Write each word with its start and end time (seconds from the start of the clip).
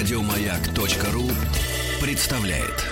Радиомаяк.ру 0.00 1.28
представляет. 2.00 2.86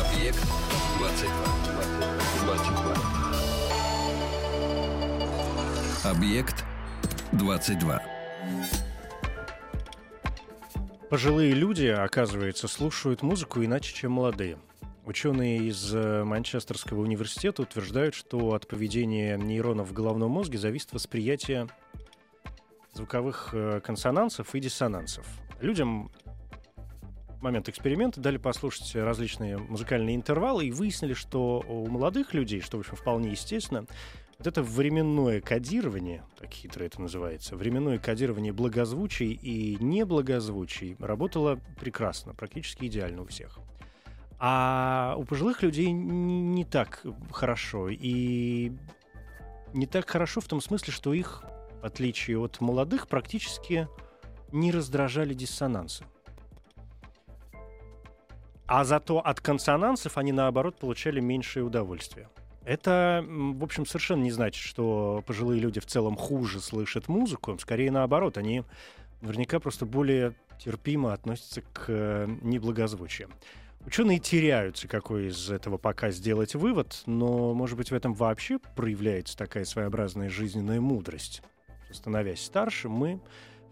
Объект 0.00 0.40
22. 0.98 1.30
22. 2.46 2.96
Объект 6.10 6.65
22. 7.36 8.02
Пожилые 11.10 11.52
люди, 11.52 11.86
оказывается, 11.86 12.66
слушают 12.68 13.22
музыку 13.22 13.64
иначе, 13.64 13.94
чем 13.94 14.12
молодые. 14.12 14.58
Ученые 15.04 15.68
из 15.68 15.94
э, 15.94 16.24
Манчестерского 16.24 17.00
университета 17.00 17.62
утверждают, 17.62 18.14
что 18.14 18.54
от 18.54 18.66
поведения 18.66 19.36
нейронов 19.36 19.90
в 19.90 19.92
головном 19.92 20.32
мозге 20.32 20.58
зависит 20.58 20.92
восприятие 20.92 21.68
звуковых 22.92 23.50
э, 23.52 23.80
консонансов 23.84 24.54
и 24.54 24.60
диссонансов. 24.60 25.26
Людям 25.60 26.10
в 27.38 27.42
момент 27.42 27.68
эксперимента 27.68 28.20
дали 28.20 28.38
послушать 28.38 28.96
различные 28.96 29.58
музыкальные 29.58 30.16
интервалы 30.16 30.66
и 30.66 30.72
выяснили, 30.72 31.14
что 31.14 31.62
у 31.68 31.86
молодых 31.86 32.34
людей, 32.34 32.60
что, 32.60 32.78
в 32.78 32.80
общем, 32.80 32.96
вполне 32.96 33.30
естественно, 33.30 33.86
вот 34.38 34.46
это 34.46 34.62
временное 34.62 35.40
кодирование, 35.40 36.22
так 36.38 36.52
хитро 36.52 36.84
это 36.84 37.00
называется, 37.00 37.56
временное 37.56 37.98
кодирование 37.98 38.52
благозвучий 38.52 39.32
и 39.32 39.76
неблагозвучий 39.82 40.96
работало 40.98 41.58
прекрасно, 41.80 42.34
практически 42.34 42.86
идеально 42.86 43.22
у 43.22 43.26
всех. 43.26 43.58
А 44.38 45.14
у 45.16 45.24
пожилых 45.24 45.62
людей 45.62 45.90
не, 45.90 46.64
так 46.64 47.02
хорошо. 47.32 47.88
И 47.88 48.72
не 49.72 49.86
так 49.86 50.08
хорошо 50.08 50.40
в 50.40 50.46
том 50.46 50.60
смысле, 50.60 50.92
что 50.92 51.14
их, 51.14 51.42
в 51.80 51.86
отличие 51.86 52.38
от 52.38 52.60
молодых, 52.60 53.08
практически 53.08 53.88
не 54.52 54.70
раздражали 54.72 55.32
диссонансы. 55.32 56.04
А 58.66 58.84
зато 58.84 59.20
от 59.20 59.40
консонансов 59.40 60.18
они, 60.18 60.32
наоборот, 60.32 60.76
получали 60.78 61.20
меньшее 61.20 61.64
удовольствие. 61.64 62.28
Это, 62.66 63.24
в 63.24 63.62
общем, 63.62 63.86
совершенно 63.86 64.24
не 64.24 64.32
значит, 64.32 64.60
что 64.60 65.22
пожилые 65.24 65.60
люди 65.60 65.78
в 65.78 65.86
целом 65.86 66.16
хуже 66.16 66.60
слышат 66.60 67.06
музыку. 67.06 67.56
Скорее 67.60 67.92
наоборот, 67.92 68.36
они 68.36 68.64
наверняка 69.20 69.60
просто 69.60 69.86
более 69.86 70.34
терпимо 70.58 71.12
относятся 71.12 71.62
к 71.62 71.84
э, 71.86 72.26
неблагозвучию. 72.42 73.30
Ученые 73.86 74.18
теряются, 74.18 74.88
какой 74.88 75.28
из 75.28 75.48
этого 75.48 75.78
пока 75.78 76.10
сделать 76.10 76.56
вывод, 76.56 77.04
но, 77.06 77.54
может 77.54 77.76
быть, 77.76 77.92
в 77.92 77.94
этом 77.94 78.14
вообще 78.14 78.58
проявляется 78.74 79.36
такая 79.36 79.64
своеобразная 79.64 80.28
жизненная 80.28 80.80
мудрость. 80.80 81.42
Становясь 81.92 82.44
старше, 82.44 82.88
мы 82.88 83.20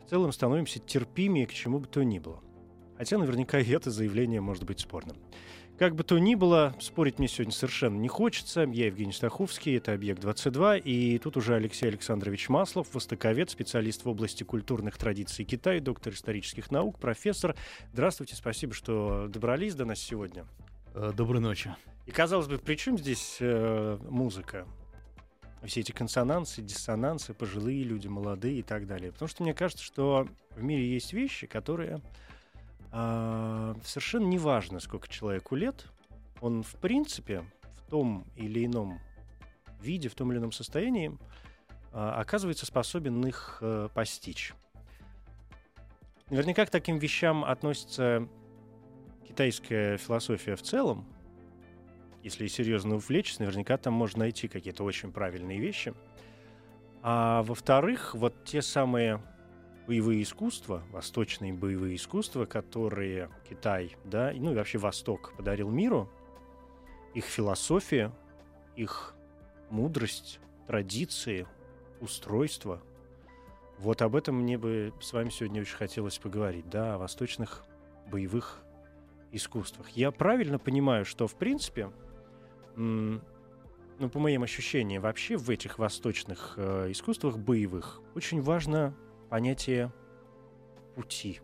в 0.06 0.08
целом 0.08 0.30
становимся 0.30 0.78
терпимее 0.78 1.48
к 1.48 1.52
чему 1.52 1.80
бы 1.80 1.88
то 1.88 2.04
ни 2.04 2.20
было. 2.20 2.40
Хотя 2.96 3.18
наверняка 3.18 3.58
и 3.58 3.68
это 3.70 3.90
заявление 3.90 4.40
может 4.40 4.62
быть 4.62 4.78
спорным. 4.78 5.16
Как 5.76 5.96
бы 5.96 6.04
то 6.04 6.16
ни 6.18 6.36
было, 6.36 6.72
спорить 6.78 7.18
мне 7.18 7.26
сегодня 7.26 7.52
совершенно 7.52 7.98
не 7.98 8.06
хочется. 8.06 8.60
Я 8.60 8.86
Евгений 8.86 9.12
Стаховский, 9.12 9.76
это 9.76 9.92
«Объект-22», 9.92 10.78
и 10.78 11.18
тут 11.18 11.36
уже 11.36 11.56
Алексей 11.56 11.88
Александрович 11.88 12.48
Маслов, 12.48 12.94
востоковед, 12.94 13.50
специалист 13.50 14.04
в 14.04 14.08
области 14.08 14.44
культурных 14.44 14.96
традиций 14.96 15.44
Китая, 15.44 15.80
доктор 15.80 16.12
исторических 16.12 16.70
наук, 16.70 17.00
профессор. 17.00 17.56
Здравствуйте, 17.92 18.36
спасибо, 18.36 18.72
что 18.72 19.26
добрались 19.26 19.74
до 19.74 19.84
нас 19.84 19.98
сегодня. 19.98 20.46
Э, 20.94 21.10
Доброй 21.12 21.40
ночи. 21.40 21.74
И, 22.06 22.12
казалось 22.12 22.46
бы, 22.46 22.58
при 22.58 22.76
чем 22.76 22.96
здесь 22.96 23.38
э, 23.40 23.98
музыка? 24.08 24.68
Все 25.64 25.80
эти 25.80 25.90
консонансы, 25.90 26.62
диссонансы, 26.62 27.34
пожилые 27.34 27.82
люди, 27.82 28.06
молодые 28.06 28.60
и 28.60 28.62
так 28.62 28.86
далее. 28.86 29.10
Потому 29.10 29.28
что 29.28 29.42
мне 29.42 29.54
кажется, 29.54 29.82
что 29.82 30.28
в 30.54 30.62
мире 30.62 30.86
есть 30.86 31.12
вещи, 31.12 31.48
которые 31.48 32.00
а, 32.96 33.74
совершенно 33.82 34.26
не 34.26 34.38
важно, 34.38 34.78
сколько 34.78 35.08
человеку 35.08 35.56
лет, 35.56 35.86
он 36.40 36.62
в 36.62 36.76
принципе 36.76 37.44
в 37.72 37.90
том 37.90 38.24
или 38.36 38.64
ином 38.64 39.00
виде, 39.80 40.08
в 40.08 40.14
том 40.14 40.30
или 40.30 40.38
ином 40.38 40.52
состоянии 40.52 41.18
а, 41.92 42.20
оказывается 42.20 42.66
способен 42.66 43.26
их 43.26 43.58
э, 43.60 43.88
постичь. 43.92 44.54
Наверняка 46.30 46.66
к 46.66 46.70
таким 46.70 46.98
вещам 46.98 47.44
относится 47.44 48.28
китайская 49.26 49.96
философия 49.96 50.54
в 50.54 50.62
целом. 50.62 51.04
Если 52.22 52.46
серьезно 52.46 52.94
увлечься, 52.94 53.42
наверняка 53.42 53.76
там 53.76 53.92
можно 53.92 54.20
найти 54.20 54.46
какие-то 54.46 54.84
очень 54.84 55.10
правильные 55.10 55.58
вещи. 55.58 55.94
А 57.02 57.42
во-вторых, 57.42 58.14
вот 58.14 58.44
те 58.44 58.62
самые 58.62 59.20
боевые 59.86 60.22
искусства, 60.22 60.82
восточные 60.90 61.52
боевые 61.52 61.96
искусства, 61.96 62.46
которые 62.46 63.30
Китай, 63.48 63.96
да, 64.04 64.32
ну 64.34 64.52
и 64.52 64.54
вообще 64.54 64.78
Восток 64.78 65.34
подарил 65.36 65.70
миру, 65.70 66.10
их 67.14 67.24
философия, 67.24 68.12
их 68.76 69.14
мудрость, 69.70 70.40
традиции, 70.66 71.46
устройство. 72.00 72.82
Вот 73.78 74.02
об 74.02 74.16
этом 74.16 74.36
мне 74.36 74.56
бы 74.56 74.92
с 75.00 75.12
вами 75.12 75.30
сегодня 75.30 75.60
очень 75.60 75.76
хотелось 75.76 76.18
поговорить, 76.18 76.68
да, 76.70 76.94
о 76.94 76.98
восточных 76.98 77.64
боевых 78.10 78.62
искусствах. 79.32 79.88
Я 79.90 80.10
правильно 80.10 80.58
понимаю, 80.58 81.04
что, 81.04 81.26
в 81.26 81.34
принципе, 81.34 81.90
ну, 82.76 83.20
по 84.10 84.18
моим 84.18 84.42
ощущениям, 84.42 85.02
вообще 85.02 85.36
в 85.36 85.50
этих 85.50 85.78
восточных 85.78 86.54
э, 86.56 86.90
искусствах 86.90 87.38
боевых 87.38 88.00
очень 88.16 88.40
важно 88.40 88.94
понятие 89.34 89.92
пути. 90.94 91.40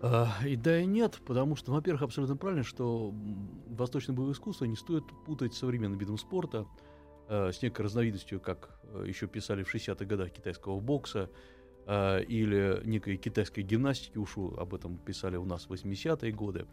А, 0.00 0.30
И 0.42 0.56
да, 0.56 0.80
и 0.80 0.86
нет, 0.86 1.20
потому 1.26 1.54
что, 1.54 1.70
во-первых, 1.70 2.00
абсолютно 2.00 2.34
правильно, 2.34 2.64
что 2.64 3.12
восточное 3.68 4.16
боевое 4.16 4.32
искусство 4.32 4.64
не 4.64 4.76
стоит 4.76 5.04
путать 5.26 5.52
с 5.52 5.58
современным 5.58 5.98
видом 5.98 6.16
спорта, 6.16 6.66
э, 7.28 7.52
с 7.52 7.60
некой 7.60 7.84
разновидностью, 7.84 8.40
как 8.40 8.80
э, 8.84 9.04
еще 9.06 9.26
писали 9.26 9.62
в 9.62 9.74
60-х 9.74 10.06
годах 10.06 10.30
китайского 10.30 10.80
бокса, 10.80 11.28
или 11.86 12.82
некой 12.84 13.16
китайской 13.16 13.60
гимнастики, 13.60 14.18
ушу 14.18 14.54
об 14.58 14.74
этом 14.74 14.96
писали 14.98 15.36
у 15.36 15.44
нас 15.44 15.68
в 15.68 15.72
80-е 15.72 16.32
годы. 16.32 16.66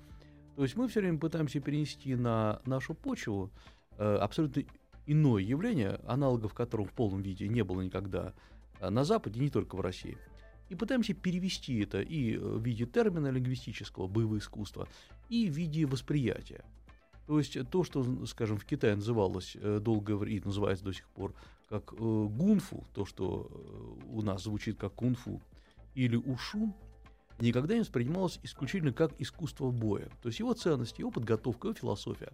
То 0.56 0.64
есть 0.64 0.76
мы 0.76 0.88
все 0.88 1.00
время 1.02 1.20
пытаемся 1.20 1.62
перенести 1.62 2.16
на 2.16 2.62
нашу 2.66 2.94
почву 2.94 3.50
абсолютно 3.98 4.64
иное 5.06 5.42
явление, 5.42 6.02
аналогов 6.06 6.54
которого 6.54 6.86
в 6.86 6.92
полном 6.92 7.22
виде 7.22 7.48
не 7.48 7.64
было 7.64 7.82
никогда 7.82 8.34
на 8.82 9.04
Западе, 9.04 9.40
не 9.40 9.50
только 9.50 9.76
в 9.76 9.82
России. 9.82 10.18
И 10.70 10.76
пытаемся 10.76 11.14
перевести 11.14 11.80
это 11.80 12.02
и 12.02 12.36
э, 12.36 12.40
в 12.40 12.64
виде 12.64 12.86
термина 12.86 13.28
лингвистического, 13.28 14.08
боевое 14.08 14.40
искусство, 14.40 14.88
и 15.30 15.50
в 15.50 15.54
виде 15.54 15.86
восприятия. 15.86 16.64
То 17.28 17.40
есть 17.40 17.58
то, 17.70 17.84
что, 17.84 18.26
скажем, 18.26 18.58
в 18.58 18.66
Китае 18.66 18.96
называлось 18.96 19.56
э, 19.56 19.80
долгое 19.82 20.16
время, 20.16 20.42
и 20.42 20.46
называется 20.46 20.86
до 20.86 20.94
сих 20.94 21.08
пор, 21.10 21.34
как 21.70 21.94
э, 21.94 21.96
гунфу, 21.98 22.86
то, 22.94 23.06
что 23.06 23.50
э, 23.50 24.08
у 24.12 24.22
нас 24.22 24.44
звучит 24.44 24.78
как 24.78 24.94
кунфу, 24.94 25.42
или 25.96 26.16
ушу, 26.16 26.76
никогда 27.40 27.74
не 27.74 27.82
воспринималось 27.82 28.40
исключительно 28.44 28.94
как 28.94 29.20
искусство 29.20 29.72
боя. 29.72 30.10
То 30.22 30.30
есть 30.30 30.40
его 30.40 30.54
ценности, 30.54 31.02
его 31.02 31.12
подготовка, 31.12 31.68
его 31.68 31.76
философия 31.76 32.32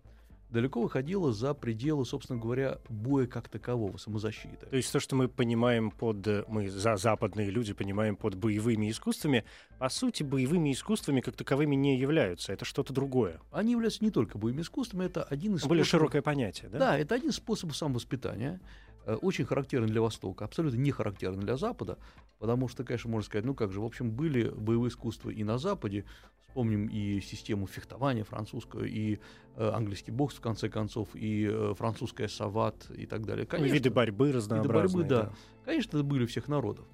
далеко 0.51 0.81
выходила 0.81 1.33
за 1.33 1.53
пределы, 1.53 2.05
собственно 2.05 2.39
говоря, 2.39 2.77
боя 2.89 3.25
как 3.25 3.49
такового, 3.49 3.97
самозащиты. 3.97 4.65
То 4.69 4.75
есть 4.75 4.91
то, 4.91 4.99
что 4.99 5.15
мы 5.15 5.27
понимаем 5.27 5.91
под... 5.91 6.27
э, 6.27 6.43
Мы, 6.47 6.69
за 6.69 6.97
западные 6.97 7.49
люди, 7.49 7.73
понимаем 7.73 8.15
под 8.15 8.35
боевыми 8.35 8.91
искусствами, 8.91 9.45
по 9.79 9.89
сути, 9.89 10.23
боевыми 10.23 10.71
искусствами 10.73 11.21
как 11.21 11.35
таковыми 11.35 11.75
не 11.75 11.97
являются. 11.97 12.53
Это 12.53 12.65
что-то 12.65 12.93
другое. 12.93 13.39
Они 13.51 13.71
являются 13.71 14.03
не 14.03 14.11
только 14.11 14.37
боевыми 14.37 14.61
искусствами, 14.61 15.05
это 15.05 15.23
один 15.23 15.55
из 15.55 15.63
Более 15.65 15.83
способов- 15.85 15.87
широкое 15.87 16.21
понятие, 16.21 16.69
да? 16.69 16.79
Да, 16.79 16.97
это 16.97 17.15
один 17.15 17.29
из 17.29 17.35
способов 17.35 17.75
самовоспитания, 17.77 18.59
э, 19.05 19.15
очень 19.15 19.45
характерный 19.45 19.87
для 19.87 20.01
Востока, 20.01 20.45
абсолютно 20.45 20.77
не 20.77 20.91
характерный 20.91 21.43
для 21.43 21.55
Запада, 21.57 21.97
потому 22.39 22.67
что, 22.67 22.83
конечно, 22.83 23.09
можно 23.09 23.25
сказать, 23.25 23.45
ну 23.45 23.55
как 23.55 23.71
же, 23.71 23.79
в 23.79 23.85
общем, 23.85 24.11
были 24.11 24.49
боевые 24.49 24.89
искусства 24.89 25.29
и 25.29 25.43
на 25.43 25.57
Западе, 25.57 26.05
вспомним 26.51 26.87
и 26.87 27.21
систему 27.21 27.65
фехтования 27.65 28.25
французскую, 28.25 28.85
и 28.89 29.19
э, 29.55 29.69
английский 29.69 30.11
бокс, 30.11 30.35
в 30.35 30.41
конце 30.41 30.67
концов, 30.67 31.07
и 31.13 31.47
э, 31.49 31.73
французская 31.77 32.27
сават 32.27 32.91
и 32.93 33.05
так 33.05 33.25
далее. 33.25 33.45
Ну, 33.45 33.57
Конечно, 33.57 33.73
Виды 33.73 33.89
борьбы 33.89 34.33
разнообразные. 34.33 35.07
борьбы, 35.07 35.09
да. 35.09 35.33
Конечно, 35.63 35.97
это 35.97 36.03
были 36.03 36.25
всех 36.25 36.49
народов. 36.49 36.85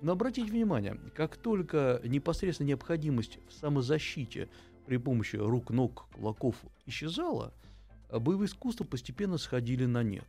Но 0.00 0.12
обратите 0.12 0.48
внимание, 0.48 0.98
как 1.16 1.36
только 1.36 2.00
непосредственно 2.04 2.68
необходимость 2.68 3.40
в 3.48 3.52
самозащите 3.52 4.48
при 4.86 4.96
помощи 4.96 5.36
рук, 5.36 5.70
ног, 5.70 6.06
кулаков 6.14 6.54
исчезала, 6.86 7.52
а 8.08 8.20
боевые 8.20 8.46
искусства 8.46 8.84
постепенно 8.84 9.38
сходили 9.38 9.86
на 9.86 10.04
нет. 10.04 10.24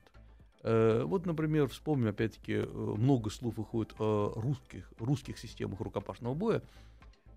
Э, 0.63 1.03
вот, 1.05 1.27
например, 1.27 1.67
вспомним, 1.67 2.07
опять-таки, 2.09 2.53
э, 2.53 2.65
много 2.65 3.29
слов 3.29 3.57
выходит 3.57 3.93
о 3.99 4.33
русских, 4.35 4.91
русских 4.97 5.37
системах 5.37 5.79
рукопашного 5.81 6.33
боя. 6.33 6.63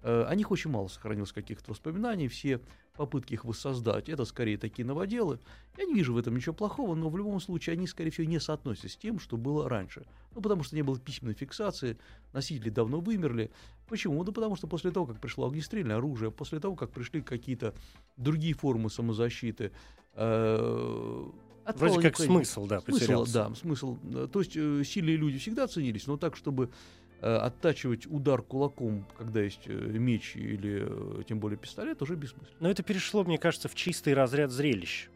Э, 0.05 0.27
о 0.29 0.35
них 0.35 0.51
очень 0.51 0.71
мало 0.71 0.89
сохранилось 0.89 1.33
каких-то 1.33 1.71
воспоминаний, 1.71 2.29
все 2.29 2.61
попытки 2.95 3.33
их 3.33 3.47
воссоздать, 3.47 4.11
это 4.11 4.27
скорее 4.27 4.59
такие 4.59 4.85
новоделы. 4.85 5.41
Я 5.79 5.85
не 5.85 5.95
вижу 5.95 6.13
в 6.13 6.19
этом 6.19 6.37
ничего 6.37 6.55
плохого, 6.55 6.95
но 6.95 7.09
в 7.09 7.17
любом 7.17 7.41
случае 7.41 7.73
они, 7.73 7.87
скорее 7.87 8.11
всего, 8.11 8.27
не 8.27 8.39
соотносятся 8.39 8.91
с 8.91 8.97
тем, 8.97 9.19
что 9.19 9.39
было 9.39 9.67
раньше. 9.67 10.05
Ну, 10.35 10.43
потому 10.43 10.63
что 10.63 10.77
не 10.77 10.83
было 10.83 10.99
письменной 10.99 11.35
фиксации, 11.35 11.97
носители 12.35 12.69
давно 12.69 13.01
вымерли. 13.01 13.51
Почему? 13.89 14.23
Да 14.25 14.33
потому 14.33 14.57
что 14.57 14.67
после 14.67 14.91
того, 14.91 15.07
как 15.07 15.21
пришло 15.21 15.49
огнестрельное 15.49 15.97
оружие, 15.97 16.31
после 16.31 16.61
того, 16.61 16.77
как 16.77 16.91
пришли 16.91 17.23
какие-то 17.23 17.75
другие 18.19 18.53
формы 18.53 18.91
самозащиты, 18.91 19.73
э, 20.13 21.25
Вроде 21.77 22.03
как 22.03 22.19
смысл, 22.19 22.67
да, 22.67 22.81
смысл, 22.81 22.99
потерялся. 22.99 23.33
Да, 23.33 23.55
смысл. 23.55 23.97
То 24.31 24.39
есть 24.41 24.55
э, 24.55 24.83
сильные 24.85 25.17
люди 25.17 25.39
всегда 25.39 25.67
ценились, 25.67 26.07
но 26.07 26.19
так, 26.19 26.37
чтобы 26.37 26.71
оттачивать 27.25 28.07
удар 28.07 28.43
кулаком, 28.43 29.07
когда 29.17 29.41
есть 29.41 29.63
э, 29.67 29.73
меч 29.73 30.37
или 30.37 30.87
э, 30.87 31.23
тем 31.27 31.41
более 31.41 31.59
пистолет, 31.59 32.03
уже 32.03 32.17
бессмысленно. 32.17 32.57
Но 32.61 32.71
это 32.71 32.83
перешло, 32.83 33.25
мне 33.25 33.39
кажется, 33.39 33.69
в 33.69 33.75
чистый 33.75 34.15
разряд 34.15 34.51
зрелищ. 34.51 35.09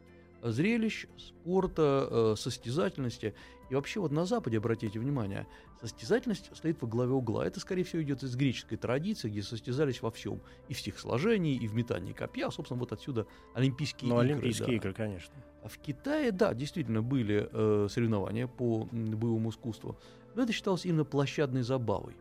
Зрелищ, 0.43 1.06
спорта, 1.16 2.34
состязательности. 2.37 3.34
И 3.70 3.75
вообще 3.75 4.00
вот 4.00 4.12
на 4.12 4.25
Западе, 4.25 4.58
обратите 4.58 4.99
внимание, 4.99 5.46
состязательность 5.81 6.50
стоит 6.56 6.81
во 6.81 6.88
главе 6.88 7.12
угла. 7.12 7.46
Это, 7.46 7.60
скорее 7.60 7.84
всего, 7.84 8.02
идет 8.02 8.22
из 8.22 8.34
греческой 8.34 8.78
традиции, 8.78 9.28
где 9.28 9.43
состязались 9.43 10.00
во 10.00 10.11
всем. 10.11 10.40
И 10.69 10.75
в 10.75 10.81
стихосложении, 10.81 11.56
и 11.56 11.66
в 11.66 11.75
метании 11.75 12.12
копья. 12.12 12.50
Собственно, 12.50 12.81
вот 12.81 12.93
отсюда 12.93 13.26
Олимпийские 13.54 14.11
ну, 14.11 14.22
игры. 14.22 14.34
Олимпийские 14.34 14.66
да. 14.69 14.75
игры, 14.75 14.93
конечно. 14.94 15.34
А 15.62 15.69
в 15.69 15.76
Китае, 15.78 16.32
да, 16.32 16.54
действительно 16.54 17.02
были 17.02 17.49
э, 17.52 17.88
соревнования 17.90 18.46
по 18.46 18.88
боевому 18.90 19.50
искусству. 19.50 19.99
Но 20.34 20.42
это 20.42 20.52
считалось 20.52 20.86
именно 20.86 21.04
площадной 21.04 21.62
забавой. 21.62 22.16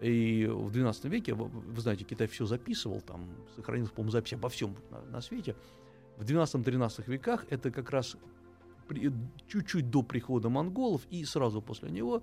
И 0.00 0.46
в 0.46 0.74
XII 0.76 1.08
веке, 1.08 1.34
вы 1.34 1.80
знаете, 1.80 2.04
Китай 2.04 2.26
все 2.26 2.44
записывал, 2.44 3.00
там 3.00 3.28
сохранилась, 3.54 3.90
по-моему, 3.90 4.10
запись 4.10 4.32
обо 4.32 4.48
всем 4.48 4.74
на, 4.90 5.00
на 5.02 5.20
свете. 5.20 5.54
В 6.16 6.24
XII-XIII 6.24 7.04
веках 7.06 7.46
это 7.50 7.70
как 7.70 7.90
раз 7.90 8.16
чуть-чуть 9.48 9.90
до 9.90 10.02
прихода 10.02 10.48
монголов 10.48 11.02
и 11.10 11.24
сразу 11.24 11.62
после 11.62 11.90
него 11.90 12.22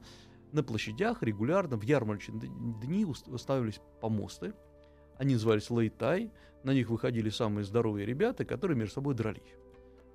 на 0.51 0.62
площадях 0.63 1.24
регулярно 1.24 1.77
в 1.77 1.83
ярмарочные 1.83 2.51
дни 2.81 3.06
ставились 3.38 3.80
помосты. 4.01 4.54
Они 5.18 5.33
назывались 5.33 5.69
лейтай, 5.69 6.31
на 6.63 6.74
них 6.74 6.89
выходили 6.89 7.30
самые 7.30 7.63
здоровые 7.63 8.06
ребята, 8.06 8.45
которые 8.45 8.77
между 8.77 8.95
собой 8.95 9.16
дрались 9.16 9.56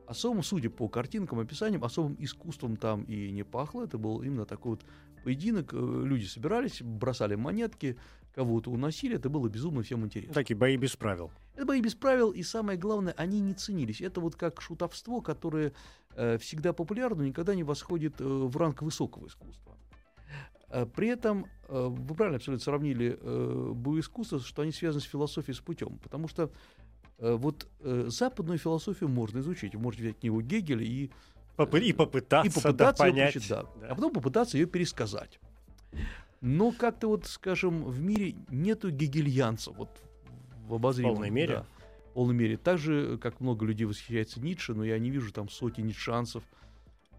особым, 0.07 0.43
судя 0.43 0.71
по 0.71 0.89
картинкам, 0.89 1.41
описаниям, 1.41 1.85
особым 1.85 2.17
искусством 2.19 2.77
там 2.77 3.03
и 3.05 3.31
не 3.31 3.43
пахло. 3.43 3.83
Это 3.85 3.99
был 3.99 4.23
именно 4.23 4.45
такой 4.45 4.73
вот 4.73 4.85
поединок. 5.23 5.73
Э, 5.73 6.03
люди 6.05 6.25
собирались, 6.25 6.83
бросали 6.83 7.35
монетки, 7.35 7.97
кого-то 8.35 8.71
уносили. 8.71 9.17
Это 9.17 9.29
было 9.29 9.49
безумно 9.49 9.83
всем 9.83 10.05
интересно. 10.05 10.35
Такие 10.35 10.57
бои 10.57 10.77
без 10.77 10.97
правил. 10.97 11.31
Это 11.55 11.67
бои 11.67 11.81
без 11.81 11.95
правил, 11.95 12.31
и 12.31 12.43
самое 12.43 12.79
главное, 12.79 13.15
они 13.17 13.41
не 13.41 13.55
ценились. 13.55 14.01
Это 14.01 14.21
вот 14.21 14.37
как 14.37 14.61
шутовство, 14.61 15.21
которое 15.21 15.73
э, 16.17 16.39
всегда 16.39 16.73
популярно, 16.73 17.19
но 17.19 17.29
никогда 17.29 17.55
не 17.55 17.63
восходит 17.63 18.21
э, 18.21 18.25
в 18.25 18.57
ранг 18.57 18.83
высокого 18.83 19.27
искусства. 19.27 19.77
Э, 20.75 20.87
при 20.87 21.09
этом 21.09 21.47
э, 21.69 21.87
вы 21.89 22.15
правильно 22.15 22.37
абсолютно 22.37 22.63
сравнили 22.63 23.17
э, 23.21 23.73
боеискусство, 23.75 24.41
что 24.41 24.63
они 24.63 24.73
связаны 24.73 25.01
с 25.01 25.05
философией, 25.05 25.55
с 25.55 25.61
путем. 25.61 25.99
Потому 25.99 26.27
что 26.27 26.51
вот 27.19 27.69
э, 27.81 28.07
западную 28.09 28.59
философию 28.59 29.09
можно 29.09 29.39
изучить. 29.39 29.75
Вы 29.75 29.81
можете 29.81 30.05
взять 30.05 30.19
книгу 30.19 30.41
Гегеля 30.41 30.85
и, 30.85 31.11
Попы- 31.57 31.81
и 31.81 31.93
попытаться, 31.93 32.51
и 32.51 32.53
попытаться 32.53 33.05
да, 33.05 33.11
понять. 33.11 33.35
Ее, 33.37 33.43
да, 33.49 33.63
да. 33.81 33.89
А 33.89 33.95
потом 33.95 34.13
попытаться 34.13 34.59
ее 34.59 34.67
пересказать. 34.67 35.39
Но 36.41 36.73
как-то 36.73 37.09
вот, 37.09 37.27
скажем, 37.27 37.85
в 37.85 38.01
мире 38.01 38.35
нету 38.51 38.91
гегельянцев 38.91 39.77
вот 39.77 39.91
в 40.67 40.75
обозримом. 40.75 41.13
В 41.13 41.15
полной 41.15 41.31
мере? 41.31 41.55
Да, 41.55 41.67
в 42.11 42.15
полной 42.15 42.35
мере. 42.35 42.57
Так 42.57 42.79
же, 42.79 43.19
как 43.19 43.41
много 43.41 43.65
людей 43.65 43.85
восхищается 43.87 44.41
Ницше, 44.41 44.75
но 44.75 44.85
я 44.85 44.99
не 44.99 45.11
вижу 45.11 45.33
там 45.33 45.49
сотни 45.49 45.83
ницшанцев. 45.83 46.43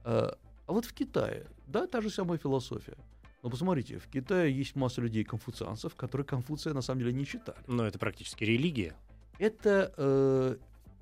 А, 0.04 0.38
вот 0.68 0.86
в 0.86 0.94
Китае, 0.94 1.48
да, 1.66 1.88
та 1.88 2.02
же 2.02 2.10
самая 2.10 2.38
философия. 2.38 2.98
Но 3.42 3.50
посмотрите, 3.50 4.00
в 4.00 4.08
Китае 4.08 4.56
есть 4.56 4.76
масса 4.76 5.02
людей-конфуцианцев, 5.02 5.96
которые 5.96 6.26
Конфуция 6.26 6.74
на 6.74 6.82
самом 6.82 7.00
деле 7.00 7.14
не 7.14 7.26
читали. 7.26 7.58
Но 7.68 7.86
это 7.86 7.98
практически 7.98 8.44
религия 8.44 8.96
это 9.40 9.94
э, 9.98 10.56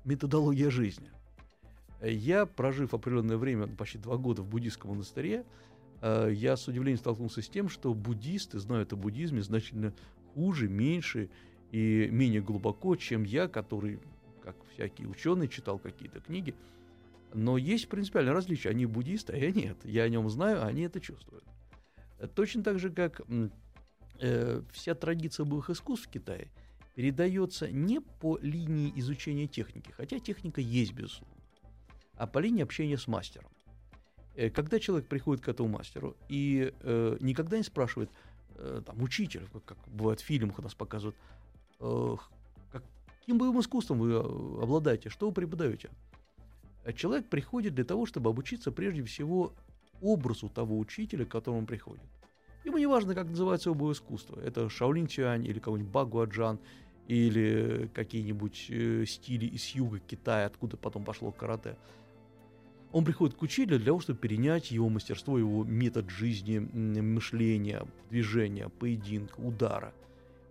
методология 0.04 0.70
жизни. 0.70 1.10
Я, 2.02 2.46
прожив 2.46 2.92
определенное 2.92 3.36
время, 3.36 3.66
почти 3.66 3.98
два 3.98 4.16
года 4.16 4.42
в 4.42 4.48
буддийском 4.48 4.90
монастыре, 4.90 5.44
э, 6.02 6.30
я 6.32 6.56
с 6.56 6.68
удивлением 6.68 6.98
столкнулся 6.98 7.40
с 7.42 7.48
тем, 7.48 7.68
что 7.68 7.94
буддисты 7.94 8.58
знают 8.58 8.92
о 8.92 8.96
буддизме 8.96 9.42
значительно 9.42 9.94
хуже, 10.34 10.68
меньше 10.68 11.30
и 11.70 12.08
менее 12.10 12.42
глубоко, 12.42 12.96
чем 12.96 13.24
я, 13.24 13.48
который, 13.48 14.00
как 14.42 14.56
всякие 14.72 15.08
ученые, 15.08 15.48
читал 15.48 15.78
какие-то 15.78 16.20
книги. 16.20 16.54
Но 17.32 17.56
есть 17.56 17.88
принципиальное 17.88 18.34
различие. 18.34 18.70
Они 18.70 18.86
буддисты, 18.86 19.32
а 19.32 19.36
я 19.36 19.50
нет. 19.50 19.76
Я 19.82 20.04
о 20.04 20.08
нем 20.08 20.28
знаю, 20.30 20.62
а 20.62 20.66
они 20.66 20.82
это 20.82 21.00
чувствуют. 21.00 21.44
Точно 22.34 22.62
так 22.62 22.78
же, 22.78 22.90
как 22.90 23.22
э, 24.20 24.62
вся 24.72 24.94
традиция 24.94 25.44
боевых 25.44 25.70
искусств 25.70 26.08
в 26.08 26.10
Китае– 26.10 26.48
передается 26.94 27.70
не 27.70 28.00
по 28.00 28.38
линии 28.38 28.92
изучения 28.96 29.46
техники, 29.46 29.90
хотя 29.90 30.18
техника 30.18 30.60
есть, 30.60 30.92
безусловно, 30.92 31.34
а 32.16 32.26
по 32.26 32.38
линии 32.38 32.62
общения 32.62 32.98
с 32.98 33.08
мастером. 33.08 33.50
Э, 34.36 34.50
когда 34.50 34.78
человек 34.78 35.08
приходит 35.08 35.44
к 35.44 35.48
этому 35.48 35.68
мастеру 35.68 36.16
и 36.28 36.72
э, 36.80 37.16
никогда 37.20 37.56
не 37.56 37.64
спрашивает, 37.64 38.10
э, 38.56 38.82
там, 38.84 39.02
учитель, 39.02 39.48
как, 39.52 39.64
как 39.64 39.78
бывает 39.88 40.20
в 40.20 40.24
фильмах 40.24 40.58
у 40.58 40.62
нас 40.62 40.74
показывают, 40.74 41.16
э, 41.80 42.16
каким 42.70 43.38
боевым 43.38 43.60
искусством 43.60 43.98
вы 43.98 44.12
э, 44.12 44.18
обладаете, 44.18 45.08
что 45.08 45.26
вы 45.26 45.32
преподаете. 45.32 45.90
А 46.84 46.92
человек 46.92 47.28
приходит 47.28 47.74
для 47.74 47.84
того, 47.84 48.06
чтобы 48.06 48.30
обучиться 48.30 48.70
прежде 48.70 49.02
всего 49.02 49.54
образу 50.02 50.48
того 50.48 50.78
учителя, 50.78 51.24
к 51.24 51.30
которому 51.30 51.60
он 51.60 51.66
приходит. 51.66 52.04
Ему 52.64 52.78
не 52.78 52.86
важно, 52.86 53.14
как 53.14 53.28
называется 53.28 53.70
его 53.70 53.92
искусство. 53.92 54.40
Это 54.40 54.68
Шаолин 54.68 55.06
Тюань 55.06 55.46
или 55.46 55.58
кого-нибудь 55.58 55.92
Багуаджан 55.92 56.60
или 57.08 57.90
какие-нибудь 57.92 58.66
э, 58.70 59.04
стили 59.06 59.46
из 59.46 59.66
юга 59.68 59.98
Китая, 59.98 60.46
откуда 60.46 60.76
потом 60.76 61.04
пошло 61.04 61.30
карате. 61.30 61.76
Он 62.92 63.04
приходит 63.04 63.36
к 63.36 63.42
учителю 63.42 63.78
для 63.78 63.86
того, 63.86 64.00
чтобы 64.00 64.20
перенять 64.20 64.70
его 64.70 64.88
мастерство, 64.88 65.36
его 65.36 65.64
метод 65.64 66.08
жизни, 66.10 66.58
мышления, 66.58 67.86
движения, 68.08 68.68
поединка, 68.68 69.40
удара. 69.40 69.92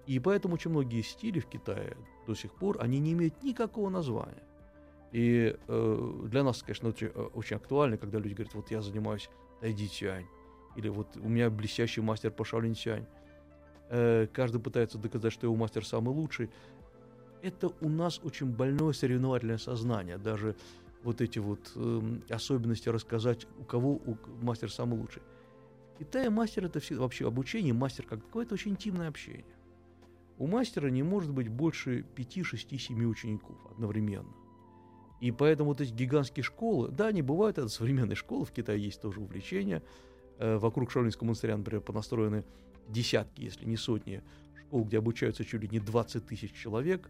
И 0.05 0.19
поэтому 0.19 0.55
очень 0.55 0.71
многие 0.71 1.01
стили 1.01 1.39
в 1.39 1.45
Китае 1.45 1.95
до 2.27 2.35
сих 2.35 2.51
пор, 2.53 2.77
они 2.81 2.99
не 2.99 3.13
имеют 3.13 3.41
никакого 3.41 3.89
названия. 3.89 4.43
И 5.13 5.55
э, 5.67 6.21
для 6.25 6.43
нас, 6.43 6.61
конечно, 6.61 6.89
очень, 6.89 7.07
э, 7.07 7.29
очень 7.33 7.55
актуально, 7.55 7.97
когда 7.97 8.19
люди 8.19 8.33
говорят, 8.33 8.53
вот 8.55 8.71
я 8.71 8.81
занимаюсь 8.81 9.29
тайди 9.61 9.87
тюань, 9.87 10.25
или 10.75 10.89
вот 10.89 11.15
у 11.15 11.29
меня 11.29 11.49
блестящий 11.49 12.01
мастер 12.01 12.31
по 12.31 12.43
шаолинь 12.43 12.75
тюань. 12.75 13.05
Э, 13.05 13.22
каждый 14.33 14.59
пытается 14.59 14.97
доказать, 14.97 15.33
что 15.33 15.45
его 15.45 15.55
мастер 15.55 15.85
самый 15.85 16.13
лучший. 16.13 16.49
Это 17.41 17.71
у 17.81 17.89
нас 17.89 18.19
очень 18.23 18.47
больное 18.47 18.93
соревновательное 18.93 19.57
сознание. 19.57 20.17
Даже 20.17 20.55
вот 21.03 21.21
эти 21.21 21.39
вот 21.39 21.71
э, 21.75 22.01
особенности 22.29 22.89
рассказать, 22.89 23.45
у 23.59 23.63
кого 23.63 23.93
у, 23.93 24.17
мастер 24.41 24.71
самый 24.71 24.97
лучший. 24.97 25.21
В 25.95 25.99
Китае 25.99 26.29
мастер 26.29 26.65
это 26.65 26.79
все, 26.79 26.95
вообще 26.95 27.27
обучение, 27.27 27.73
мастер 27.73 28.05
как 28.05 28.23
такое, 28.23 28.45
это 28.45 28.55
очень 28.55 28.71
интимное 28.71 29.09
общение. 29.09 29.45
У 30.37 30.47
мастера 30.47 30.87
не 30.87 31.03
может 31.03 31.31
быть 31.31 31.49
больше 31.49 32.03
5, 32.15 32.45
6, 32.45 32.81
7 32.81 33.05
учеников 33.05 33.55
одновременно. 33.69 34.33
И 35.21 35.31
поэтому 35.31 35.69
вот 35.69 35.81
эти 35.81 35.93
гигантские 35.93 36.43
школы, 36.43 36.89
да, 36.89 37.07
они 37.07 37.21
бывают, 37.21 37.57
это 37.57 37.69
современные 37.69 38.15
школы, 38.15 38.45
в 38.45 38.51
Китае 38.51 38.83
есть 38.83 39.01
тоже 39.01 39.19
увлечения. 39.19 39.83
Э, 40.39 40.57
вокруг 40.57 40.91
Шаолинского 40.91 41.27
монастыря, 41.27 41.55
например, 41.55 41.81
понастроены 41.81 42.43
десятки, 42.87 43.41
если 43.41 43.65
не 43.65 43.77
сотни 43.77 44.21
школ, 44.73 44.85
где 44.85 44.97
обучаются 44.97 45.45
чуть 45.45 45.61
ли 45.61 45.69
не 45.69 45.79
20 45.79 46.25
тысяч 46.25 46.53
человек. 46.53 47.09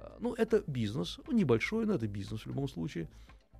А, 0.00 0.16
ну, 0.20 0.34
это 0.34 0.64
бизнес, 0.66 1.20
ну, 1.26 1.32
небольшой, 1.32 1.86
но 1.86 1.94
это 1.94 2.08
бизнес 2.08 2.42
в 2.42 2.46
любом 2.46 2.68
случае. 2.68 3.08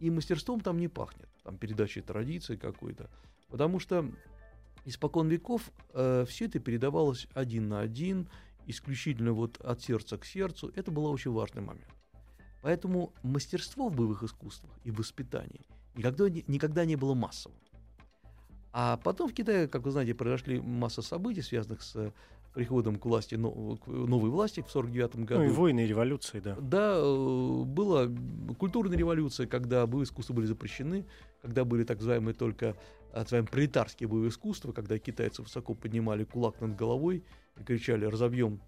И 0.00 0.10
мастерством 0.10 0.60
там 0.60 0.78
не 0.78 0.88
пахнет, 0.88 1.28
там 1.44 1.56
передачей 1.56 2.00
традиции 2.00 2.56
какой-то. 2.56 3.08
Потому 3.48 3.78
что 3.78 4.10
испокон 4.84 5.28
веков 5.28 5.70
э, 5.92 6.24
все 6.28 6.46
это 6.46 6.58
передавалось 6.58 7.28
один 7.32 7.68
на 7.68 7.80
один, 7.80 8.28
исключительно 8.66 9.32
вот 9.32 9.60
от 9.60 9.80
сердца 9.82 10.18
к 10.18 10.24
сердцу. 10.24 10.72
Это 10.74 10.90
был 10.90 11.06
очень 11.06 11.30
важный 11.30 11.62
момент. 11.62 11.94
Поэтому 12.60 13.12
мастерство 13.22 13.88
в 13.88 13.94
боевых 13.94 14.24
искусствах 14.24 14.72
и 14.84 14.90
воспитании 14.90 15.66
никогда, 15.94 16.28
никогда 16.28 16.84
не 16.84 16.96
было 16.96 17.14
массовым. 17.14 17.58
А 18.76 18.96
потом 18.96 19.28
в 19.28 19.32
Китае, 19.32 19.68
как 19.68 19.82
вы 19.82 19.92
знаете, 19.92 20.14
произошли 20.14 20.60
масса 20.60 21.00
событий, 21.00 21.42
связанных 21.42 21.80
с 21.80 22.12
приходом 22.54 22.96
к 22.96 23.06
власти, 23.06 23.36
к 23.36 23.86
новой 23.86 24.30
власти 24.30 24.64
в 24.66 24.70
49 24.70 25.16
году. 25.24 25.42
Ну 25.42 25.46
и 25.48 25.52
войны 25.52 25.84
и 25.84 25.86
революции, 25.86 26.40
да. 26.40 26.56
Да, 26.60 26.96
э, 26.96 27.62
была 27.66 28.08
культурная 28.58 28.98
революция, 28.98 29.46
когда 29.46 29.86
боевые 29.86 30.06
искусства 30.06 30.34
были 30.34 30.46
запрещены, 30.46 31.06
когда 31.40 31.64
были 31.64 31.84
так 31.84 31.98
называемые 31.98 32.34
только 32.34 32.74
так 33.12 33.22
называемые 33.22 33.48
пролетарские 33.48 34.08
боевые 34.08 34.30
искусства, 34.30 34.72
когда 34.72 34.98
китайцы 34.98 35.42
высоко 35.42 35.74
поднимали 35.74 36.24
кулак 36.24 36.60
над 36.60 36.74
головой 36.74 37.22
и 37.56 37.62
кричали 37.62 38.06
«разобьем 38.06 38.60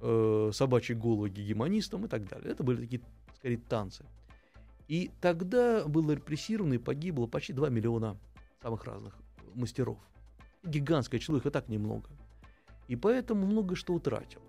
э, 0.00 0.50
собачьи 0.52 0.96
головы 0.96 1.30
гегемонистам» 1.30 2.06
и 2.06 2.08
так 2.08 2.28
далее. 2.28 2.50
Это 2.50 2.64
были 2.64 2.80
такие, 2.80 3.00
скорее, 3.36 3.58
танцы. 3.58 4.04
И 4.88 5.12
тогда 5.20 5.86
было 5.86 6.10
репрессировано 6.10 6.74
и 6.74 6.78
погибло 6.78 7.28
почти 7.28 7.52
2 7.52 7.68
миллиона 7.68 8.16
самых 8.60 8.84
разных 8.84 9.22
мастеров. 9.54 9.98
Гигантское 10.64 11.20
число, 11.20 11.36
их 11.36 11.46
и 11.46 11.50
так 11.50 11.68
немного. 11.68 12.08
И 12.88 12.96
поэтому 12.96 13.46
много 13.46 13.74
что 13.76 13.94
утратилось. 13.94 14.46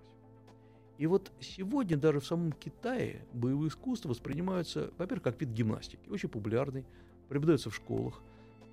И 0.98 1.08
вот 1.08 1.32
сегодня 1.40 1.98
даже 1.98 2.20
в 2.20 2.26
самом 2.26 2.52
Китае 2.52 3.26
боевые 3.34 3.70
искусства 3.70 4.10
воспринимаются, 4.10 4.92
во-первых, 4.98 5.24
как 5.24 5.42
вид 5.42 5.50
гимнастики, 5.50 6.08
очень 6.10 6.30
популярный, 6.30 6.86
преподается 7.30 7.70
в 7.70 7.76
школах. 7.76 8.22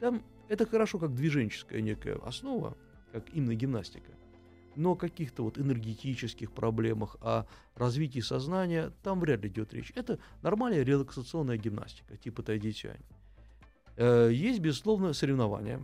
Там 0.00 0.22
это 0.48 0.66
хорошо 0.66 0.98
как 0.98 1.14
движенческая 1.14 1.80
некая 1.80 2.16
основа, 2.16 2.76
как 3.12 3.32
именно 3.34 3.54
гимнастика. 3.54 4.12
Но 4.76 4.92
о 4.92 4.96
каких-то 4.96 5.42
вот 5.42 5.58
энергетических 5.58 6.52
проблемах, 6.52 7.16
о 7.20 7.46
развитии 7.74 8.20
сознания 8.20 8.92
там 9.02 9.20
вряд 9.20 9.42
ли 9.42 9.48
идет 9.48 9.72
речь. 9.74 9.92
Это 9.96 10.18
нормальная 10.42 10.82
релаксационная 10.82 11.56
гимнастика, 11.56 12.16
типа 12.16 12.42
тайдичань. 12.42 13.00
Э, 13.96 14.30
есть, 14.32 14.60
безусловно, 14.60 15.12
соревнования. 15.12 15.82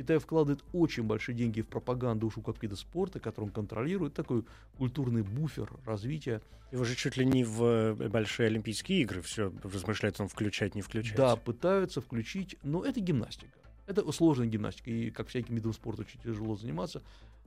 Китай 0.00 0.16
вкладывает 0.16 0.64
очень 0.72 1.02
большие 1.02 1.36
деньги 1.36 1.60
в 1.60 1.66
пропаганду 1.66 2.26
ушу 2.26 2.40
как 2.40 2.62
вида 2.62 2.74
спорта, 2.74 3.20
который 3.20 3.44
он 3.44 3.50
контролирует, 3.50 4.14
такой 4.14 4.44
культурный 4.78 5.22
буфер 5.22 5.70
развития. 5.84 6.40
Его 6.72 6.84
же 6.84 6.94
чуть 6.96 7.18
ли 7.18 7.26
не 7.26 7.44
в 7.44 7.62
э, 7.62 8.08
большие 8.08 8.46
Олимпийские 8.46 9.02
игры 9.02 9.20
все 9.20 9.52
размышляет 9.62 10.18
он 10.18 10.28
включать, 10.28 10.74
не 10.74 10.80
включать. 10.80 11.18
Да, 11.18 11.36
пытаются 11.36 12.00
включить, 12.00 12.56
но 12.62 12.82
это 12.82 12.98
гимнастика. 12.98 13.52
Это 13.86 14.10
сложная 14.10 14.46
гимнастика, 14.46 14.90
и 14.90 15.10
как 15.10 15.28
всяким 15.28 15.54
видом 15.54 15.74
спорта 15.74 16.00
очень 16.00 16.18
тяжело 16.18 16.56
заниматься. 16.56 17.02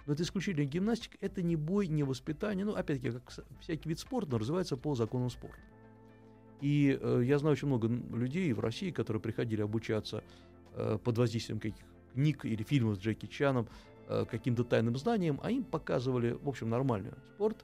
Но 0.06 0.14
это 0.14 0.22
исключительно 0.22 0.66
гимнастика, 0.66 1.18
это 1.22 1.42
не 1.42 1.56
бой, 1.56 1.88
не 1.88 2.04
воспитание. 2.04 2.66
Ну, 2.66 2.76
опять-таки, 2.76 3.18
как 3.18 3.46
всякий 3.62 3.90
вид 3.90 3.98
спорта, 3.98 4.34
но 4.34 4.38
развивается 4.38 4.78
по 4.78 4.94
законам 4.94 5.32
спорта. 5.32 5.58
И 6.62 7.00
э, 7.02 7.24
я 7.26 7.40
знаю 7.40 7.54
очень 7.54 7.68
много 7.68 7.88
людей 7.88 8.54
в 8.54 8.60
России, 8.60 8.92
которые 8.92 9.22
приходили 9.22 9.62
обучаться 9.64 10.24
э, 10.76 11.00
под 11.04 11.18
воздействием 11.18 11.60
каких 11.60 11.84
книг 12.14 12.46
или 12.46 12.64
фильмов 12.64 12.98
с 12.98 13.00
Джеки 13.00 13.26
Чаном, 13.26 13.68
э, 14.08 14.26
каким-то 14.30 14.64
тайным 14.64 14.96
знанием, 14.98 15.40
а 15.44 15.52
им 15.52 15.64
показывали, 15.64 16.38
в 16.42 16.48
общем, 16.48 16.70
нормальный 16.70 17.12
спорт, 17.36 17.58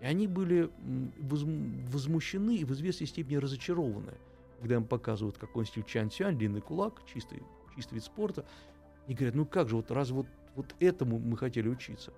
и 0.00 0.04
они 0.04 0.26
были 0.26 0.70
возмущены 1.18 2.56
и 2.56 2.64
в 2.64 2.72
известной 2.72 3.06
степени 3.06 3.36
разочарованы, 3.36 4.14
когда 4.60 4.76
им 4.76 4.84
показывают, 4.84 5.38
как 5.38 5.56
он 5.56 5.64
стиль 5.64 5.84
Чан 5.84 6.10
Сюань, 6.10 6.38
длинный 6.38 6.60
кулак, 6.60 7.02
чистый, 7.12 7.42
чистый 7.74 7.94
вид 7.94 8.04
спорта, 8.04 8.44
и 9.08 9.14
говорят, 9.14 9.34
ну 9.34 9.46
как 9.46 9.68
же, 9.68 9.76
вот 9.76 9.90
раз 9.90 10.10
вот, 10.10 10.26
вот 10.54 10.74
этому 10.80 11.18
мы 11.18 11.36
хотели 11.36 11.68
учиться. 11.68 12.12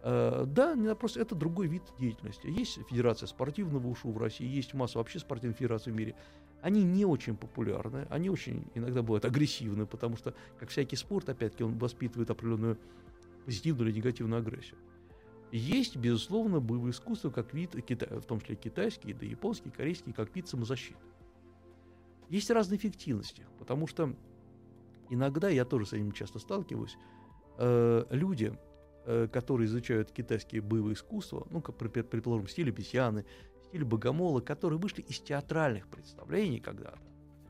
Uh, 0.00 0.46
да, 0.46 0.76
не 0.76 0.94
просто 0.94 1.20
это 1.20 1.34
другой 1.34 1.66
вид 1.66 1.82
деятельности. 1.98 2.46
Есть 2.46 2.78
Федерация 2.88 3.26
спортивного 3.26 3.88
ушу 3.88 4.12
в 4.12 4.18
России, 4.18 4.46
есть 4.46 4.72
масса 4.72 4.98
вообще 4.98 5.18
спортивных 5.18 5.58
федераций 5.58 5.92
в 5.92 5.96
мире 5.96 6.14
они 6.62 6.82
не 6.82 7.04
очень 7.04 7.36
популярны, 7.36 8.06
они 8.10 8.30
очень 8.30 8.66
иногда 8.74 9.02
бывают 9.02 9.24
агрессивны, 9.24 9.86
потому 9.86 10.16
что, 10.16 10.34
как 10.58 10.70
всякий 10.70 10.96
спорт, 10.96 11.28
опять-таки, 11.28 11.64
он 11.64 11.78
воспитывает 11.78 12.30
определенную 12.30 12.78
позитивную 13.44 13.90
или 13.90 13.96
негативную 13.96 14.40
агрессию. 14.40 14.78
Есть, 15.50 15.96
безусловно, 15.96 16.60
боевое 16.60 16.90
искусство 16.90 17.30
как 17.30 17.54
вид, 17.54 17.74
в 17.74 18.22
том 18.22 18.40
числе 18.40 18.56
китайский, 18.56 19.14
да 19.14 19.24
японский, 19.24 19.70
корейский, 19.70 20.12
как 20.12 20.34
вид 20.34 20.48
самозащиты. 20.48 20.98
Есть 22.28 22.50
разные 22.50 22.78
эффективности, 22.78 23.46
потому 23.58 23.86
что 23.86 24.14
иногда, 25.08 25.48
я 25.48 25.64
тоже 25.64 25.86
с 25.86 25.92
этим 25.94 26.12
часто 26.12 26.38
сталкиваюсь, 26.38 26.98
э, 27.56 28.04
люди, 28.10 28.52
э, 29.06 29.28
которые 29.32 29.66
изучают 29.66 30.12
китайские 30.12 30.60
боевые 30.60 30.92
искусства, 30.92 31.46
ну, 31.50 31.62
как, 31.62 31.76
предположим, 31.76 32.46
стиль 32.48 32.68
обезьяны, 32.68 33.24
или 33.72 33.82
богомолы, 33.82 34.40
которые 34.40 34.78
вышли 34.78 35.02
из 35.02 35.20
театральных 35.20 35.88
представлений 35.88 36.60
когда-то. 36.60 36.98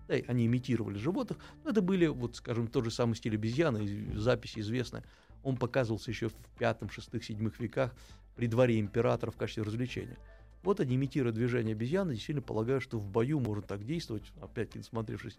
Да, 0.08 0.14
они 0.26 0.46
имитировали 0.46 0.96
животных, 0.96 1.38
но 1.64 1.70
это 1.70 1.82
были, 1.82 2.06
вот, 2.06 2.36
скажем, 2.36 2.66
тот 2.66 2.84
же 2.84 2.90
самый 2.90 3.14
стиль 3.14 3.34
обезьяны, 3.34 4.16
записи 4.16 4.60
известны. 4.60 5.02
Он 5.42 5.56
показывался 5.56 6.10
еще 6.10 6.28
в 6.28 6.34
пятом, 6.58 6.88
шестых, 6.88 7.24
седьмых 7.24 7.60
веках 7.60 7.94
при 8.34 8.46
дворе 8.46 8.80
императора 8.80 9.30
в 9.30 9.36
качестве 9.36 9.64
развлечения. 9.64 10.16
Вот 10.62 10.80
они 10.80 10.96
имитируют 10.96 11.36
движение 11.36 11.74
обезьяны, 11.74 12.14
действительно 12.14 12.42
полагаю, 12.42 12.80
что 12.80 12.98
в 12.98 13.06
бою 13.06 13.38
можно 13.38 13.62
так 13.62 13.84
действовать, 13.84 14.24
опять-таки, 14.40 14.78
насмотревшись 14.78 15.38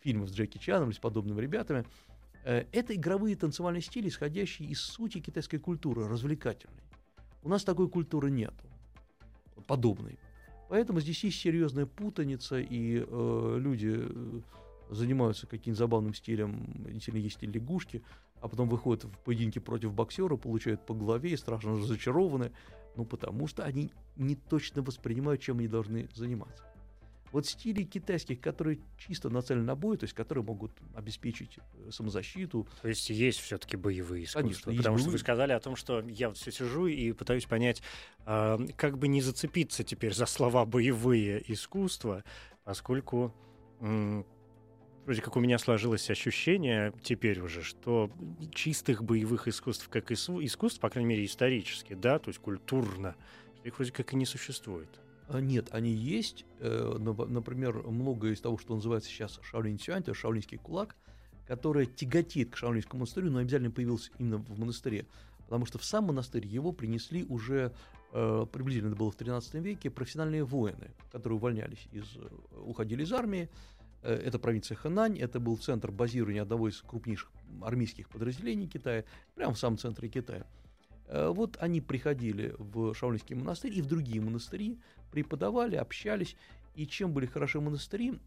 фильмов 0.00 0.30
с 0.30 0.32
Джеки 0.32 0.58
Чаном 0.58 0.88
или 0.88 0.96
с 0.96 0.98
подобными 0.98 1.40
ребятами. 1.40 1.84
Э, 2.44 2.64
это 2.72 2.94
игровые 2.94 3.36
танцевальные 3.36 3.82
стили, 3.82 4.08
исходящие 4.08 4.68
из 4.68 4.80
сути 4.80 5.20
китайской 5.20 5.58
культуры, 5.58 6.08
развлекательной. 6.08 6.82
У 7.42 7.48
нас 7.48 7.64
такой 7.64 7.88
культуры 7.88 8.30
нету 8.30 8.66
подобной. 9.66 10.18
Поэтому 10.68 11.00
здесь 11.00 11.22
есть 11.24 11.40
серьезная 11.40 11.86
путаница, 11.86 12.58
и 12.58 13.04
э, 13.06 13.56
люди 13.58 13.94
э, 13.98 14.40
занимаются 14.90 15.46
каким-то 15.46 15.78
забавным 15.78 16.14
стилем, 16.14 16.66
действительно 16.88 17.22
есть 17.22 17.36
стиль 17.36 17.50
лягушки, 17.50 18.02
а 18.40 18.48
потом 18.48 18.68
выходят 18.68 19.04
в 19.04 19.18
поединке 19.18 19.60
против 19.60 19.92
боксера, 19.92 20.36
получают 20.36 20.84
по 20.84 20.94
голове 20.94 21.30
и 21.30 21.36
страшно 21.36 21.72
разочарованы, 21.72 22.52
ну 22.96 23.04
потому 23.04 23.46
что 23.46 23.62
они 23.64 23.92
не 24.16 24.34
точно 24.34 24.82
воспринимают, 24.82 25.40
чем 25.40 25.58
они 25.58 25.68
должны 25.68 26.08
заниматься 26.14 26.64
вот 27.32 27.46
стили 27.46 27.82
китайских, 27.82 28.40
которые 28.40 28.80
чисто 28.98 29.30
нацелены 29.30 29.64
на 29.64 29.74
бой, 29.74 29.96
то 29.96 30.04
есть 30.04 30.14
которые 30.14 30.44
могут 30.44 30.72
обеспечить 30.94 31.58
э, 31.58 31.90
самозащиту. 31.90 32.66
То 32.82 32.88
есть 32.88 33.10
есть 33.10 33.40
все-таки 33.40 33.76
боевые 33.76 34.24
искусства. 34.24 34.40
Конечно, 34.40 34.74
потому 34.74 34.98
что 34.98 35.10
вы 35.10 35.18
сказали 35.18 35.52
о 35.52 35.60
том, 35.60 35.76
что 35.76 36.00
я 36.08 36.28
вот 36.28 36.38
все 36.38 36.50
сижу 36.50 36.86
и 36.86 37.12
пытаюсь 37.12 37.46
понять, 37.46 37.82
э, 38.26 38.58
как 38.76 38.98
бы 38.98 39.08
не 39.08 39.20
зацепиться 39.20 39.84
теперь 39.84 40.14
за 40.14 40.26
слова 40.26 40.64
боевые 40.64 41.42
искусства, 41.52 42.24
поскольку 42.64 43.34
вроде 43.78 45.22
как 45.22 45.36
у 45.36 45.40
меня 45.40 45.58
сложилось 45.58 46.10
ощущение 46.10 46.92
теперь 47.02 47.40
уже, 47.40 47.62
что 47.62 48.10
чистых 48.52 49.04
боевых 49.04 49.48
искусств 49.48 49.88
как 49.88 50.10
искусств, 50.10 50.80
по 50.80 50.90
крайней 50.90 51.10
мере 51.10 51.24
исторически, 51.24 51.94
да, 51.94 52.18
то 52.18 52.28
есть 52.28 52.40
культурно, 52.40 53.14
их 53.64 53.78
вроде 53.78 53.92
как 53.92 54.12
и 54.12 54.16
не 54.16 54.26
существует. 54.26 55.00
А, 55.28 55.40
нет, 55.40 55.68
они 55.72 55.90
есть. 55.90 56.44
Э, 56.60 56.96
например, 56.98 57.82
многое 57.88 58.32
из 58.32 58.40
того, 58.40 58.58
что 58.58 58.74
называется 58.74 59.10
сейчас 59.10 59.40
Шаолинь 59.42 59.78
Сюань, 59.78 60.02
то 60.02 60.14
шаолиньский 60.14 60.58
кулак, 60.58 60.94
которое 61.46 61.86
тяготит 61.86 62.50
к 62.50 62.56
шаолиньскому 62.56 63.00
монастырю, 63.00 63.30
но 63.30 63.40
обязательно 63.40 63.70
появился 63.70 64.12
именно 64.18 64.38
в 64.38 64.58
монастыре. 64.58 65.06
Потому 65.44 65.66
что 65.66 65.78
в 65.78 65.84
сам 65.84 66.04
монастырь 66.04 66.46
его 66.46 66.72
принесли 66.72 67.24
уже 67.24 67.72
э, 68.12 68.46
приблизительно 68.52 68.90
это 68.90 68.98
было 68.98 69.10
в 69.10 69.16
13 69.16 69.54
веке 69.54 69.90
профессиональные 69.90 70.44
воины, 70.44 70.90
которые 71.10 71.38
увольнялись 71.38 71.88
из, 71.92 72.04
э, 72.16 72.28
уходили 72.64 73.02
из 73.02 73.12
армии. 73.12 73.48
Это 74.02 74.38
провинция 74.38 74.76
Хэнань, 74.76 75.18
это 75.18 75.40
был 75.40 75.56
центр 75.56 75.90
базирования 75.90 76.42
одного 76.42 76.68
из 76.68 76.80
крупнейших 76.82 77.28
армейских 77.62 78.08
подразделений 78.08 78.68
Китая, 78.68 79.04
прямо 79.34 79.54
в 79.54 79.58
самом 79.58 79.78
центре 79.78 80.08
Китая. 80.08 80.46
Вот 81.08 81.56
они 81.60 81.80
приходили 81.80 82.54
в 82.58 82.94
Шаолинский 82.94 83.36
монастырь 83.36 83.72
и 83.78 83.82
в 83.82 83.86
другие 83.86 84.20
монастыри, 84.20 84.78
преподавали, 85.12 85.76
общались, 85.76 86.36
и 86.74 86.86
чем 86.86 87.12
были 87.12 87.26
хороши 87.26 87.60
монастыри, 87.60 88.18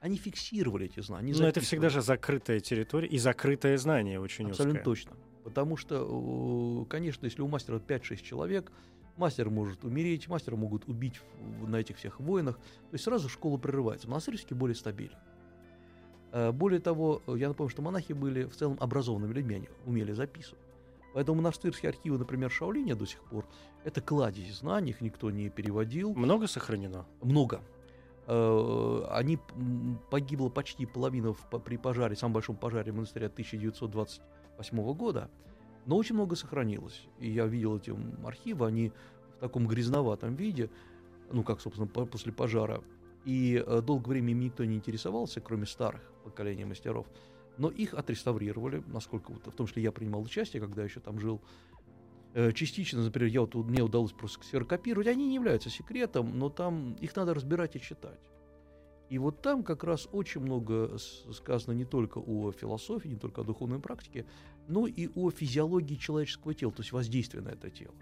они 0.00 0.16
фиксировали 0.16 0.86
эти 0.86 1.00
знания. 1.00 1.34
Но 1.36 1.48
это 1.48 1.60
всегда 1.60 1.88
же 1.88 2.02
закрытая 2.02 2.60
территория 2.60 3.08
и 3.08 3.18
закрытое 3.18 3.78
знание 3.78 4.20
очень 4.20 4.50
Абсолютно 4.50 4.80
узкое. 4.80 4.84
точно. 4.84 5.16
Потому 5.44 5.76
что, 5.76 6.86
конечно, 6.88 7.24
если 7.24 7.42
у 7.42 7.48
мастера 7.48 7.78
5-6 7.78 8.22
человек, 8.22 8.70
мастер 9.16 9.50
может 9.50 9.84
умереть, 9.84 10.28
мастера 10.28 10.56
могут 10.56 10.88
убить 10.88 11.20
на 11.66 11.76
этих 11.76 11.96
всех 11.98 12.20
войнах, 12.20 12.56
то 12.56 12.92
есть 12.92 13.04
сразу 13.04 13.28
школа 13.28 13.58
прерывается. 13.58 14.08
Монастырь 14.08 14.36
все 14.36 14.54
более 14.54 14.74
стабилен. 14.74 15.16
Э, 16.32 16.52
более 16.52 16.80
того, 16.80 17.22
я 17.26 17.48
напомню, 17.48 17.70
что 17.70 17.82
монахи 17.82 18.12
были 18.12 18.44
в 18.44 18.56
целом 18.56 18.76
образованными 18.80 19.32
людьми, 19.32 19.54
они 19.56 19.68
умели 19.86 20.12
записывать. 20.12 20.63
Поэтому 21.14 21.36
монастырские 21.36 21.90
архивы, 21.90 22.18
например, 22.18 22.50
Шаолиня 22.50 22.96
до 22.96 23.06
сих 23.06 23.20
пор, 23.20 23.46
это 23.84 24.00
кладезь 24.00 24.58
знаний, 24.58 24.90
их 24.90 25.00
никто 25.00 25.30
не 25.30 25.48
переводил. 25.48 26.12
Много 26.12 26.48
сохранено? 26.48 27.06
Много. 27.22 27.60
Э, 28.26 29.06
они 29.10 29.38
погибло 30.10 30.48
почти 30.48 30.86
половина 30.86 31.34
при 31.64 31.76
пожаре, 31.76 32.16
самом 32.16 32.34
большом 32.34 32.56
пожаре 32.56 32.90
монастыря 32.90 33.26
1928 33.26 34.92
года, 34.94 35.30
но 35.86 35.96
очень 35.96 36.16
много 36.16 36.34
сохранилось. 36.34 37.06
И 37.20 37.30
я 37.30 37.46
видел 37.46 37.76
эти 37.76 37.94
архивы, 38.26 38.66
они 38.66 38.92
в 39.36 39.40
таком 39.40 39.68
грязноватом 39.68 40.34
виде, 40.34 40.68
ну, 41.30 41.44
как, 41.44 41.60
собственно, 41.60 41.86
после 41.86 42.32
пожара. 42.32 42.82
И 43.24 43.62
э, 43.64 43.82
долгое 43.82 44.10
время 44.10 44.32
им 44.32 44.40
никто 44.40 44.64
не 44.64 44.74
интересовался, 44.74 45.40
кроме 45.40 45.66
старых 45.66 46.02
поколений 46.24 46.64
мастеров. 46.64 47.06
Но 47.56 47.70
их 47.70 47.94
отреставрировали, 47.94 48.82
насколько, 48.86 49.32
в 49.32 49.52
том 49.52 49.66
числе 49.66 49.82
я 49.82 49.92
принимал 49.92 50.22
участие, 50.22 50.60
когда 50.60 50.82
еще 50.82 51.00
там 51.00 51.20
жил. 51.20 51.40
Э, 52.34 52.52
частично, 52.52 53.02
например, 53.02 53.30
я 53.30 53.40
вот, 53.42 53.54
мне 53.54 53.82
удалось 53.82 54.12
просто 54.12 54.40
ксерокопировать, 54.40 55.06
они 55.06 55.28
не 55.28 55.36
являются 55.36 55.70
секретом, 55.70 56.36
но 56.38 56.50
там 56.50 56.94
их 56.94 57.14
надо 57.14 57.32
разбирать 57.32 57.76
и 57.76 57.80
читать. 57.80 58.20
И 59.08 59.18
вот 59.18 59.42
там 59.42 59.62
как 59.62 59.84
раз 59.84 60.08
очень 60.12 60.40
много 60.40 60.96
сказано 61.32 61.74
не 61.74 61.84
только 61.84 62.18
о 62.18 62.50
философии, 62.52 63.08
не 63.08 63.16
только 63.16 63.42
о 63.42 63.44
духовной 63.44 63.78
практике, 63.78 64.26
но 64.66 64.86
и 64.86 65.08
о 65.14 65.30
физиологии 65.30 65.94
человеческого 65.94 66.54
тела, 66.54 66.72
то 66.72 66.82
есть 66.82 66.92
воздействия 66.92 67.40
на 67.40 67.50
это 67.50 67.70
тело. 67.70 67.94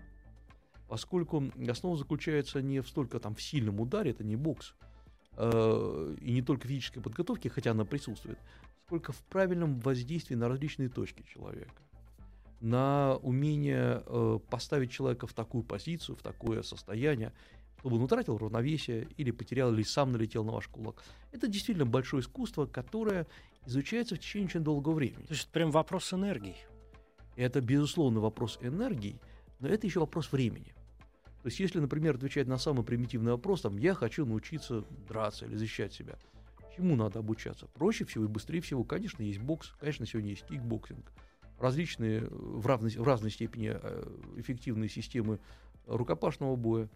Поскольку 0.88 1.44
основа 1.68 1.96
заключается 1.96 2.62
не 2.62 2.80
в 2.80 2.88
столько 2.88 3.18
там 3.18 3.34
в 3.34 3.42
сильном 3.42 3.80
ударе, 3.80 4.12
это 4.12 4.24
не 4.24 4.36
бокс, 4.36 4.74
э, 5.36 6.16
и 6.20 6.32
не 6.32 6.42
только 6.42 6.68
физической 6.68 7.00
подготовке, 7.00 7.50
хотя 7.50 7.72
она 7.72 7.84
присутствует, 7.84 8.38
сколько 8.92 9.12
в 9.12 9.22
правильном 9.22 9.80
воздействии 9.80 10.34
на 10.34 10.50
различные 10.50 10.90
точки 10.90 11.22
человека 11.22 11.72
на 12.60 13.16
умение 13.22 14.02
э, 14.04 14.38
поставить 14.50 14.90
человека 14.90 15.26
в 15.26 15.32
такую 15.32 15.64
позицию, 15.64 16.14
в 16.14 16.22
такое 16.22 16.62
состояние, 16.62 17.32
чтобы 17.78 17.96
он 17.96 18.02
утратил 18.02 18.36
равновесие 18.36 19.08
или 19.16 19.30
потерял, 19.30 19.72
или 19.72 19.82
сам 19.82 20.12
налетел 20.12 20.44
на 20.44 20.52
ваш 20.52 20.68
кулак. 20.68 21.02
Это 21.32 21.48
действительно 21.48 21.86
большое 21.86 22.20
искусство, 22.20 22.66
которое 22.66 23.26
изучается 23.64 24.14
в 24.14 24.18
течение 24.18 24.48
очень 24.48 24.60
долгого 24.60 24.92
времени. 24.92 25.24
То 25.24 25.32
есть 25.32 25.44
это 25.44 25.52
прям 25.52 25.70
вопрос 25.70 26.12
энергии. 26.12 26.56
Это, 27.34 27.62
безусловно, 27.62 28.20
вопрос 28.20 28.58
энергии, 28.60 29.18
но 29.58 29.68
это 29.68 29.86
еще 29.86 30.00
вопрос 30.00 30.30
времени. 30.32 30.74
То 31.42 31.48
есть, 31.48 31.58
если, 31.60 31.80
например, 31.80 32.16
отвечать 32.16 32.46
на 32.46 32.58
самый 32.58 32.84
примитивный 32.84 33.32
вопрос, 33.32 33.62
там, 33.62 33.78
я 33.78 33.94
хочу 33.94 34.26
научиться 34.26 34.84
драться 35.08 35.46
или 35.46 35.56
защищать 35.56 35.94
себя, 35.94 36.18
чему 36.76 36.96
надо 36.96 37.20
обучаться? 37.20 37.66
Проще 37.66 38.04
всего 38.04 38.24
и 38.24 38.28
быстрее 38.28 38.60
всего, 38.60 38.84
конечно, 38.84 39.22
есть 39.22 39.38
бокс, 39.38 39.72
конечно, 39.78 40.06
сегодня 40.06 40.30
есть 40.30 40.46
кикбоксинг, 40.46 41.12
различные 41.58 42.26
в 42.30 42.66
разной, 42.66 42.90
в 42.90 43.02
разной 43.02 43.30
степени 43.30 43.72
э, 43.74 44.18
эффективные 44.36 44.88
системы 44.88 45.38
рукопашного 45.86 46.56
боя. 46.56 46.88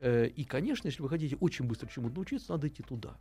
Э, 0.00 0.26
и, 0.26 0.44
конечно, 0.44 0.88
если 0.88 1.02
вы 1.02 1.08
хотите 1.08 1.36
очень 1.36 1.66
быстро 1.66 1.88
чему-то 1.88 2.16
научиться, 2.16 2.52
надо 2.52 2.68
идти 2.68 2.82
туда. 2.82 3.16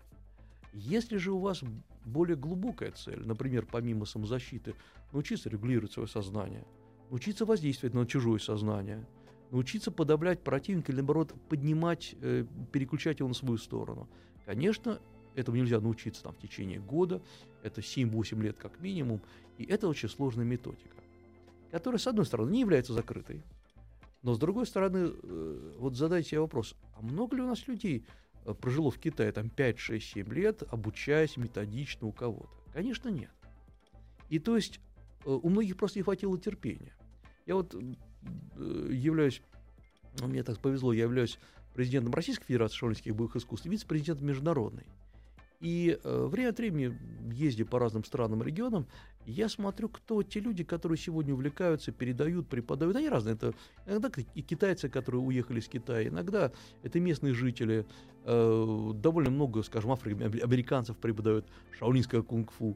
Если 0.73 1.17
же 1.17 1.31
у 1.31 1.39
вас 1.39 1.63
более 2.05 2.37
глубокая 2.37 2.91
цель, 2.91 3.25
например, 3.25 3.67
помимо 3.69 4.05
самозащиты, 4.05 4.75
научиться 5.11 5.49
регулировать 5.49 5.91
свое 5.91 6.07
сознание, 6.07 6.65
научиться 7.09 7.45
воздействовать 7.45 7.93
на 7.93 8.05
чужое 8.05 8.39
сознание, 8.39 9.05
научиться 9.51 9.91
подавлять 9.91 10.43
противника 10.43 10.91
или, 10.91 10.99
наоборот, 10.99 11.33
поднимать, 11.49 12.15
э, 12.21 12.45
переключать 12.71 13.19
его 13.19 13.27
на 13.27 13.35
свою 13.35 13.57
сторону, 13.57 14.09
конечно, 14.45 15.01
Этому 15.35 15.57
нельзя 15.57 15.79
научиться 15.79 16.23
там, 16.23 16.33
в 16.33 16.39
течение 16.39 16.79
года, 16.79 17.21
это 17.63 17.81
7-8 17.81 18.41
лет 18.41 18.57
как 18.57 18.79
минимум, 18.79 19.21
и 19.57 19.65
это 19.65 19.87
очень 19.87 20.09
сложная 20.09 20.45
методика, 20.45 20.97
которая, 21.71 21.99
с 21.99 22.07
одной 22.07 22.25
стороны, 22.25 22.51
не 22.51 22.59
является 22.59 22.93
закрытой, 22.93 23.43
но 24.23 24.35
с 24.35 24.39
другой 24.39 24.67
стороны, 24.67 25.11
э, 25.11 25.73
вот 25.79 25.95
задайте 25.95 26.29
себе 26.29 26.41
вопрос, 26.41 26.75
а 26.95 27.01
много 27.01 27.35
ли 27.35 27.41
у 27.41 27.47
нас 27.47 27.67
людей 27.67 28.05
э, 28.45 28.53
прожило 28.53 28.91
в 28.91 28.99
Китае 28.99 29.31
там 29.31 29.49
5, 29.49 29.79
6, 29.79 30.13
7 30.13 30.33
лет, 30.33 30.63
обучаясь 30.69 31.37
методично 31.37 32.07
у 32.07 32.11
кого-то? 32.11 32.51
Конечно, 32.71 33.09
нет. 33.09 33.31
И 34.29 34.37
то 34.37 34.55
есть 34.55 34.79
э, 35.25 35.29
у 35.29 35.49
многих 35.49 35.75
просто 35.75 35.99
не 35.99 36.03
хватило 36.03 36.37
терпения. 36.37 36.93
Я 37.47 37.55
вот 37.55 37.75
являюсь, 38.53 39.41
мне 40.21 40.43
так 40.43 40.59
повезло, 40.59 40.93
я 40.93 41.03
являюсь 41.03 41.39
президентом 41.73 42.13
Российской 42.13 42.45
Федерации 42.45 42.75
шаолинских 42.75 43.15
боевых 43.15 43.35
искусств, 43.37 43.65
вице-президентом 43.65 44.27
международной. 44.27 44.85
И 45.61 45.99
э, 46.03 46.25
время 46.25 46.49
от 46.49 46.57
времени, 46.57 46.97
ездя 47.31 47.65
по 47.65 47.77
разным 47.77 48.03
странам, 48.03 48.41
регионам, 48.41 48.87
я 49.27 49.47
смотрю, 49.47 49.89
кто 49.89 50.23
те 50.23 50.39
люди, 50.39 50.63
которые 50.63 50.97
сегодня 50.97 51.35
увлекаются, 51.35 51.91
передают, 51.91 52.47
преподают. 52.47 52.95
Они 52.95 53.07
разные. 53.07 53.35
Это 53.35 53.53
иногда 53.85 54.09
и 54.33 54.41
китайцы, 54.41 54.89
которые 54.89 55.21
уехали 55.21 55.59
из 55.59 55.67
Китая, 55.67 56.07
иногда 56.07 56.51
это 56.81 56.99
местные 56.99 57.35
жители. 57.35 57.85
Э, 58.25 58.91
довольно 58.95 59.29
много, 59.29 59.61
скажем, 59.61 59.91
афри- 59.91 60.41
американцев 60.41 60.97
преподают 60.97 61.45
шаолинское 61.77 62.23
кунг-фу. 62.23 62.75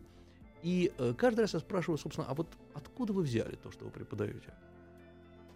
И 0.62 0.92
э, 0.98 1.16
каждый 1.18 1.42
раз 1.42 1.56
я 1.56 1.60
спрашиваю, 1.60 1.98
собственно, 1.98 2.28
а 2.28 2.36
вот 2.36 2.48
откуда 2.76 3.14
вы 3.14 3.24
взяли 3.24 3.56
то, 3.56 3.72
что 3.72 3.86
вы 3.86 3.92
преподаете? 3.92 4.54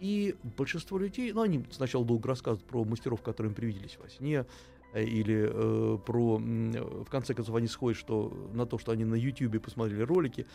И 0.00 0.34
большинство 0.56 0.98
людей, 0.98 1.32
ну, 1.32 1.42
они 1.42 1.64
сначала 1.70 2.04
долго 2.04 2.26
рассказывают 2.28 2.66
про 2.66 2.84
мастеров, 2.84 3.22
которые 3.22 3.50
им 3.50 3.54
привиделись 3.54 3.98
во 4.02 4.08
сне, 4.08 4.46
или 4.94 5.48
э, 5.48 5.98
про, 5.98 6.38
в 6.38 7.10
конце 7.10 7.34
концов, 7.34 7.54
они 7.56 7.68
сходят 7.68 7.98
что, 7.98 8.32
на 8.52 8.66
то, 8.66 8.78
что 8.78 8.92
они 8.92 9.04
на 9.04 9.14
YouTube 9.14 9.62
посмотрели 9.62 10.02
ролики, 10.02 10.46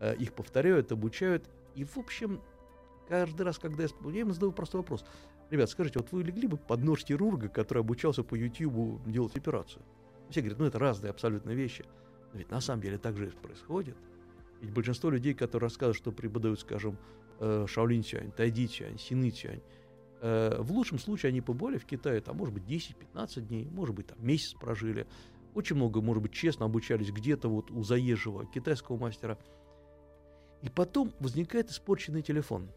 э, 0.00 0.16
их 0.16 0.32
повторяют, 0.32 0.92
обучают. 0.92 1.48
И, 1.74 1.84
в 1.84 1.98
общем, 1.98 2.40
каждый 3.08 3.42
раз, 3.42 3.58
когда 3.58 3.82
я, 3.82 3.88
я 4.10 4.20
им 4.20 4.32
задаю 4.32 4.52
простой 4.52 4.80
вопрос. 4.80 5.04
Ребят, 5.50 5.68
скажите, 5.68 5.98
вот 5.98 6.10
вы 6.12 6.22
легли 6.22 6.48
бы 6.48 6.56
под 6.56 6.82
нож 6.82 7.04
хирурга, 7.04 7.48
который 7.48 7.80
обучался 7.80 8.22
по 8.22 8.34
YouTube 8.34 9.02
делать 9.06 9.36
операцию? 9.36 9.82
Все 10.30 10.40
говорят, 10.40 10.58
ну 10.58 10.64
это 10.64 10.78
разные 10.78 11.10
абсолютно 11.10 11.50
вещи. 11.50 11.84
Но 12.32 12.38
ведь 12.38 12.50
на 12.50 12.62
самом 12.62 12.80
деле 12.80 12.96
так 12.96 13.18
же 13.18 13.26
и 13.26 13.30
происходит. 13.30 13.96
Ведь 14.62 14.72
большинство 14.72 15.10
людей, 15.10 15.34
которые 15.34 15.68
рассказывают, 15.68 15.98
что 15.98 16.12
преподают, 16.12 16.60
скажем, 16.60 16.96
э, 17.40 17.66
Шаолинь 17.68 18.02
Чань, 18.02 18.32
Тайди 18.32 18.68
Чань, 18.68 18.98
Сины 18.98 19.30
Э, 19.30 19.58
в 20.22 20.70
лучшем 20.70 21.00
случае 21.00 21.30
они 21.30 21.40
побыли 21.40 21.78
в 21.78 21.84
Китае, 21.84 22.20
там, 22.20 22.36
может 22.36 22.54
быть, 22.54 22.62
10-15 22.62 23.40
дней, 23.40 23.68
может 23.70 23.94
быть, 23.94 24.06
там, 24.06 24.24
месяц 24.24 24.54
прожили. 24.54 25.06
Очень 25.54 25.76
много, 25.76 26.00
может 26.00 26.22
быть, 26.22 26.32
честно 26.32 26.64
обучались 26.64 27.10
где-то 27.10 27.48
вот 27.48 27.72
у 27.72 27.82
заезжего 27.82 28.46
китайского 28.46 28.96
мастера. 28.96 29.36
И 30.62 30.68
потом 30.68 31.12
возникает 31.18 31.70
испорченный 31.70 32.22
телефон. 32.22 32.70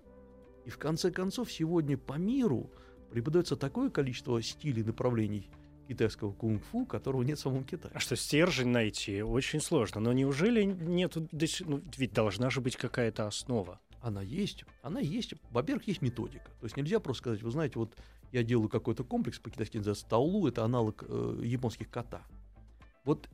И 0.65 0.71
в 0.71 0.79
конце 0.79 1.11
концов 1.11 1.51
сегодня 1.51 1.99
по 1.99 2.13
миру 2.13 2.71
преподается 3.11 3.55
такое 3.55 3.91
количество 3.91 4.41
стилей, 4.41 4.83
направлений 4.83 5.51
китайского 5.87 6.33
кунг-фу, 6.33 6.87
которого 6.87 7.21
нет 7.21 7.37
в 7.37 7.41
самом 7.41 7.63
Китае. 7.63 7.91
А 7.93 7.99
что, 7.99 8.15
стержень 8.15 8.69
найти 8.69 9.21
очень 9.21 9.61
сложно. 9.61 10.01
Но 10.01 10.13
неужели 10.13 10.63
нет... 10.63 11.15
Ну, 11.15 11.81
ведь 11.95 12.13
должна 12.13 12.49
же 12.49 12.59
быть 12.59 12.75
какая-то 12.75 13.27
основа 13.27 13.79
она 14.05 14.21
есть, 14.21 14.65
она 14.83 14.99
есть. 14.99 15.33
Во-первых, 15.49 15.87
есть 15.87 16.01
методика. 16.03 16.45
То 16.59 16.65
есть 16.65 16.77
нельзя 16.77 16.99
просто 16.99 17.21
сказать, 17.21 17.41
вы 17.41 17.49
знаете, 17.49 17.79
вот 17.79 17.95
я 18.31 18.43
делаю 18.43 18.69
какой-то 18.69 19.03
комплекс, 19.03 19.39
по-китайски 19.39 19.77
называется 19.77 20.05
таулу, 20.07 20.47
это 20.47 20.63
аналог 20.63 21.03
э, 21.07 21.41
японских 21.43 21.89
кота. 21.89 22.21
Вот 23.03 23.27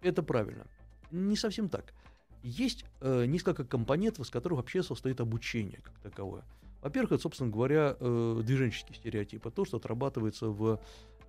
это 0.00 0.22
правильно. 0.22 0.66
Не 1.10 1.36
совсем 1.36 1.68
так. 1.68 1.92
Есть 2.42 2.86
э, 3.00 3.26
несколько 3.26 3.64
компонентов, 3.64 4.26
из 4.26 4.30
которых 4.30 4.58
вообще 4.58 4.82
состоит 4.82 5.20
обучение 5.20 5.80
как 5.82 5.94
таковое. 5.98 6.42
Во-первых, 6.80 7.12
это, 7.12 7.22
собственно 7.22 7.50
говоря, 7.50 7.96
э, 8.00 8.40
движенческие 8.42 8.96
стереотипы. 8.96 9.50
То, 9.50 9.66
что 9.66 9.76
отрабатывается 9.76 10.48
в, 10.48 10.80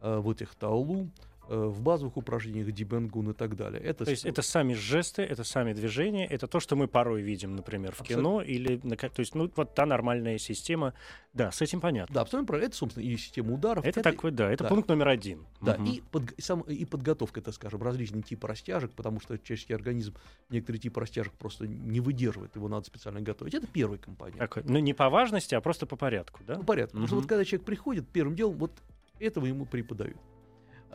э, 0.01 0.17
в 0.19 0.29
этих 0.31 0.55
таулу, 0.55 1.09
в 1.47 1.81
базовых 1.81 2.17
упражнениях 2.17 2.71
дибенгун 2.71 3.31
и 3.31 3.33
так 3.33 3.55
далее. 3.55 3.81
Это 3.81 4.05
то 4.05 4.11
есть 4.11 4.25
это 4.25 4.41
сами 4.41 4.73
жесты, 4.73 5.21
это 5.21 5.43
сами 5.43 5.73
движения, 5.73 6.25
это 6.25 6.47
то, 6.47 6.59
что 6.59 6.75
мы 6.75 6.87
порой 6.87 7.21
видим, 7.21 7.55
например, 7.55 7.93
в 7.93 8.01
абсолютно. 8.01 8.15
кино 8.15 8.41
или 8.41 8.77
то 8.77 9.19
есть 9.19 9.35
ну 9.35 9.51
вот 9.55 9.73
та 9.73 9.85
нормальная 9.85 10.37
система, 10.37 10.93
да, 11.33 11.51
с 11.51 11.61
этим 11.61 11.81
понятно. 11.81 12.13
Да, 12.13 12.21
абсолютно 12.21 12.47
правильно. 12.47 12.67
Это 12.67 12.77
собственно 12.77 13.03
и 13.03 13.17
система 13.17 13.53
ударов. 13.53 13.85
Это, 13.85 13.99
это 13.99 14.11
такой, 14.11 14.31
да, 14.31 14.51
это 14.51 14.63
да. 14.63 14.69
пункт 14.69 14.87
номер 14.89 15.09
один. 15.09 15.45
Да, 15.61 15.75
угу. 15.75 15.85
и, 15.85 16.01
под, 16.01 16.31
и, 16.31 16.41
сам, 16.41 16.61
и 16.61 16.85
подготовка, 16.85 17.39
это, 17.39 17.51
скажем, 17.51 17.81
различные 17.81 18.23
типы 18.23 18.47
растяжек, 18.47 18.91
потому 18.91 19.19
что 19.19 19.37
человеческий 19.37 19.73
организм 19.73 20.15
некоторые 20.49 20.79
типы 20.79 20.99
растяжек 20.99 21.33
просто 21.33 21.67
не 21.67 21.99
выдерживает, 21.99 22.55
его 22.55 22.67
надо 22.67 22.85
специально 22.85 23.21
готовить. 23.21 23.53
Это 23.53 23.67
первый 23.67 23.99
компонент. 23.99 24.39
Так, 24.39 24.63
ну 24.65 24.79
не 24.79 24.93
по 24.93 25.09
важности, 25.09 25.55
а 25.55 25.61
просто 25.61 25.85
по 25.85 25.95
порядку, 25.95 26.41
да? 26.45 26.55
По 26.55 26.63
порядку. 26.63 26.97
Угу. 26.97 27.03
Потому 27.03 27.07
что 27.07 27.15
вот 27.17 27.27
когда 27.27 27.45
человек 27.45 27.65
приходит, 27.65 28.07
первым 28.07 28.35
делом 28.35 28.57
вот 28.57 28.71
этого 29.19 29.45
ему 29.45 29.65
преподают. 29.65 30.17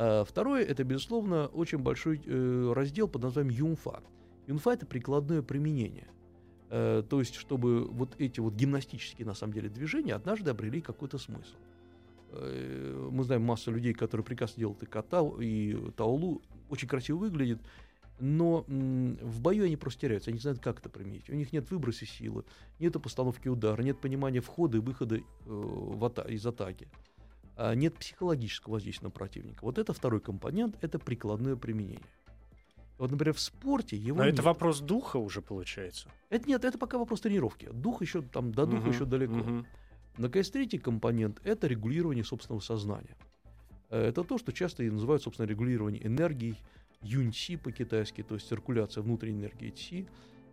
А 0.03 0.25
второе, 0.25 0.65
это, 0.65 0.83
безусловно, 0.83 1.49
очень 1.49 1.77
большой 1.77 2.23
э, 2.25 2.73
раздел 2.75 3.07
под 3.07 3.23
названием 3.23 3.55
юнфа. 3.55 4.03
Юнфа– 4.47 4.71
это 4.73 4.87
прикладное 4.87 5.43
применение. 5.43 6.09
Э, 6.71 7.03
то 7.07 7.19
есть, 7.19 7.35
чтобы 7.35 7.85
вот 7.85 8.15
эти 8.19 8.41
вот 8.41 8.55
гимнастические, 8.55 9.27
на 9.27 9.35
самом 9.35 9.53
деле, 9.53 9.69
движения 9.69 10.15
однажды 10.15 10.51
обрели 10.53 10.81
какой-то 10.81 11.19
смысл. 11.19 11.55
Э, 12.31 13.09
мы 13.13 13.25
знаем 13.25 13.43
массу 13.43 13.73
людей, 13.73 13.93
которые 13.93 14.25
прекрасно 14.25 14.61
делают 14.61 14.83
и 14.83 14.87
ката, 14.87 15.23
и 15.39 15.77
таулу, 15.97 16.41
очень 16.71 16.89
красиво 16.89 17.19
выглядит, 17.19 17.61
но 18.19 18.65
в 18.67 19.43
бою 19.43 19.67
они 19.67 19.77
просто 19.77 20.01
теряются, 20.01 20.31
они 20.31 20.39
не 20.39 20.41
знают, 20.41 20.61
как 20.61 20.79
это 20.79 20.89
применить. 20.89 21.29
У 21.29 21.35
них 21.35 21.53
нет 21.53 21.71
выброса 21.71 22.07
силы, 22.07 22.45
нет 22.79 22.95
постановки 23.03 23.49
удара, 23.49 23.83
нет 23.83 24.01
понимания 24.01 24.41
входа 24.41 24.79
и 24.79 24.81
выхода 24.81 25.21
в 25.45 26.03
ата- 26.07 26.27
из 26.27 26.47
атаки. 26.47 26.89
А, 27.63 27.75
нет 27.75 27.95
психологического 27.99 28.75
воздействия 28.75 29.09
на 29.09 29.11
противника. 29.11 29.67
Вот 29.67 29.77
это 29.77 29.93
второй 29.93 30.21
компонент, 30.21 30.79
это 30.81 30.99
прикладное 30.99 31.57
применение. 31.57 32.01
Вот, 32.97 33.11
например, 33.11 33.35
в 33.35 33.41
спорте 33.41 33.99
его. 33.99 34.17
Но 34.17 34.25
нет. 34.25 34.33
это 34.35 34.43
вопрос 34.43 34.81
духа 34.81 35.19
уже 35.19 35.43
получается. 35.43 36.09
Это 36.31 36.49
нет, 36.49 36.65
это 36.65 36.79
пока 36.79 36.97
вопрос 36.97 37.21
тренировки. 37.21 37.69
Дух 37.71 38.01
еще 38.01 38.23
там 38.23 38.53
до 38.53 38.65
духа 38.65 38.85
угу, 38.85 38.91
еще 38.91 39.05
далеко. 39.05 39.35
Угу. 39.35 39.67
Наконец, 40.17 40.49
третий 40.49 40.79
компонент 40.79 41.39
это 41.45 41.67
регулирование 41.67 42.25
собственного 42.25 42.61
сознания. 42.63 43.15
Э, 43.91 44.09
это 44.09 44.25
то, 44.25 44.39
что 44.39 44.55
часто 44.55 44.83
и 44.83 44.91
называют, 44.91 45.23
собственно, 45.23 45.47
регулирование 45.47 46.07
энергии, 46.07 46.57
юньси 47.03 47.57
по-китайски, 47.57 48.23
то 48.23 48.37
есть 48.37 48.49
циркуляция 48.49 49.03
внутренней 49.03 49.41
энергии 49.41 49.69
ци. 49.69 50.07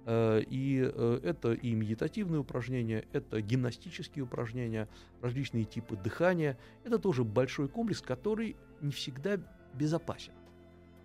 Э, 0.09 0.41
и 0.47 0.81
э, 0.81 1.19
это 1.21 1.51
и 1.51 1.75
медитативные 1.75 2.39
упражнения, 2.39 3.03
это 3.11 3.41
гимнастические 3.41 4.23
упражнения, 4.23 4.87
различные 5.21 5.65
типы 5.65 5.97
дыхания. 5.97 6.57
Это 6.85 6.97
тоже 6.97 7.25
большой 7.25 7.67
комплекс, 7.67 8.01
который 8.01 8.55
не 8.79 8.91
всегда 8.91 9.37
безопасен. 9.73 10.31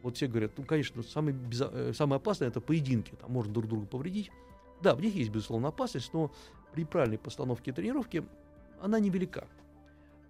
Вот 0.05 0.17
все 0.17 0.29
говорят, 0.29 0.53
ну, 0.57 0.65
конечно, 0.65 1.03
самое, 1.03 1.35
безо... 1.35 1.69
Э, 1.73 1.93
самое 1.93 2.19
опасное 2.19 2.47
это 2.47 2.61
поединки, 2.61 3.13
там 3.21 3.33
можно 3.33 3.53
друг 3.53 3.67
друга 3.67 3.87
повредить. 3.87 4.31
Да, 4.81 4.95
в 4.95 5.01
них 5.01 5.17
есть, 5.17 5.31
безусловно, 5.31 5.69
опасность, 5.69 6.15
но 6.15 6.33
при 6.73 6.85
правильной 6.85 7.19
постановке 7.19 7.73
тренировки 7.73 8.25
она 8.81 9.01
невелика. 9.01 9.49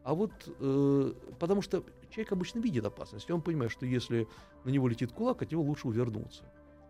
А 0.03 0.15
вот 0.15 0.33
э, 0.47 1.13
потому 1.39 1.61
что 1.61 1.85
человек 2.09 2.33
обычно 2.33 2.61
видит 2.61 2.87
опасность, 2.87 3.29
и 3.29 3.33
он 3.35 3.43
понимает, 3.43 3.71
что 3.71 3.85
если 3.85 4.27
на 4.65 4.71
него 4.71 4.89
летит 4.89 5.13
кулак, 5.13 5.43
от 5.43 5.53
него 5.53 5.63
лучше 5.63 5.89
увернуться. 5.89 6.45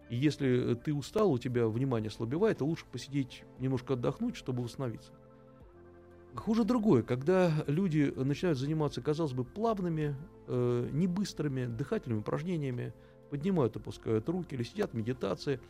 И 0.08 0.16
если 0.16 0.74
ты 0.74 0.92
устал, 0.94 1.32
у 1.32 1.38
тебя 1.38 1.66
внимание 1.68 2.10
слабевает, 2.10 2.58
то 2.58 2.66
лучше 2.66 2.84
посидеть, 2.90 3.44
немножко 3.58 3.94
отдохнуть, 3.94 4.36
чтобы 4.36 4.62
восстановиться. 4.62 5.12
Хуже 6.34 6.64
другое, 6.64 7.02
когда 7.02 7.64
люди 7.66 8.12
начинают 8.16 8.58
заниматься, 8.58 9.02
казалось 9.02 9.32
бы, 9.32 9.44
плавными, 9.44 10.16
э, 10.46 10.88
не 10.92 11.06
быстрыми 11.06 11.66
дыхательными 11.66 12.20
упражнениями, 12.20 12.94
поднимают, 13.30 13.76
опускают 13.76 14.28
руки 14.28 14.54
или 14.54 14.62
сидят 14.62 14.92
в 14.92 14.94
медитации. 14.94 15.60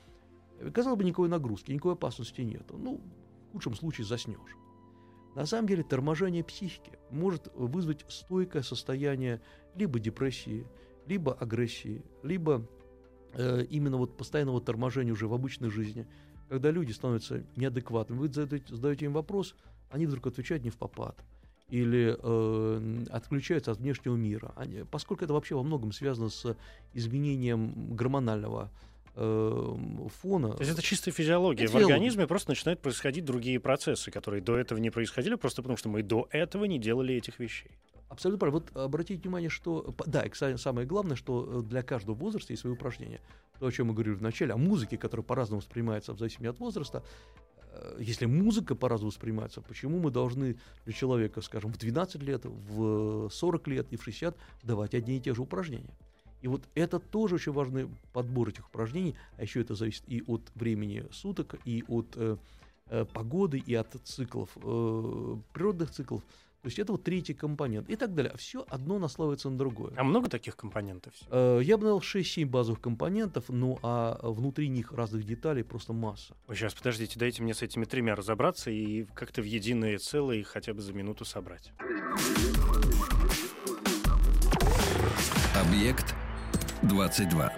Казалось 0.73 0.99
бы, 0.99 1.05
никакой 1.05 1.29
нагрузки, 1.29 1.73
никакой 1.73 1.95
опасности 1.95 2.41
нет. 2.43 2.65
Ну, 2.71 3.01
в 3.49 3.53
худшем 3.53 3.75
случае 3.75 4.07
заснешь. 4.07 4.57
На 5.35 5.47
самом 5.47 5.67
деле 5.67 5.83
торможение 5.83 6.45
психики 6.45 6.93
может 7.11 7.51
вызвать 7.55 8.05
стойкое 8.09 8.63
состояние 8.63 9.41
либо 9.75 9.99
депрессии, 9.99 10.67
либо 11.07 11.33
агрессии, 11.33 12.05
либо 12.23 12.61
э, 12.61 12.82
именно 13.37 13.97
вот 13.97 14.17
постоянного 14.17 14.61
торможения 14.61 15.13
уже 15.13 15.27
в 15.27 15.35
обычной 15.35 15.71
жизни, 15.71 16.07
когда 16.49 16.71
люди 16.71 16.93
становятся 16.93 17.45
неадекватными. 17.57 18.21
Вы 18.21 18.29
задаете, 18.29 18.75
задаете 18.75 19.05
им 19.07 19.13
вопрос, 19.13 19.55
они 19.91 20.07
вдруг 20.07 20.27
отвечают 20.27 20.65
не 20.65 20.71
в 20.71 20.77
попад 20.77 21.17
или 21.73 22.15
э, 22.19 23.05
отключаются 23.09 23.73
от 23.73 23.79
внешнего 23.79 24.15
мира. 24.15 24.53
Они, 24.57 24.85
поскольку 24.91 25.25
это 25.25 25.33
вообще 25.33 25.55
во 25.55 25.63
многом 25.63 25.93
связано 25.93 26.29
с 26.29 26.55
изменением 26.93 27.97
гормонального 27.97 28.71
э, 29.15 29.77
фона. 30.21 30.53
То 30.53 30.61
есть 30.61 30.73
это 30.73 30.83
чистая 30.83 31.15
физиология. 31.15 31.65
Это 31.65 31.73
в 31.73 31.77
организме 31.77 32.27
просто 32.27 32.51
начинают 32.51 32.81
происходить 32.83 33.25
другие 33.25 33.59
процессы, 33.59 34.11
которые 34.11 34.43
до 34.43 34.59
этого 34.59 34.79
не 34.79 34.91
происходили, 34.91 35.35
просто 35.37 35.63
потому 35.63 35.79
что 35.79 35.89
мы 35.89 36.03
до 36.03 36.29
этого 36.31 36.67
не 36.67 36.79
делали 36.79 37.15
этих 37.15 37.39
вещей. 37.39 37.71
Абсолютно 38.13 38.39
правильно. 38.39 38.61
Вот 38.61 38.77
обратите 38.77 39.23
внимание, 39.23 39.49
что... 39.49 39.95
Да, 40.05 40.23
и, 40.23 40.57
самое 40.59 40.87
главное, 40.87 41.17
что 41.17 41.61
э, 41.61 41.63
для 41.63 41.83
каждого 41.83 42.15
возраста 42.15 42.53
есть 42.53 42.61
свои 42.61 42.75
упражнения. 42.75 43.23
То, 43.59 43.67
о 43.67 43.73
чем 43.73 43.87
мы 43.87 43.95
говорили 43.95 44.15
в 44.15 44.21
начале, 44.21 44.53
о 44.53 44.59
музыке, 44.59 44.99
которая 44.99 45.25
по-разному 45.25 45.61
воспринимается 45.61 46.13
в 46.13 46.19
зависимости 46.19 46.51
от 46.51 46.59
возраста. 46.59 47.03
Э, 47.73 47.97
если 47.99 48.27
музыка 48.27 48.75
по-разному 48.75 49.09
воспринимается, 49.09 49.63
почему 49.63 49.99
мы 49.99 50.11
должны 50.11 50.59
для 50.85 50.93
человека, 50.93 51.41
скажем, 51.41 51.73
в 51.73 51.79
12 51.79 52.23
лет, 52.23 52.45
в 52.45 53.31
40 53.31 53.69
лет 53.69 53.87
и 53.91 53.97
в 53.97 54.05
60 54.05 54.37
давать 54.63 54.95
одни 54.95 55.17
и 55.17 55.21
те 55.21 55.35
же 55.35 55.41
упражнения? 55.41 55.97
И 56.43 56.49
вот 56.49 56.69
это 56.75 56.99
тоже 56.99 57.37
очень 57.37 57.53
важный 57.53 57.89
подбор 58.13 58.51
этих 58.51 58.69
упражнений, 58.69 59.15
а 59.39 59.43
еще 59.43 59.63
это 59.63 59.75
зависит 59.75 60.03
и 60.07 60.23
от 60.27 60.43
времени 60.55 61.07
суток, 61.13 61.55
и 61.65 61.83
от 61.89 62.13
э, 62.17 62.37
э, 62.89 63.07
погоды, 63.07 63.59
и 63.59 63.75
от 63.75 63.97
циклов, 64.05 64.51
э, 64.57 65.37
природных 65.55 65.93
циклов. 65.93 66.23
То 66.63 66.69
есть 66.69 66.79
это 66.79 66.93
вот 66.93 67.03
третий 67.03 67.35
компонент 67.35 67.91
и 67.91 67.97
так 67.97 68.15
далее. 68.15 68.33
Все 68.37 68.65
одно 68.69 69.01
наслаивается 69.01 69.51
на 69.51 69.59
другое. 69.59 69.93
А 69.97 70.05
много 70.05 70.31
таких 70.31 70.57
компонентов? 70.57 71.13
Э, 71.29 71.61
я 71.61 71.77
бы 71.77 71.83
назвал 71.83 72.01
6-7 72.01 72.47
базовых 72.47 72.81
компонентов, 72.81 73.47
ну 73.49 73.81
а 73.83 74.17
внутри 74.23 74.69
них 74.69 74.93
разных 74.93 75.25
деталей 75.25 75.65
просто 75.65 75.93
масса. 75.93 76.37
Ой, 76.47 76.55
сейчас, 76.55 76.73
подождите, 76.75 77.19
дайте 77.19 77.43
мне 77.43 77.53
с 77.53 77.63
этими 77.63 77.85
тремя 77.85 78.15
разобраться 78.15 78.71
и 78.71 79.05
как-то 79.15 79.43
в 79.43 79.45
единое 79.45 79.99
целое 79.99 80.37
их 80.37 80.47
хотя 80.47 80.73
бы 80.73 80.81
за 80.81 80.93
минуту 80.93 81.25
собрать. 81.25 81.73
Объект 85.57 86.15
22. 86.83 87.53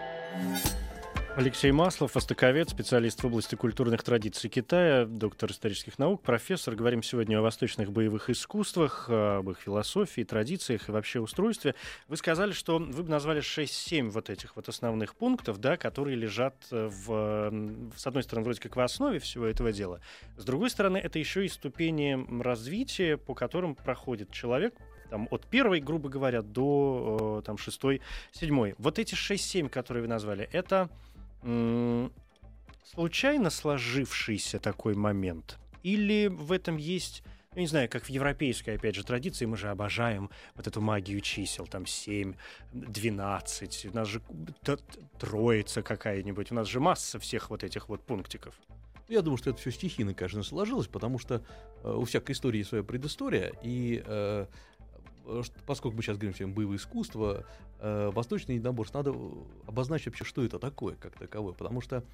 Алексей 1.37 1.73
Маслов, 1.73 2.15
востоковед, 2.15 2.71
специалист 2.71 3.21
в 3.21 3.27
области 3.27 3.57
культурных 3.57 4.05
традиций 4.05 4.49
Китая, 4.49 5.05
доктор 5.05 5.51
исторических 5.51 5.99
наук, 5.99 6.23
профессор. 6.23 6.77
Говорим 6.77 7.03
сегодня 7.03 7.41
о 7.41 7.43
восточных 7.43 7.91
боевых 7.91 8.31
искусствах, 8.31 9.11
об 9.11 9.51
их 9.51 9.59
философии, 9.59 10.23
традициях 10.23 10.89
и 10.89 10.93
вообще 10.93 11.19
устройстве. 11.19 11.75
Вы 12.07 12.19
сказали, 12.19 12.53
что 12.53 12.79
вы 12.79 13.03
бы 13.03 13.11
назвали 13.11 13.43
6-7 13.43 14.11
вот 14.11 14.31
этих 14.31 14.55
вот 14.55 14.69
основных 14.69 15.17
пунктов, 15.17 15.59
да, 15.59 15.77
которые 15.77 16.17
лежат 16.17 16.55
в, 16.71 17.53
с 17.97 18.07
одной 18.07 18.23
стороны, 18.23 18.45
вроде 18.45 18.61
как 18.61 18.77
в 18.77 18.81
основе 18.81 19.19
всего 19.19 19.45
этого 19.45 19.73
дела. 19.73 20.01
С 20.37 20.45
другой 20.45 20.71
стороны, 20.71 20.99
это 20.99 21.19
еще 21.19 21.45
и 21.45 21.49
ступени 21.49 22.17
развития, 22.45 23.17
по 23.17 23.35
которым 23.35 23.75
проходит 23.75 24.31
человек, 24.31 24.77
там, 25.11 25.27
от 25.33 25.47
первой, 25.47 25.81
грубо 25.81 26.09
говоря, 26.09 26.43
до 26.43 27.43
там, 27.45 27.59
шестой, 27.59 28.03
седьмой. 28.31 28.77
Вот 28.79 29.01
эти 29.01 29.15
6-7, 29.15 29.69
которые 29.69 30.03
вы 30.03 30.09
назвали, 30.09 30.49
это 30.53 30.89
случайно 32.85 33.51
сложившийся 33.51 34.59
такой 34.59 34.95
момент? 34.95 35.59
Или 35.83 36.29
в 36.29 36.53
этом 36.53 36.77
есть 36.77 37.23
ну, 37.55 37.61
не 37.61 37.69
знаю, 37.69 37.89
как 37.89 38.05
в 38.05 38.09
европейской, 38.09 38.71
опять 38.71 38.97
же, 38.97 39.05
традиции, 39.05 39.45
мы 39.45 39.57
же 39.57 39.69
обожаем 39.69 40.29
вот 40.57 40.67
эту 40.67 40.81
магию 40.81 41.21
чисел, 41.21 41.67
там 41.67 41.87
7, 41.87 42.35
12, 42.73 43.87
у 43.93 43.95
нас 43.95 44.09
же 44.09 44.21
троица 45.21 45.83
какая-нибудь, 45.83 46.51
у 46.51 46.55
нас 46.57 46.67
же 46.67 46.81
масса 46.81 47.21
всех 47.21 47.51
вот 47.51 47.63
этих 47.63 47.89
вот 47.89 48.05
пунктиков. 48.05 48.55
Я 49.09 49.23
думаю, 49.23 49.37
что 49.37 49.51
это 49.51 49.61
все 49.61 49.71
стихийно, 49.71 50.15
конечно, 50.15 50.43
сложилось, 50.43 50.89
потому 50.89 51.19
что 51.19 51.45
э, 51.83 51.93
у 51.93 52.05
всякой 52.05 52.33
истории 52.33 52.63
своя 52.63 52.83
предыстория, 52.83 53.53
и 53.63 54.03
Э, 54.07 54.47
поскольку 55.67 55.97
мы 55.97 56.03
сейчас 56.03 56.17
говорим 56.17 56.35
всем 56.35 56.53
боевое 56.53 56.77
искусство, 56.77 57.45
э, 57.81 58.11
восточное 58.13 58.57
единоборство, 58.57 58.99
надо 58.99 59.15
обозначить 59.67 60.07
вообще, 60.07 60.25
что 60.25 60.45
это 60.45 60.59
такое, 60.59 60.95
как 60.97 61.17
таковое, 61.19 61.55
потому 61.55 61.81
что 61.81 62.05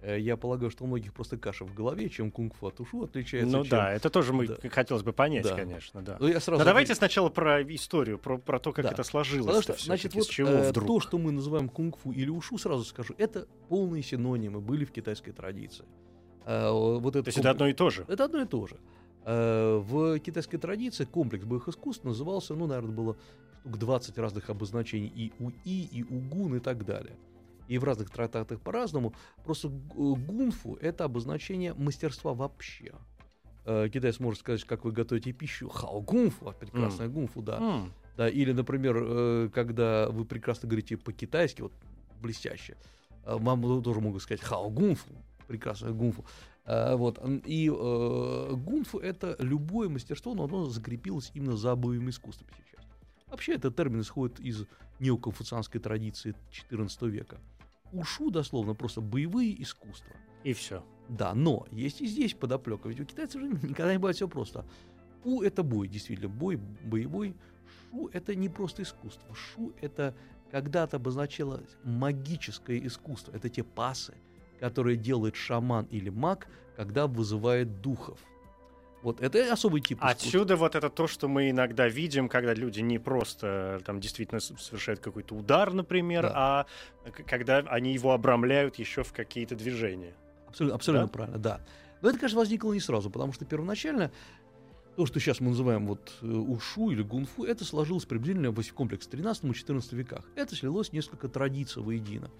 э, 0.00 0.18
я 0.20 0.36
полагаю, 0.36 0.70
что 0.70 0.84
у 0.84 0.86
многих 0.86 1.12
просто 1.12 1.36
каша 1.36 1.64
в 1.64 1.74
голове, 1.74 2.08
чем 2.08 2.30
кунг-фу 2.30 2.68
от 2.68 2.80
ушу 2.80 3.04
отличается. 3.04 3.56
Ну 3.56 3.64
чем... 3.64 3.70
да, 3.70 3.92
это 3.92 4.10
тоже 4.10 4.32
мы 4.32 4.46
да. 4.46 4.56
хотелось 4.70 5.02
бы 5.02 5.12
понять, 5.12 5.44
да. 5.44 5.56
конечно, 5.56 6.02
да. 6.02 6.16
Ну, 6.20 6.28
я 6.28 6.40
сразу 6.40 6.60
Но 6.60 6.64
давайте 6.64 6.94
сначала 6.94 7.28
про 7.28 7.62
историю, 7.62 8.18
про, 8.18 8.38
про 8.38 8.58
то, 8.58 8.72
как 8.72 8.84
да. 8.84 8.92
это 8.92 9.02
сложилось. 9.02 9.64
Что, 9.64 9.76
значит, 9.78 10.14
вот, 10.14 10.28
чего 10.28 10.48
э, 10.48 10.70
вдруг? 10.70 10.86
то, 10.86 11.00
что 11.00 11.18
мы 11.18 11.32
называем 11.32 11.68
кунг-фу 11.68 12.12
или 12.12 12.28
ушу, 12.28 12.58
сразу 12.58 12.84
скажу, 12.84 13.14
это 13.18 13.46
полные 13.68 14.02
синонимы 14.02 14.60
были 14.60 14.84
в 14.84 14.92
китайской 14.92 15.32
традиции. 15.32 15.84
Э, 16.46 16.70
вот 16.70 17.16
это 17.16 17.24
то 17.24 17.28
есть 17.28 17.36
комп... 17.36 17.46
это 17.46 17.50
одно 17.50 17.66
и 17.68 17.72
то 17.72 17.90
же? 17.90 18.04
Это 18.08 18.24
одно 18.24 18.42
и 18.42 18.46
то 18.46 18.66
же. 18.66 18.76
Э, 19.24 19.82
в 19.84 20.18
китайской 20.18 20.58
традиции 20.58 21.04
комплекс 21.04 21.44
боевых 21.44 21.68
искусств 21.68 22.04
назывался, 22.04 22.54
ну, 22.54 22.66
наверное, 22.66 22.94
было 22.94 23.16
штук 23.70 23.78
20 23.78 24.18
разных 24.18 24.50
обозначений 24.50 25.12
и 25.14 25.32
у 25.38 25.50
И, 25.64 25.88
и 25.92 26.04
у 26.04 26.20
Гун 26.20 26.56
и 26.56 26.60
так 26.60 26.84
далее. 26.84 27.16
И 27.68 27.78
в 27.78 27.84
разных 27.84 28.10
трактатах 28.10 28.60
по-разному. 28.60 29.14
Просто 29.44 29.68
гунфу— 29.68 30.74
это 30.80 31.04
обозначение 31.04 31.72
мастерства 31.74 32.34
вообще. 32.34 32.94
Э, 33.64 33.88
китайец 33.88 34.18
может 34.18 34.40
сказать, 34.40 34.64
как 34.64 34.84
вы 34.84 34.92
готовите 34.92 35.32
пищу. 35.32 35.68
Хао 35.68 36.00
гунфу, 36.00 36.48
а 36.48 36.52
прекрасная 36.52 37.06
mm. 37.06 37.12
гунфу, 37.12 37.42
да. 37.42 37.58
Mm. 37.58 37.90
да. 38.16 38.28
Или, 38.28 38.52
например, 38.52 38.96
э, 38.98 39.50
когда 39.54 40.08
вы 40.10 40.24
прекрасно 40.24 40.68
говорите 40.68 40.96
по-китайски, 40.96 41.62
вот 41.62 41.72
блестяще, 42.20 42.76
вам 43.24 43.82
тоже 43.82 44.00
могут 44.00 44.22
сказать 44.22 44.40
хао 44.40 44.68
гунфу, 44.68 45.10
прекрасная 45.46 45.92
гунфу. 45.92 46.24
Э, 46.70 46.94
вот. 46.94 47.20
И 47.46 47.68
э, 47.68 48.54
гунфу 48.54 48.98
это 48.98 49.36
любое 49.40 49.88
мастерство, 49.88 50.34
но 50.34 50.44
оно 50.44 50.66
закрепилось 50.66 51.32
именно 51.34 51.56
за 51.56 51.74
боевым 51.74 52.10
искусством 52.10 52.48
сейчас. 52.56 52.86
Вообще 53.26 53.54
этот 53.54 53.74
термин 53.74 54.02
исходит 54.02 54.38
из 54.38 54.66
неоконфуцианской 55.00 55.80
традиции 55.80 56.36
XIV 56.70 57.08
века. 57.08 57.40
Ушу 57.92 58.30
дословно 58.30 58.74
просто 58.74 59.00
боевые 59.00 59.60
искусства. 59.60 60.14
И 60.44 60.52
все. 60.52 60.84
Да, 61.08 61.34
но 61.34 61.66
есть 61.72 62.00
и 62.02 62.06
здесь 62.06 62.34
подоплека. 62.34 62.88
Ведь 62.88 63.00
у 63.00 63.04
китайцев 63.04 63.40
же 63.40 63.48
никогда 63.68 63.92
не 63.92 63.98
бывает 63.98 64.14
все 64.14 64.28
просто. 64.28 64.64
У 65.24 65.42
это 65.42 65.64
бой, 65.64 65.88
действительно, 65.88 66.28
бой 66.28 66.56
боевой. 66.56 67.34
Шу 67.90 68.08
это 68.12 68.36
не 68.36 68.48
просто 68.48 68.82
искусство. 68.82 69.34
Шу 69.34 69.72
это 69.80 70.14
когда-то 70.52 70.98
обозначало 70.98 71.64
магическое 71.82 72.78
искусство. 72.86 73.32
Это 73.32 73.48
те 73.48 73.64
пасы, 73.64 74.14
которые 74.60 74.96
делает 74.96 75.36
шаман 75.36 75.86
или 75.90 76.10
маг, 76.10 76.46
когда 76.76 77.06
вызывает 77.06 77.80
духов. 77.80 78.18
Вот 79.02 79.20
это 79.22 79.50
особый 79.50 79.80
тип 79.80 79.98
искусства. 79.98 80.10
Отсюда 80.10 80.56
вот 80.56 80.74
это 80.74 80.90
то, 80.90 81.06
что 81.06 81.26
мы 81.26 81.50
иногда 81.50 81.88
видим, 81.88 82.28
когда 82.28 82.52
люди 82.52 82.80
не 82.80 82.98
просто 82.98 83.80
там 83.86 83.98
действительно 83.98 84.40
совершают 84.40 85.00
какой-то 85.00 85.34
удар, 85.34 85.72
например, 85.72 86.24
да. 86.24 86.32
а 86.34 87.10
когда 87.26 87.58
они 87.60 87.94
его 87.94 88.12
обрамляют 88.12 88.76
еще 88.76 89.02
в 89.02 89.12
какие-то 89.12 89.56
движения. 89.56 90.14
Абсолютно, 90.48 90.76
абсолютно 90.76 91.06
да? 91.06 91.12
правильно, 91.12 91.38
да. 91.38 91.60
Но 92.02 92.10
это, 92.10 92.18
конечно, 92.18 92.38
возникло 92.38 92.72
не 92.72 92.80
сразу, 92.80 93.08
потому 93.10 93.32
что 93.32 93.46
первоначально 93.46 94.10
то, 94.96 95.06
что 95.06 95.18
сейчас 95.18 95.40
мы 95.40 95.50
называем 95.50 95.86
вот 95.86 96.12
э, 96.20 96.26
ушу 96.26 96.90
или 96.90 97.02
гунфу, 97.02 97.44
это 97.44 97.64
сложилось 97.64 98.04
приблизительно 98.04 98.50
в 98.50 98.74
комплекс 98.74 99.08
13-14 99.08 99.94
веках. 99.94 100.24
Это 100.34 100.54
слилось 100.54 100.92
несколько 100.92 101.28
традиций 101.28 101.82
воедино. 101.82 102.30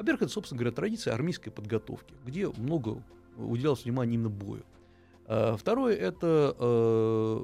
Во-первых, 0.00 0.22
это, 0.22 0.32
собственно 0.32 0.58
говоря, 0.58 0.74
традиция 0.74 1.12
армейской 1.12 1.52
подготовки, 1.52 2.14
где 2.24 2.48
много 2.48 3.04
уделялось 3.36 3.84
внимания 3.84 4.14
именно 4.14 4.30
бою. 4.30 4.64
А, 5.26 5.58
второе– 5.58 5.94
это 5.96 6.56
э, 6.58 7.36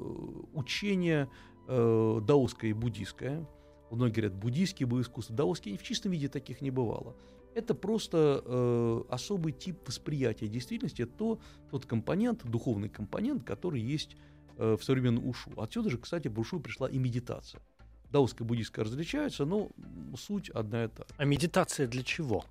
учение 0.53 1.29
э, 1.67 2.19
даосское 2.25 2.71
и 2.71 2.73
буддийское. 2.73 3.47
Многие 3.91 4.13
говорят, 4.13 4.33
буддийские 4.33 4.87
боеискусства. 4.87 5.35
Даосские 5.35 5.77
в 5.77 5.83
чистом 5.83 6.11
виде 6.11 6.29
таких 6.29 6.61
не 6.61 6.71
бывало. 6.71 7.15
Это 7.53 7.75
просто 7.75 8.41
э, 8.43 9.03
особый 9.09 9.53
тип 9.53 9.87
восприятия 9.87 10.47
действительности. 10.47 11.03
Это 11.03 11.11
то, 11.11 11.39
тот 11.69 11.85
компонент, 11.85 12.43
духовный 12.43 12.89
компонент, 12.89 13.43
который 13.43 13.81
есть 13.81 14.17
э, 14.57 14.75
в 14.75 14.83
современном 14.83 15.27
ушу. 15.27 15.51
Отсюда 15.57 15.91
же, 15.91 15.99
кстати, 15.99 16.27
в 16.27 16.39
ушу 16.39 16.59
пришла 16.59 16.89
и 16.89 16.97
медитация. 16.97 17.61
Даосская 18.11 18.45
и 18.45 18.47
буддийская 18.47 18.85
различаются, 18.85 19.45
но 19.45 19.69
суть 20.15 20.49
одна 20.49 20.85
и 20.85 20.87
та 20.87 21.03
А 21.17 21.25
медитация 21.25 21.87
для 21.87 22.03
чего? 22.03 22.45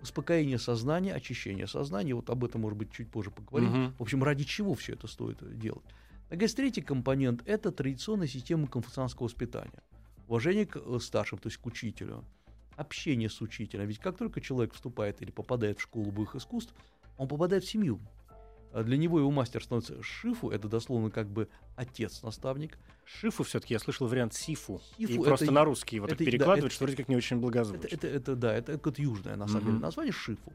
Успокоение 0.00 0.58
сознания, 0.58 1.14
очищение 1.14 1.66
сознания. 1.66 2.14
Вот 2.14 2.30
об 2.30 2.44
этом, 2.44 2.60
может 2.60 2.78
быть, 2.78 2.92
чуть 2.92 3.10
позже 3.10 3.30
поговорим. 3.30 3.70
Мгм. 3.70 3.94
В 3.98 4.02
общем, 4.02 4.22
ради 4.22 4.44
чего 4.44 4.74
все 4.74 4.92
это 4.92 5.06
стоит 5.06 5.38
делать? 5.58 5.84
Наконец, 6.30 6.54
третий 6.54 6.82
компонент– 6.82 7.42
это 7.46 7.72
традиционная 7.72 8.26
система 8.26 8.66
конфуцианского 8.66 9.24
воспитания. 9.24 9.82
Уважение 10.28 10.66
к 10.66 10.76
э, 10.76 10.98
старшим, 11.00 11.38
то 11.38 11.48
есть 11.48 11.58
к 11.58 11.66
учителю. 11.66 12.24
Общение 12.76 13.30
с 13.30 13.40
учителем. 13.40 13.86
Ведь 13.86 13.98
как 13.98 14.16
только 14.18 14.40
человек 14.40 14.74
вступает 14.74 15.22
или 15.22 15.30
попадает 15.30 15.78
в 15.78 15.82
школу 15.82 16.10
боевых 16.10 16.34
искусств, 16.34 16.74
он 17.16 17.28
попадает 17.28 17.64
в 17.64 17.70
семью. 17.70 18.00
А 18.74 18.82
Для 18.82 18.96
него 18.96 19.20
его 19.20 19.30
мастер 19.30 19.62
становится 19.62 20.02
шифу, 20.02 20.50
это 20.50 20.66
дословно 20.68 21.08
как 21.08 21.28
бы 21.30 21.48
отец-наставник. 21.76 22.76
Шифу 23.04 23.44
все-таки 23.44 23.72
я 23.74 23.78
слышал 23.78 24.08
вариант 24.08 24.34
сифу. 24.34 24.82
и 24.98 25.06
Сифу 25.06 25.22
просто 25.22 25.44
это- 25.44 25.54
на 25.54 25.64
русский 25.64 25.96
его 25.96 26.06
так 26.08 26.16
это- 26.16 26.24
да, 26.24 26.30
перекладывают, 26.30 26.64
это- 26.66 26.74
что 26.74 26.84
вроде 26.84 26.96
как 26.96 27.08
не 27.08 27.14
очень 27.16 27.36
Это, 27.36 27.42
благозвучно. 27.42 27.86
это, 27.88 28.06
это, 28.08 28.34
да, 28.34 28.52
это 28.52 28.72
какое-то 28.72 29.00
южное, 29.00 29.36
на 29.36 29.46
самом 29.46 29.60
деле, 29.60 29.72
Мгм. 29.74 29.82
название 29.82 30.12
шифу. 30.12 30.52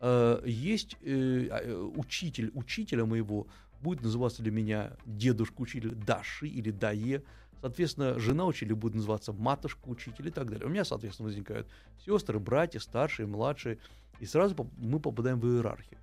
Э, 0.00 0.42
Есть 0.44 0.96
а, 1.04 1.06
э, 1.06 1.90
учитель, 1.94 2.50
учителя 2.54 3.04
моего 3.06 3.46
будет 3.80 4.02
называться 4.02 4.42
для 4.42 4.50
меня 4.50 4.96
дедушка 5.06 5.60
учитель 5.60 5.94
Даши 5.94 6.48
или 6.48 6.72
Дае. 6.72 7.22
Соответственно, 7.60 8.18
жена 8.18 8.44
учителя 8.44 8.74
будет 8.74 8.94
называться 8.96 9.32
матушка 9.32 9.88
учитель 9.88 10.26
и 10.26 10.30
так 10.32 10.50
далее. 10.50 10.66
У 10.66 10.68
меня, 10.68 10.84
соответственно, 10.84 11.28
возникают 11.28 11.68
сестры, 12.04 12.40
братья, 12.40 12.80
старшие, 12.80 13.26
младшие. 13.28 13.78
И 14.18 14.26
сразу 14.26 14.56
мы 14.78 14.98
попадаем 14.98 15.38
в 15.38 15.46
иерархию. 15.46 15.98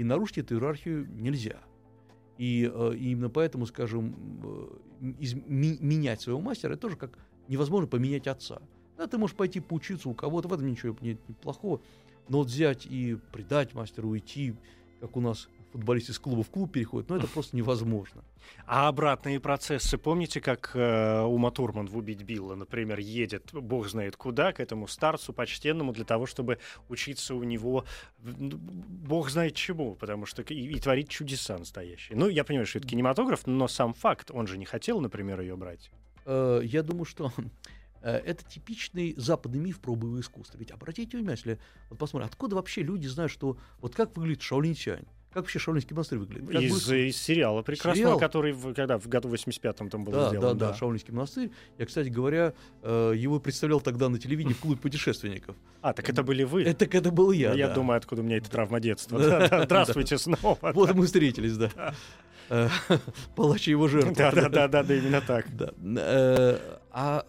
И 0.00 0.02
нарушить 0.02 0.38
эту 0.38 0.54
иерархию 0.54 1.06
нельзя. 1.12 1.58
И 2.38 2.66
э, 2.72 2.94
именно 2.96 3.28
поэтому, 3.28 3.66
скажем, 3.66 4.16
э, 4.42 5.12
из- 5.18 5.34
ми- 5.34 5.76
менять 5.78 6.22
своего 6.22 6.40
мастера, 6.40 6.72
это 6.72 6.80
тоже 6.80 6.96
как 6.96 7.18
невозможно 7.48 7.86
поменять 7.86 8.26
отца. 8.26 8.62
Да, 8.96 9.06
ты 9.06 9.18
можешь 9.18 9.36
пойти 9.36 9.60
поучиться 9.60 10.08
у 10.08 10.14
кого-то, 10.14 10.48
в 10.48 10.54
этом 10.54 10.66
ничего 10.68 10.96
нет 11.02 11.20
плохого. 11.42 11.82
Но 12.30 12.38
вот 12.38 12.46
взять 12.46 12.86
и 12.86 13.18
предать 13.30 13.74
мастеру, 13.74 14.08
уйти, 14.08 14.54
как 15.00 15.18
у 15.18 15.20
нас 15.20 15.50
футболисты 15.72 16.12
из 16.12 16.18
клуба 16.18 16.42
в 16.42 16.50
клуб 16.50 16.72
переходят, 16.72 17.08
ну 17.08 17.16
это 17.16 17.26
просто 17.32 17.56
невозможно. 17.56 18.24
А 18.66 18.88
обратные 18.88 19.40
процессы, 19.40 19.98
помните, 19.98 20.40
как 20.40 20.72
э, 20.74 21.20
Ума 21.22 21.50
Турман 21.50 21.86
в 21.86 21.96
«Убить 21.96 22.22
Билла», 22.22 22.54
например, 22.54 22.98
едет, 22.98 23.50
бог 23.52 23.88
знает 23.88 24.16
куда, 24.16 24.52
к 24.52 24.60
этому 24.60 24.86
старцу 24.88 25.32
почтенному 25.32 25.92
для 25.92 26.04
того, 26.04 26.26
чтобы 26.26 26.58
учиться 26.88 27.34
у 27.34 27.42
него, 27.42 27.84
ну, 28.18 28.56
бог 28.58 29.30
знает 29.30 29.54
чему, 29.54 29.94
потому 29.94 30.26
что 30.26 30.42
и, 30.42 30.54
и 30.54 30.80
творить 30.80 31.08
чудеса 31.08 31.58
настоящие. 31.58 32.16
Ну, 32.16 32.28
я 32.28 32.44
понимаю, 32.44 32.66
что 32.66 32.78
это 32.78 32.88
кинематограф, 32.88 33.46
но 33.46 33.68
сам 33.68 33.94
факт, 33.94 34.30
он 34.32 34.46
же 34.46 34.58
не 34.58 34.64
хотел, 34.64 35.00
например, 35.00 35.40
ее 35.40 35.56
брать. 35.56 35.90
Э, 36.26 36.60
Я 36.64 36.82
думаю, 36.82 37.04
что 37.04 37.32
э, 38.02 38.16
это 38.16 38.44
типичный 38.44 39.14
западный 39.16 39.60
миф 39.60 39.80
про 39.80 39.94
боевое 39.94 40.20
искусство. 40.22 40.58
Ведь 40.58 40.70
обратите 40.70 41.16
внимание, 41.16 41.38
если 41.38 41.58
вот 41.88 41.98
посмотрим, 41.98 42.28
откуда 42.28 42.56
вообще 42.56 42.82
люди 42.82 43.06
знают, 43.06 43.32
что 43.32 43.56
вот 43.80 43.94
как 43.94 44.16
выглядит 44.16 44.42
Шаолинь-Сянь, 44.42 45.06
как 45.32 45.44
вообще 45.44 45.60
Шаолинский 45.60 45.94
монастырь 45.94 46.18
выглядит? 46.18 46.48
Как 46.50 46.60
Из, 46.62 46.90
из 46.90 47.16
сериала 47.16 47.62
прекрасного, 47.62 47.94
Сериал? 47.96 48.18
который 48.18 48.52
в, 48.52 48.74
когда 48.74 48.98
в 48.98 49.06
году 49.06 49.28
85-м 49.28 49.88
там 49.88 50.04
был 50.04 50.12
Да, 50.12 50.28
сделан. 50.30 50.58
да, 50.58 50.70
да, 50.70 50.74
Шаолинский 50.74 51.12
монастырь. 51.14 51.52
Я, 51.78 51.86
кстати 51.86 52.08
говоря, 52.08 52.52
э, 52.82 53.12
его 53.16 53.38
представлял 53.38 53.80
тогда 53.80 54.08
на 54.08 54.18
телевидении 54.18 54.54
в 54.54 54.58
клубе 54.58 54.80
путешественников. 54.80 55.54
А, 55.82 55.92
так 55.92 56.08
это 56.10 56.24
были 56.24 56.42
вы. 56.42 56.64
Это 56.64 56.84
это 56.84 57.12
был 57.12 57.30
я. 57.30 57.52
я 57.54 57.68
да. 57.68 57.74
думаю, 57.74 57.98
откуда 57.98 58.22
у 58.22 58.24
меня 58.24 58.38
эта 58.38 58.50
травма 58.50 58.80
детства. 58.80 59.18
Да, 59.20 59.28
Да, 59.28 59.38
да, 59.38 59.48
да. 59.58 59.64
Здравствуйте 59.66 60.18
снова. 60.18 60.58
Вот 60.60 60.94
мы 60.94 61.06
встретились, 61.06 61.56
да. 61.56 61.94
Э, 62.48 62.68
Палач 63.36 63.68
его 63.68 63.86
жертва. 63.86 64.12
Да, 64.12 64.32
да, 64.32 64.48
да, 64.48 64.68
да, 64.68 64.82
да, 64.82 64.94
именно 64.94 65.20
так. 65.20 65.46
Да. 65.56 65.72
Э, 65.80 66.58
А 66.90 67.24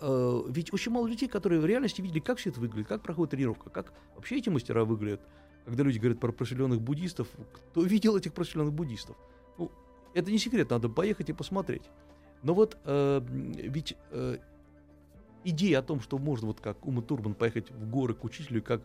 ведь 0.49 0.73
очень 0.73 0.91
мало 0.91 1.05
людей, 1.05 1.29
которые 1.29 1.61
в 1.61 1.65
реальности 1.67 2.01
видели, 2.01 2.19
как 2.19 2.39
все 2.39 2.49
это 2.49 2.59
выглядит, 2.59 2.87
как 2.87 3.03
проходит 3.03 3.29
тренировка, 3.31 3.69
как 3.69 3.93
вообще 4.15 4.37
эти 4.37 4.49
мастера 4.49 4.85
выглядят. 4.85 5.21
Когда 5.65 5.83
люди 5.83 5.99
говорят 5.99 6.19
про 6.19 6.31
просветленных 6.31 6.81
буддистов, 6.81 7.27
кто 7.53 7.83
видел 7.83 8.17
этих 8.17 8.33
просветленных 8.33 8.73
буддистов? 8.73 9.15
Ну, 9.57 9.71
это 10.13 10.31
не 10.31 10.37
секрет, 10.37 10.69
надо 10.69 10.89
поехать 10.89 11.29
и 11.29 11.33
посмотреть. 11.33 11.83
Но 12.43 12.53
вот 12.53 12.77
э, 12.85 13.21
ведь 13.29 13.95
э, 14.09 14.37
идея 15.43 15.79
о 15.79 15.81
том, 15.83 16.01
что 16.01 16.17
можно 16.17 16.47
вот 16.47 16.59
как 16.59 16.85
Ума 16.85 17.01
Турман 17.01 17.35
поехать 17.35 17.69
в 17.69 17.89
горы 17.89 18.13
к 18.13 18.23
учителю, 18.23 18.63
как 18.63 18.81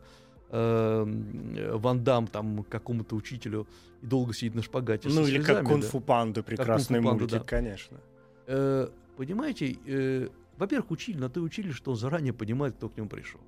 э, 0.51 1.73
Ван 1.75 2.05
Дам 2.05 2.27
там 2.27 2.65
какому-то 2.65 3.17
учителю 3.17 3.67
и 4.03 4.07
долго 4.07 4.35
сидеть 4.35 4.55
на 4.55 4.63
шпагате. 4.63 5.09
Ну 5.09 5.27
или 5.27 5.39
как 5.39 5.47
слезами, 5.47 5.65
да. 5.65 5.71
Кунг-фу 5.71 6.01
Панда, 6.01 6.43
прекрасный 6.43 6.99
«Кунг-фу 6.99 7.09
Панда», 7.09 7.23
мультик, 7.23 7.39
да. 7.39 7.45
конечно. 7.45 8.01
Э, 8.47 8.89
понимаете, 9.17 9.77
э, 9.87 10.29
во-первых, 10.57 10.91
учили, 10.91 11.27
то 11.29 11.41
и 11.41 11.43
учили, 11.43 11.71
что 11.71 11.93
он 11.93 11.97
заранее 11.97 12.33
понимает, 12.33 12.77
кто 12.77 12.89
к 12.89 12.97
нему 12.97 13.09
пришел. 13.09 13.41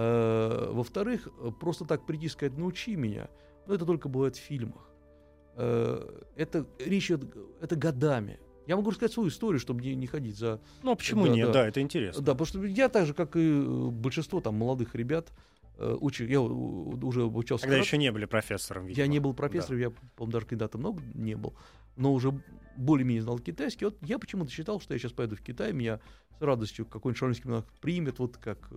Э, 0.00 0.70
во-вторых, 0.70 1.26
э, 1.40 1.50
просто 1.58 1.84
так 1.84 2.06
прийти 2.06 2.26
и 2.26 2.28
сказать, 2.28 2.56
научи 2.56 2.94
меня, 2.94 3.28
ну 3.66 3.74
это 3.74 3.84
только 3.84 4.08
бывает 4.08 4.36
в 4.36 4.38
фильмах. 4.38 4.88
Э, 5.56 6.22
это 6.36 6.66
речь 6.78 7.10
это 7.10 7.74
годами. 7.74 8.38
Я 8.68 8.76
могу 8.76 8.90
рассказать 8.90 9.12
свою 9.12 9.28
историю, 9.28 9.58
чтобы 9.58 9.82
не, 9.82 9.96
не 9.96 10.06
ходить 10.06 10.36
за... 10.36 10.60
Ну, 10.84 10.92
а 10.92 10.94
почему 10.94 11.26
Да, 11.26 11.32
нет? 11.32 11.46
да. 11.48 11.52
Да, 11.54 11.66
это 11.66 11.80
интересно. 11.80 12.22
Да, 12.22 12.34
потому 12.34 12.46
что 12.46 12.64
я 12.64 12.88
так 12.88 13.06
же, 13.06 13.14
как 13.14 13.34
и 13.34 13.60
большинство 13.90 14.40
там 14.40 14.54
молодых 14.54 14.94
ребят, 14.94 15.32
учу, 15.78 16.24
я 16.26 16.40
уже 16.42 17.24
обучался... 17.24 17.64
Когда 17.64 17.78
еще 17.78 17.98
не 17.98 18.12
были 18.12 18.26
профессором, 18.26 18.84
Я 18.84 18.88
видимо. 18.90 19.06
не 19.08 19.18
был 19.18 19.34
профессором, 19.34 19.80
я, 19.80 19.90
по-моему, 19.90 20.32
даже 20.32 20.46
когда-то 20.46 20.78
много 20.78 21.02
не 21.14 21.34
был, 21.34 21.54
но 21.96 22.12
уже 22.12 22.40
более-менее 22.76 23.22
знал 23.22 23.40
китайский. 23.40 23.86
Вот 23.86 23.96
я 24.02 24.20
почему-то 24.20 24.52
считал, 24.52 24.80
что 24.80 24.94
я 24.94 25.00
сейчас 25.00 25.12
поеду 25.12 25.34
в 25.34 25.40
Китай, 25.40 25.72
меня 25.72 25.98
с 26.38 26.42
радостью 26.42 26.86
какой-нибудь 26.86 27.18
шаолинский 27.18 27.50
монах 27.50 27.64
примет, 27.80 28.20
вот 28.20 28.36
как 28.36 28.70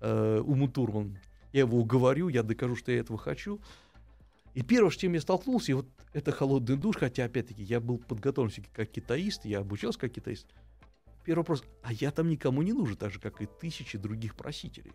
э, 0.00 0.40
Уму 0.40 0.68
Турман. 0.68 1.18
Я 1.52 1.60
его 1.60 1.78
уговорю, 1.78 2.28
я 2.28 2.42
докажу, 2.42 2.76
что 2.76 2.92
я 2.92 3.00
этого 3.00 3.18
хочу. 3.18 3.60
И 4.54 4.62
первое, 4.62 4.90
с 4.90 4.96
чем 4.96 5.12
я 5.12 5.20
столкнулся, 5.20 5.72
и 5.72 5.74
вот 5.74 5.86
это 6.12 6.32
холодный 6.32 6.76
душ, 6.76 6.96
хотя, 6.96 7.24
опять-таки, 7.24 7.62
я 7.62 7.80
был 7.80 7.98
подготовлен 7.98 8.52
как 8.72 8.90
китаист, 8.90 9.44
я 9.44 9.60
обучался 9.60 9.98
как 9.98 10.12
китаист. 10.12 10.46
Первый 11.24 11.40
вопрос, 11.40 11.62
а 11.82 11.92
я 11.92 12.10
там 12.10 12.28
никому 12.28 12.62
не 12.62 12.72
нужен, 12.72 12.96
так 12.96 13.12
же, 13.12 13.20
как 13.20 13.40
и 13.42 13.46
тысячи 13.46 13.96
других 13.98 14.34
просителей. 14.34 14.92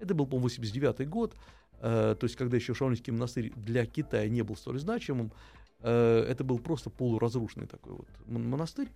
Это 0.00 0.14
был, 0.14 0.26
по-моему, 0.26 0.44
89 0.44 1.08
год, 1.08 1.36
э, 1.80 2.16
то 2.18 2.24
есть, 2.24 2.36
когда 2.36 2.56
еще 2.56 2.74
Шаолинский 2.74 3.12
монастырь 3.12 3.52
для 3.54 3.86
Китая 3.86 4.28
не 4.28 4.42
был 4.42 4.56
столь 4.56 4.80
значимым, 4.80 5.32
э, 5.80 6.26
это 6.28 6.42
был 6.42 6.58
просто 6.58 6.90
полуразрушенный 6.90 7.66
такой 7.66 7.92
вот 7.92 8.08
мон- 8.26 8.48
монастырь. 8.48 8.88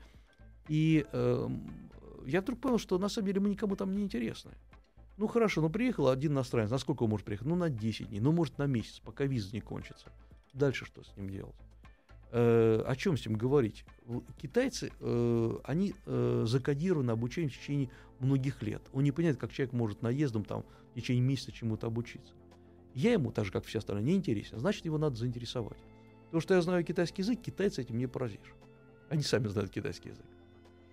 И 0.68 1.06
э, 1.12 1.48
я 2.26 2.40
вдруг 2.40 2.60
понял, 2.60 2.78
что 2.78 2.98
на 2.98 3.08
самом 3.08 3.26
деле 3.26 3.40
мы 3.40 3.50
никому 3.50 3.76
там 3.76 3.94
не 3.94 4.02
интересны. 4.02 4.52
Ну 5.20 5.26
хорошо, 5.26 5.60
ну 5.60 5.68
приехал 5.68 6.08
один 6.08 6.32
иностранец, 6.32 6.70
на 6.70 6.78
сколько 6.78 7.02
он 7.02 7.10
может 7.10 7.26
приехать? 7.26 7.46
Ну 7.46 7.54
на 7.54 7.68
10 7.68 8.08
дней, 8.08 8.20
ну 8.20 8.32
может 8.32 8.56
на 8.56 8.64
месяц, 8.64 9.00
пока 9.00 9.26
виза 9.26 9.52
не 9.52 9.60
кончится. 9.60 10.10
Дальше 10.54 10.86
что 10.86 11.04
с 11.04 11.14
ним 11.14 11.28
делать? 11.28 11.54
Э, 12.32 12.82
о 12.86 12.96
чем 12.96 13.18
с 13.18 13.26
ним 13.26 13.36
говорить? 13.36 13.84
Китайцы, 14.40 14.90
э, 14.98 15.56
они 15.64 15.94
э, 16.06 16.44
закодированы 16.46 17.10
обучением 17.10 17.50
в 17.50 17.58
течение 17.58 17.90
многих 18.18 18.62
лет. 18.62 18.80
Он 18.94 19.04
не 19.04 19.12
понимает, 19.12 19.36
как 19.36 19.52
человек 19.52 19.74
может 19.74 20.00
наездом 20.00 20.42
там 20.42 20.64
в 20.92 20.94
течение 20.94 21.22
месяца 21.22 21.52
чему-то 21.52 21.88
обучиться. 21.88 22.32
Я 22.94 23.12
ему, 23.12 23.30
так 23.30 23.44
же 23.44 23.52
как 23.52 23.66
все 23.66 23.80
остальные, 23.80 24.04
не 24.06 24.14
интересен. 24.14 24.58
Значит, 24.58 24.86
его 24.86 24.96
надо 24.96 25.16
заинтересовать. 25.16 25.76
То, 26.30 26.40
что 26.40 26.54
я 26.54 26.62
знаю 26.62 26.82
китайский 26.82 27.20
язык, 27.20 27.42
китайцы 27.42 27.82
этим 27.82 27.98
не 27.98 28.06
поразишь. 28.06 28.54
Они 29.10 29.22
сами 29.22 29.48
знают 29.48 29.70
китайский 29.70 30.08
язык. 30.08 30.24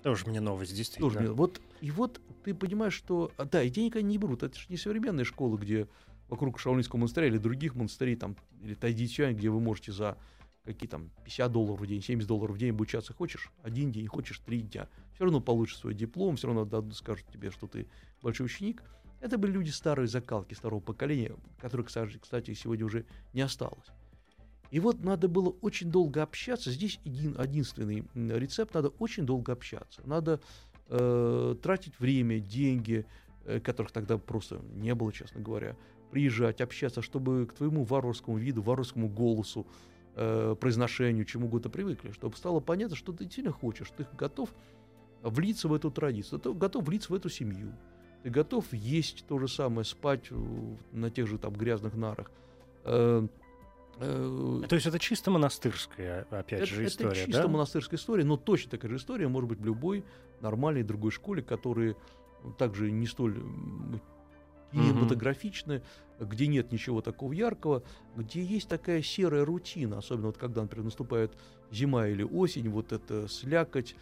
Тоже 0.04 0.26
мне 0.28 0.42
новость, 0.42 0.76
действительно. 0.76 1.10
Тоже 1.10 1.20
мне- 1.22 1.32
вот, 1.32 1.62
и 1.82 1.92
вот 1.92 2.22
ты 2.44 2.54
понимаешь, 2.54 2.94
что... 2.94 3.32
а, 3.38 3.46
Да, 3.46 3.62
и 3.64 3.70
денег 3.70 3.96
они 3.96 4.10
не 4.10 4.18
берут. 4.18 4.44
Это 4.44 4.58
же 4.58 4.66
не 4.70 4.78
современная 4.78 5.24
школа, 5.24 5.58
где 5.58 5.88
вокруг 6.30 6.60
Шаолинского 6.60 7.00
монастыря 7.00 7.28
или 7.28 7.38
других 7.38 7.76
монастырей, 7.76 8.16
там, 8.16 8.36
или 8.62 8.74
Тайдичань, 8.74 9.36
где 9.36 9.50
вы 9.50 9.60
можете 9.60 9.92
за 9.92 10.18
какие 10.66 10.90
там 10.90 11.10
50 11.24 11.52
долларов 11.52 11.80
в 11.80 11.88
день, 11.88 12.02
70 12.02 12.28
долларов 12.28 12.56
в 12.56 12.60
день 12.60 12.72
обучаться. 12.72 13.14
Хочешь 13.14 13.50
один 13.64 13.92
день, 13.92 14.08
хочешь 14.08 14.40
три 14.40 14.62
дня. 14.62 14.90
Все 15.14 15.24
равно 15.24 15.40
получишь 15.40 15.78
свой 15.78 15.94
диплом, 15.94 16.36
все 16.36 16.48
равно 16.48 16.66
дадут- 16.66 16.96
скажут 16.96 17.26
тебе, 17.32 17.52
что 17.52 17.68
ты 17.68 17.88
большой 18.22 18.48
ученик. 18.48 18.84
Это 19.22 19.38
были 19.38 19.52
люди 19.52 19.70
старой 19.70 20.08
закалки, 20.08 20.54
старого 20.54 20.82
поколения, 20.82 21.36
которых, 21.60 21.88
кстати, 21.88 22.54
сегодня 22.54 22.86
уже 22.86 23.06
не 23.34 23.42
осталось. 23.42 23.88
И 24.70 24.80
вот 24.80 25.02
надо 25.04 25.28
было 25.28 25.50
очень 25.62 25.90
долго 25.90 26.22
общаться. 26.22 26.72
Здесь 26.72 27.00
един, 27.06 27.40
единственный 27.40 28.06
рецепт, 28.14 28.74
надо 28.74 28.90
очень 28.90 29.26
долго 29.26 29.54
общаться. 29.54 30.02
Надо 30.06 30.42
э, 30.90 31.56
тратить 31.62 32.00
время, 32.00 32.40
деньги, 32.40 33.06
э, 33.46 33.60
которых 33.60 33.92
тогда 33.92 34.18
просто 34.18 34.62
не 34.76 34.94
было, 34.96 35.12
честно 35.12 35.42
говоря. 35.42 35.76
приезжать, 36.12 36.62
общаться, 36.62 37.02
чтобы 37.02 37.46
к 37.46 37.54
твоему 37.54 37.84
варварскому 37.84 38.38
виду, 38.38 38.62
варварскому 38.62 39.10
голосу, 39.10 39.68
э, 40.16 40.56
произношению, 40.60 41.26
чему 41.26 41.48
угодно 41.48 41.70
привыкли, 41.70 42.12
чтобы 42.12 42.36
стало 42.38 42.62
понятно, 42.62 42.96
что 42.96 43.12
ты 43.12 43.26
действительно 43.26 43.54
хочешь, 43.54 43.92
ты 43.96 44.08
готов 44.18 44.50
влиться 45.22 45.68
в 45.68 45.74
эту 45.74 45.92
традицию, 45.92 46.40
ты 46.40 46.54
готов 46.54 46.86
влиться 46.86 47.12
в 47.12 47.16
эту 47.16 47.30
семью, 47.30 47.74
ты 48.24 48.30
готов 48.30 48.72
есть 48.74 49.26
то 49.28 49.40
же 49.40 49.48
самое, 49.48 49.86
спать 49.86 50.30
на 50.92 51.10
тех 51.10 51.28
же 51.28 51.38
там 51.38 51.54
грязных 51.54 51.96
нарах. 51.96 52.32
Э, 52.84 53.28
э, 53.28 53.28
то 54.00 54.76
есть 54.76 54.86
это 54.86 55.00
чисто 55.00 55.32
монастырская, 55.32 56.28
опять 56.30 56.62
это, 56.62 56.66
же, 56.68 56.86
история, 56.86 57.12
Это 57.12 57.26
чисто 57.26 57.44
да? 57.44 57.48
монастырская 57.48 58.00
история, 58.00 58.24
но 58.24 58.38
точно 58.38 58.72
такая 58.72 58.92
же 58.92 58.98
история 58.98 59.28
может 59.28 59.50
быть 59.50 59.60
в 59.60 59.66
любой 59.66 60.04
нормальной 60.42 60.84
другой 60.84 61.12
школе, 61.12 61.42
которые 61.42 61.96
также 62.58 62.92
не 62.92 63.08
столь 63.08 63.42
кинематографичны, 64.72 65.82
угу. 66.20 66.28
где 66.28 66.48
нет 66.48 66.72
ничего 66.72 67.02
такого 67.02 67.34
яркого, 67.34 67.84
где 68.16 68.44
есть 68.44 68.70
такая 68.70 69.02
серая 69.02 69.46
рутина, 69.46 69.98
особенно 69.98 70.28
вот 70.28 70.38
когда, 70.38 70.62
например, 70.62 70.86
наступает 70.86 71.32
зима 71.72 72.08
или 72.08 72.24
осень, 72.24 72.70
вот 72.70 72.92
это 72.92 73.28
слякоть, 73.28 73.96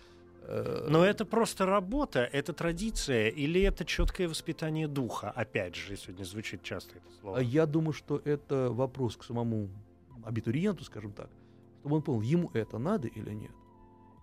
Э, 0.48 0.88
Но 0.90 1.04
это 1.04 1.26
просто 1.26 1.66
работа, 1.66 2.30
это 2.32 2.54
традиция, 2.54 3.30
или 3.30 3.62
это 3.62 3.84
четкое 3.86 4.30
воспитание 4.30 4.88
духа? 4.88 5.32
Опять 5.32 5.76
же, 5.76 5.96
сегодня 5.98 6.24
звучит 6.24 6.62
часто 6.64 6.98
это 6.98 7.20
слово. 7.20 7.40
Я 7.40 7.66
думаю, 7.66 7.94
что 7.94 8.22
это 8.24 8.70
вопрос 8.72 9.18
к 9.18 9.24
самому 9.24 9.70
абитуриенту, 10.26 10.84
скажем 10.84 11.14
так, 11.14 11.30
чтобы 11.80 11.98
он 11.98 12.02
понял, 12.02 12.22
ему 12.22 12.50
это 12.54 12.78
надо 12.78 13.08
или 13.08 13.32
нет. 13.32 13.52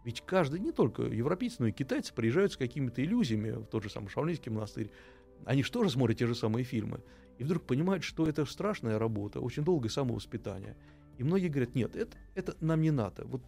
Ведь 0.05 0.21
каждый, 0.23 0.59
не 0.61 0.73
только 0.73 1.03
европейцы, 1.03 1.57
но 1.61 1.69
и 1.69 1.73
китайцы 1.73 2.13
приезжают 2.13 2.53
с 2.53 2.57
какими-то 2.57 3.05
иллюзиями 3.05 3.51
в 3.51 3.67
тот 3.67 3.85
же 3.85 3.91
самый 3.91 4.09
Шаолинский 4.09 4.51
монастырь. 4.51 4.91
Они 5.45 5.63
же 5.63 5.71
тоже 5.71 5.91
смотрят 5.91 6.19
те 6.19 6.27
же 6.27 6.35
самые 6.35 6.65
фильмы. 6.65 7.01
И 7.39 7.45
вдруг 7.45 7.63
понимают, 7.63 8.03
что 8.03 8.27
это 8.27 8.45
страшная 8.45 8.99
работа, 8.99 9.41
очень 9.41 9.65
долгое 9.65 9.89
самовоспитание. 9.89 10.77
И 11.19 11.25
многие 11.25 11.49
говорят, 11.49 11.75
нет, 11.75 11.95
это, 11.95 12.17
это 12.35 12.57
нам 12.61 12.81
не 12.81 12.91
надо. 12.91 13.25
Вот 13.27 13.43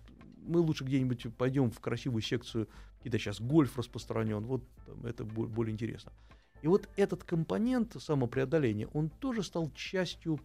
мы 0.46 0.60
лучше 0.60 0.84
где-нибудь 0.84 1.34
пойдем 1.36 1.70
в 1.70 1.80
красивую 1.80 2.22
секцию, 2.22 2.68
где 3.02 3.18
сейчас 3.18 3.40
гольф 3.40 3.76
распространен, 3.76 4.44
вот 4.44 4.62
там, 4.86 5.04
это 5.06 5.24
более 5.24 5.72
интересно. 5.72 6.12
И 6.62 6.68
вот 6.68 6.88
этот 6.96 7.24
компонент 7.24 7.96
самопреодоления, 8.00 8.88
он 8.94 9.10
тоже 9.10 9.42
стал 9.42 9.70
частью, 9.74 10.40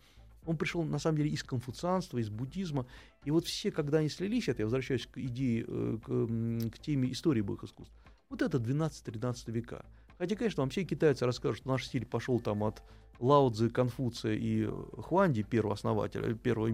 он 0.46 0.58
пришел 0.58 0.84
на 0.84 1.00
самом 1.00 1.18
деле 1.18 1.30
из 1.30 1.44
конфуцианства, 1.44 2.18
из 2.18 2.30
буддизма. 2.30 2.86
И 3.24 3.32
вот 3.32 3.46
все, 3.46 3.72
когда 3.72 4.00
они 4.00 4.10
слились, 4.10 4.50
это 4.50 4.62
я 4.62 4.66
возвращаюсь 4.66 5.06
к 5.06 5.18
идее, 5.18 5.66
э, 5.68 5.98
к, 6.04 6.72
к 6.76 6.80
теме 6.80 7.12
истории 7.12 7.42
боевых 7.42 7.66
искусств, 7.66 7.94
вот 8.30 8.42
это 8.42 8.58
12-13 8.58 9.52
века. 9.52 9.86
Хотя, 10.18 10.36
конечно, 10.36 10.62
вам 10.62 10.70
все 10.70 10.84
китайцы 10.84 11.26
расскажут, 11.26 11.60
что 11.60 11.70
наш 11.70 11.86
стиль 11.86 12.06
пошел 12.06 12.40
там 12.40 12.64
от 12.64 12.82
Лао 13.20 13.50
Цзы, 13.50 13.70
Конфуция 13.70 14.36
и 14.36 14.66
Хуанди, 14.66 15.44
первого 15.44 15.74
основателя, 15.74 16.34
первого 16.34 16.70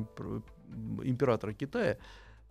императора 1.04 1.54
Китая, 1.54 1.97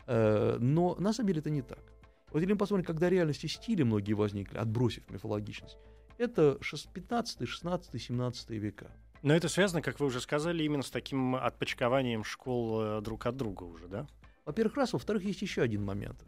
Э, 0.06 0.56
но 0.60 0.96
на 0.98 1.12
самом 1.12 1.28
деле 1.28 1.40
это 1.40 1.50
не 1.50 1.62
так. 1.62 1.82
Вот 2.30 2.40
если 2.40 2.52
мы 2.52 2.58
посмотрим, 2.58 2.84
когда 2.84 3.08
реальности 3.08 3.46
стили 3.46 3.82
многие 3.82 4.14
возникли, 4.14 4.58
отбросив 4.58 5.08
мифологичность, 5.10 5.78
это 6.18 6.58
15, 6.60 7.48
16, 7.48 8.02
17 8.02 8.50
века. 8.50 8.90
Но 9.24 9.34
это 9.34 9.48
связано, 9.48 9.80
как 9.80 10.00
вы 10.00 10.06
уже 10.06 10.20
сказали, 10.20 10.62
именно 10.64 10.82
с 10.82 10.90
таким 10.90 11.34
отпочкованием 11.34 12.24
школ 12.24 12.82
э, 12.82 13.00
друг 13.00 13.24
от 13.24 13.34
друга 13.38 13.62
уже, 13.62 13.88
да? 13.88 14.06
Во-первых, 14.44 14.76
раз. 14.76 14.92
Во-вторых, 14.92 15.24
есть 15.24 15.40
еще 15.40 15.62
один 15.62 15.82
момент. 15.82 16.22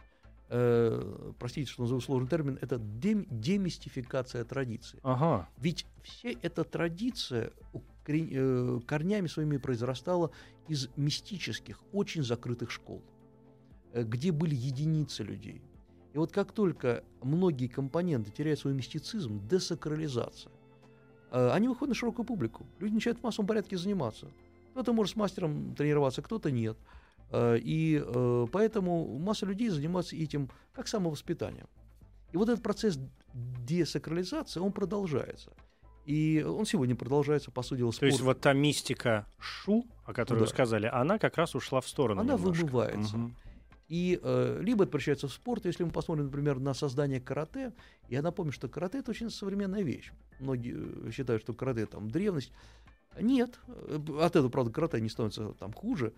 Э, 0.49 1.33
простите, 1.39 1.71
что 1.71 1.83
назову 1.83 2.01
сложный 2.01 2.31
термин. 2.31 2.59
Это 2.63 2.77
дем- 2.77 3.27
демистификация 3.31 4.45
традиции. 4.45 4.99
Ага. 5.03 5.47
Ведь 5.59 5.85
вся 6.05 6.31
эта 6.41 6.65
традиция 6.65 7.53
э, 8.07 8.81
корнями 8.87 9.27
своими 9.27 9.59
произрастала 9.59 10.31
из 10.67 10.89
мистических, 10.97 11.83
очень 11.93 12.23
закрытых 12.23 12.71
школ. 12.71 13.03
Где 13.93 14.33
были 14.33 14.55
единицы 14.55 15.23
людей. 15.23 15.61
И 16.15 16.19
вот 16.19 16.33
как 16.33 16.53
только 16.53 17.05
многие 17.21 17.69
компоненты 17.69 18.31
теряют 18.31 18.61
свой 18.61 18.73
мистицизм, 18.73 19.47
десакрализация, 19.47 20.51
они 21.31 21.69
выходят 21.69 21.91
на 21.91 21.95
широкую 21.95 22.25
публику. 22.25 22.67
Люди 22.79 22.95
начинают 22.95 23.21
в 23.21 23.23
массовом 23.23 23.47
порядке 23.47 23.77
заниматься. 23.77 24.29
Кто-то 24.73 24.93
может 24.93 25.15
с 25.15 25.17
мастером 25.17 25.75
тренироваться, 25.75 26.23
кто-то 26.23 26.51
нет. 26.51 26.77
Э, 27.31 27.57
и 27.59 28.03
поэтому 28.53 29.19
масса 29.19 29.47
людей 29.47 29.69
занимается 29.69 30.17
этим 30.17 30.51
как 30.73 30.89
самовоспитанием. 30.89 31.67
И 32.33 32.37
вот 32.37 32.49
этот 32.49 32.63
процесс 32.63 32.99
десакрализации, 33.35 34.61
он 34.61 34.73
продолжается. 34.73 35.53
И 36.05 36.45
он 36.47 36.67
сегодня 36.67 36.95
продолжается, 36.95 37.51
по 37.51 37.63
сути 37.63 37.81
дела, 37.81 37.91
спорт. 37.91 38.01
То 38.01 38.07
есть 38.07 38.21
вот 38.21 38.41
та 38.41 38.53
мистика 38.53 39.27
Шу, 39.39 39.85
о 40.05 40.13
которой 40.13 40.39
да. 40.39 40.45
вы 40.45 40.47
сказали, 40.49 40.87
она 40.87 41.19
как 41.19 41.37
раз 41.37 41.55
ушла 41.55 41.81
в 41.81 41.89
сторону 41.89 42.21
Она 42.21 42.35
немножко. 42.35 42.65
вымывается. 42.65 43.17
Угу. 43.17 43.31
И 43.89 44.19
э, 44.21 44.61
либо 44.63 44.83
это 44.85 44.91
превращается 44.91 45.29
в 45.29 45.33
спорт, 45.33 45.65
если 45.65 45.85
мы 45.85 45.91
посмотрим, 45.91 46.27
например, 46.27 46.59
на 46.59 46.75
создание 46.75 47.21
карате. 47.21 47.73
Я 48.09 48.21
напомню, 48.21 48.53
что 48.53 48.69
карате 48.69 48.99
это 48.99 49.13
очень 49.13 49.31
современная 49.31 49.83
вещь. 49.83 50.13
Многие 50.41 51.09
э, 51.09 51.11
считают, 51.13 51.43
что 51.43 51.55
карате 51.55 51.87
там 51.87 52.11
древность. 52.11 52.53
Нет, 53.21 53.61
э, 53.69 53.99
от 54.21 54.35
этого, 54.35 54.49
правда, 54.49 54.73
карате 54.73 55.01
не 55.01 55.09
становится 55.09 55.53
там 55.53 55.73
хуже. 55.73 56.13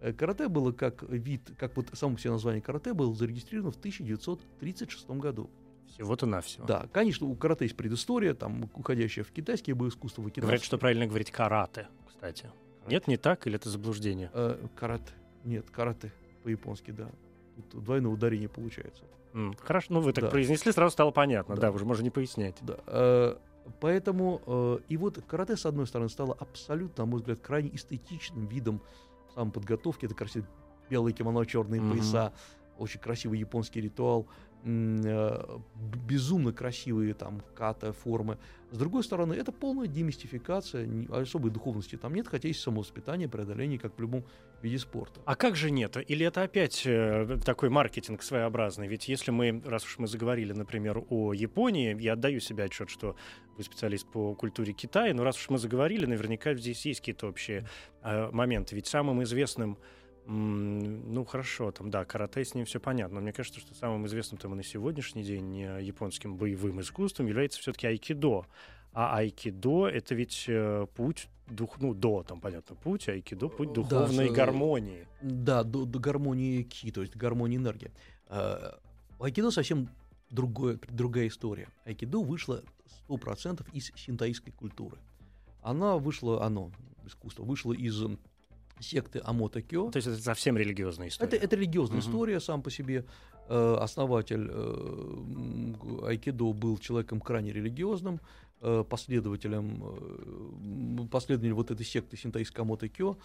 Э, 0.00 0.12
карате 0.12 0.48
было 0.48 0.72
как 0.72 1.02
вид, 1.04 1.52
как 1.56 1.76
вот 1.76 1.88
само 1.94 2.16
все 2.16 2.30
название 2.30 2.60
карате 2.60 2.92
было 2.92 3.14
зарегистрировано 3.14 3.72
в 3.72 3.76
1936 3.76 5.08
году. 5.10 5.50
Всего-то 5.88 6.26
навсего. 6.26 6.66
Да, 6.66 6.88
конечно, 6.92 7.26
у 7.26 7.34
карате 7.36 7.64
есть 7.64 7.76
предыстория, 7.76 8.34
там, 8.34 8.70
уходящая 8.74 9.24
в 9.24 9.30
китайские 9.30 9.74
боевые 9.74 9.90
искусства. 9.90 10.22
Говорят, 10.22 10.62
что 10.62 10.76
правильно 10.76 11.06
говорить 11.06 11.30
карате, 11.30 11.88
кстати. 12.06 12.50
Нет, 12.86 13.06
не 13.08 13.16
так, 13.16 13.46
или 13.46 13.56
это 13.56 13.70
заблуждение? 13.70 14.30
Э, 14.34 14.58
карате. 14.74 15.12
Нет, 15.44 15.70
карате 15.70 16.12
по-японски, 16.44 16.92
да. 16.92 17.10
Тут 17.70 17.84
двойное 17.84 18.12
ударение 18.12 18.48
получается. 18.48 19.02
Mm, 19.32 19.56
хорошо, 19.60 19.88
ну 19.90 20.00
вы 20.00 20.12
так 20.12 20.24
да. 20.24 20.30
произнесли, 20.30 20.70
сразу 20.70 20.92
стало 20.92 21.10
понятно, 21.10 21.56
да, 21.56 21.62
да 21.62 21.70
уже 21.72 21.84
можно 21.84 22.02
не 22.02 22.10
пояснять. 22.10 22.56
Да. 22.62 22.76
Э, 22.86 23.36
поэтому 23.80 24.40
э, 24.46 24.78
и 24.88 24.96
вот 24.96 25.20
карате, 25.26 25.56
с 25.56 25.66
одной 25.66 25.86
стороны, 25.86 26.08
стало 26.08 26.34
абсолютно, 26.34 27.04
на 27.04 27.10
мой 27.10 27.20
взгляд, 27.20 27.40
крайне 27.40 27.74
эстетичным 27.74 28.46
видом 28.46 28.80
самоподготовки. 29.34 30.06
Это 30.06 30.14
красивые 30.14 30.48
белые 30.88 31.14
кимоно, 31.14 31.44
черные 31.46 31.80
mm-hmm. 31.80 31.90
пояса, 31.90 32.32
очень 32.78 33.00
красивый 33.00 33.38
японский 33.38 33.80
ритуал. 33.80 34.28
Э, 34.66 35.58
безумно 36.08 36.52
красивые 36.52 37.12
там 37.12 37.42
ката, 37.54 37.92
формы. 37.92 38.38
С 38.70 38.78
другой 38.78 39.04
стороны, 39.04 39.34
это 39.34 39.52
полная 39.52 39.86
демистификация, 39.86 40.88
особой 41.10 41.50
духовности 41.50 41.96
там 41.96 42.14
нет, 42.14 42.28
хотя 42.28 42.48
есть 42.48 42.60
самовоспитание, 42.60 43.28
преодоление, 43.28 43.78
как 43.78 43.96
в 43.96 44.00
любом 44.00 44.24
виде 44.62 44.78
спорта. 44.78 45.20
А 45.26 45.36
как 45.36 45.54
же 45.54 45.70
нет? 45.70 45.98
Или 46.08 46.24
это 46.24 46.42
опять 46.42 46.82
э, 46.86 47.38
такой 47.44 47.68
маркетинг 47.68 48.22
своеобразный? 48.22 48.88
Ведь 48.88 49.06
если 49.06 49.30
мы, 49.30 49.62
раз 49.66 49.84
уж 49.84 49.98
мы 49.98 50.06
заговорили, 50.06 50.52
например, 50.54 51.04
о 51.10 51.34
Японии, 51.34 51.94
я 52.00 52.14
отдаю 52.14 52.40
себе 52.40 52.64
отчет, 52.64 52.88
что 52.88 53.16
вы 53.58 53.64
специалист 53.64 54.06
по 54.10 54.34
культуре 54.34 54.72
Китая, 54.72 55.12
но 55.12 55.24
раз 55.24 55.36
уж 55.36 55.50
мы 55.50 55.58
заговорили, 55.58 56.06
наверняка 56.06 56.54
здесь 56.54 56.86
есть 56.86 57.00
какие-то 57.00 57.28
общие 57.28 57.68
э, 58.02 58.30
моменты. 58.30 58.76
Ведь 58.76 58.86
самым 58.86 59.22
известным 59.24 59.76
ну, 60.26 61.24
хорошо, 61.24 61.70
там, 61.70 61.90
да, 61.90 62.04
карате 62.04 62.44
с 62.44 62.54
ним 62.54 62.64
все 62.64 62.80
понятно. 62.80 63.16
Но 63.16 63.20
мне 63.20 63.32
кажется, 63.32 63.60
что 63.60 63.74
самым 63.74 64.06
известным 64.06 64.38
там 64.38 64.54
и 64.54 64.56
на 64.56 64.62
сегодняшний 64.62 65.22
день 65.22 65.60
э, 65.60 65.82
японским 65.82 66.36
боевым 66.36 66.80
искусством 66.80 67.26
является 67.26 67.60
все-таки 67.60 67.86
айкидо. 67.86 68.46
А 68.92 69.18
айкидо— 69.18 69.86
это 69.92 70.14
ведь 70.14 70.44
э, 70.48 70.86
путь 70.94 71.28
дух, 71.46 71.80
ну, 71.80 71.94
до, 71.94 72.22
там, 72.22 72.40
понятно, 72.40 72.74
путь, 72.76 73.08
айкидо— 73.08 73.48
путь 73.50 73.72
духовной 73.72 74.28
да, 74.28 74.34
гармонии. 74.34 75.06
Да, 75.20 75.62
до, 75.62 75.84
до 75.84 75.98
гармонии 75.98 76.62
ки, 76.62 76.90
то 76.90 77.02
есть 77.02 77.16
гармонии 77.16 77.58
энергии. 77.58 77.90
А, 78.28 78.78
айкидо 79.20 79.50
совсем 79.50 79.88
другое, 80.30 80.78
другая 80.88 81.26
история. 81.28 81.68
Айкидо 81.84 82.20
вышло 82.20 82.62
100% 83.08 83.66
из 83.72 83.92
синтаистской 83.96 84.52
культуры. 84.52 84.96
Она 85.62 85.96
вышла, 85.96 86.44
оно, 86.44 86.70
искусство, 87.04 87.42
вышло 87.42 87.72
из 87.72 88.02
секты 88.80 89.20
Амота 89.24 89.62
Кё. 89.62 89.90
То 89.90 89.96
есть 89.96 90.08
это 90.08 90.20
совсем 90.20 90.56
религиозная 90.56 91.08
история? 91.08 91.36
Это, 91.36 91.44
это 91.44 91.56
религиозная 91.56 92.00
угу. 92.00 92.08
история 92.08 92.40
сам 92.40 92.62
по 92.62 92.70
себе. 92.70 93.04
Э, 93.48 93.76
основатель 93.80 94.48
э, 94.50 96.06
Айкидо 96.06 96.52
был 96.52 96.78
человеком 96.78 97.20
крайне 97.20 97.52
религиозным, 97.52 98.20
э, 98.60 98.84
последователем, 98.88 99.82
э, 101.02 101.08
последователем 101.10 101.56
вот 101.56 101.70
этой 101.70 101.84
секты 101.84 102.16
синтаистской 102.16 102.64
Амота 102.64 102.88
Кё. 102.88 103.16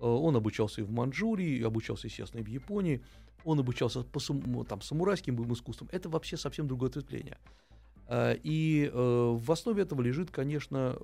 Э, 0.00 0.06
он 0.06 0.36
обучался 0.36 0.80
и 0.80 0.84
в 0.84 0.90
Манчжурии, 0.90 1.62
обучался, 1.62 2.06
естественно, 2.06 2.40
и 2.40 2.44
в 2.44 2.48
Японии. 2.48 3.02
Он 3.44 3.60
обучался 3.60 4.02
по 4.02 4.20
там, 4.64 4.80
самурайским 4.80 5.36
боевым 5.36 5.54
искусствам. 5.54 5.88
Это 5.92 6.08
вообще 6.08 6.36
совсем 6.36 6.66
другое 6.66 6.90
ответвление. 6.90 7.38
Э, 8.08 8.36
и 8.42 8.90
э, 8.92 9.36
в 9.38 9.52
основе 9.52 9.82
этого 9.82 10.00
лежит, 10.02 10.30
конечно, 10.30 10.96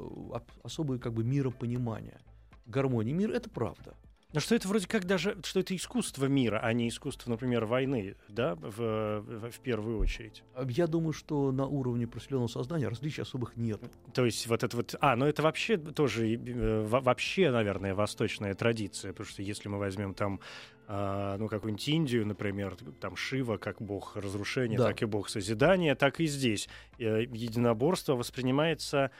особое 0.63 0.99
как 0.99 1.13
бы 1.13 1.25
миропонимание– 1.25 2.21
гармонии 2.67 3.13
мира, 3.13 3.33
это 3.33 3.51
правда. 3.51 3.95
Но 4.33 4.41
что 4.41 4.55
это 4.55 4.67
вроде 4.67 4.89
как 4.89 5.05
даже, 5.05 5.37
что 5.45 5.61
это 5.61 5.77
искусство 5.77 6.25
мира, 6.25 6.59
а 6.63 6.73
не 6.73 6.89
искусство, 6.89 7.31
например, 7.31 7.67
войны, 7.67 8.17
да, 8.29 8.55
в, 8.55 9.21
в, 9.21 9.51
в 9.51 9.61
первую 9.61 9.99
очередь. 9.99 10.43
Я 10.69 10.87
думаю, 10.87 11.13
что 11.13 11.53
на 11.53 11.67
уровне 11.67 12.07
просветленного 12.07 12.49
сознания 12.49 12.89
различий 12.89 13.23
особых 13.23 13.57
нет. 13.57 13.83
То 14.15 14.25
есть 14.25 14.47
вот 14.47 14.63
это 14.63 14.75
вот, 14.75 14.95
а, 15.01 15.17
ну 15.17 15.27
это 15.27 15.43
вообще 15.43 15.77
тоже, 15.77 16.35
э, 16.35 16.83
вообще, 16.87 17.51
наверное, 17.51 17.95
восточная 17.95 18.55
традиция, 18.55 19.13
потому 19.13 19.29
что 19.29 19.43
если 19.43 19.69
мы 19.69 19.79
возьмем 19.79 20.15
там 20.15 20.41
а, 20.89 21.37
ну, 21.37 21.49
какую-нибудь 21.49 21.87
Индию, 21.89 22.27
например, 22.27 22.77
там 23.01 23.17
Шива 23.17 23.59
как 23.59 23.83
бог 23.83 24.17
разрушения, 24.17 24.79
да. 24.79 24.89
так 24.89 25.03
и 25.03 25.05
бог 25.05 25.29
созидания, 25.29 25.95
так 25.95 26.21
и 26.21 26.27
здесь. 26.27 26.69
Э, 26.99 27.23
единоборство 27.23 28.15
воспринимается 28.15 29.11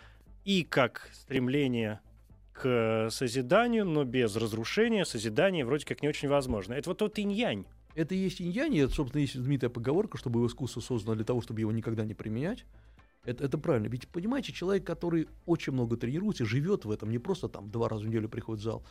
и 0.45 0.65
как 0.65 1.11
стремление 1.13 2.01
к 2.63 3.09
созиданию, 3.11 3.85
но 3.85 4.05
без 4.05 4.37
разрушения, 4.37 5.05
созидание 5.05 5.65
вроде 5.65 5.85
как 5.85 6.01
не 6.01 6.09
очень 6.09 6.29
возможно. 6.29 6.75
Это 6.75 6.91
вот 6.91 6.99
тот 6.99 7.19
инь-янь. 7.19 7.67
Это 7.97 8.15
и 8.15 8.19
есть 8.19 8.41
инь-янь, 8.41 8.75
и 8.77 8.79
это, 8.79 8.95
собственно, 8.95 9.21
есть 9.21 9.35
знаменитая 9.35 9.69
поговорка, 9.69 10.17
чтобы 10.17 10.47
искусство 10.47 10.81
создано 10.81 11.17
для 11.17 11.25
того, 11.25 11.41
чтобы 11.41 11.59
его 11.59 11.73
никогда 11.73 12.05
не 12.05 12.15
применять. 12.15 12.65
Это, 13.25 13.45
это 13.45 13.59
правильно. 13.59 13.89
Ведь, 13.89 14.07
понимаете, 14.07 14.53
человек, 14.53 14.87
который 14.87 15.27
очень 15.45 15.73
много 15.73 15.97
тренируется, 15.97 16.45
живет 16.45 16.85
в 16.85 16.93
этом, 16.93 17.11
не 17.11 17.19
просто 17.19 17.49
там 17.49 17.69
два 17.69 17.89
раза 17.89 18.05
в 18.05 18.09
неделю 18.09 18.29
приходит 18.29 18.61
в 18.61 18.65
зал, 18.65 18.85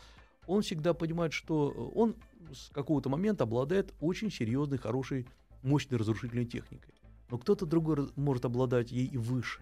он 0.47 0.63
всегда 0.63 0.93
понимает, 0.93 1.31
что 1.31 1.69
он 1.95 2.15
с 2.53 2.71
какого-то 2.71 3.09
момента 3.09 3.45
обладает 3.45 3.93
очень 4.01 4.29
серьезной, 4.29 4.79
хорошей, 4.79 5.27
мощной 5.63 5.97
разрушительной 5.97 6.45
техникой. 6.45 6.93
Но 7.29 7.37
кто-то 7.37 7.65
другой 7.65 8.09
может 8.17 8.43
обладать 8.43 8.91
ей 8.91 9.05
и 9.05 9.17
выше. 9.17 9.61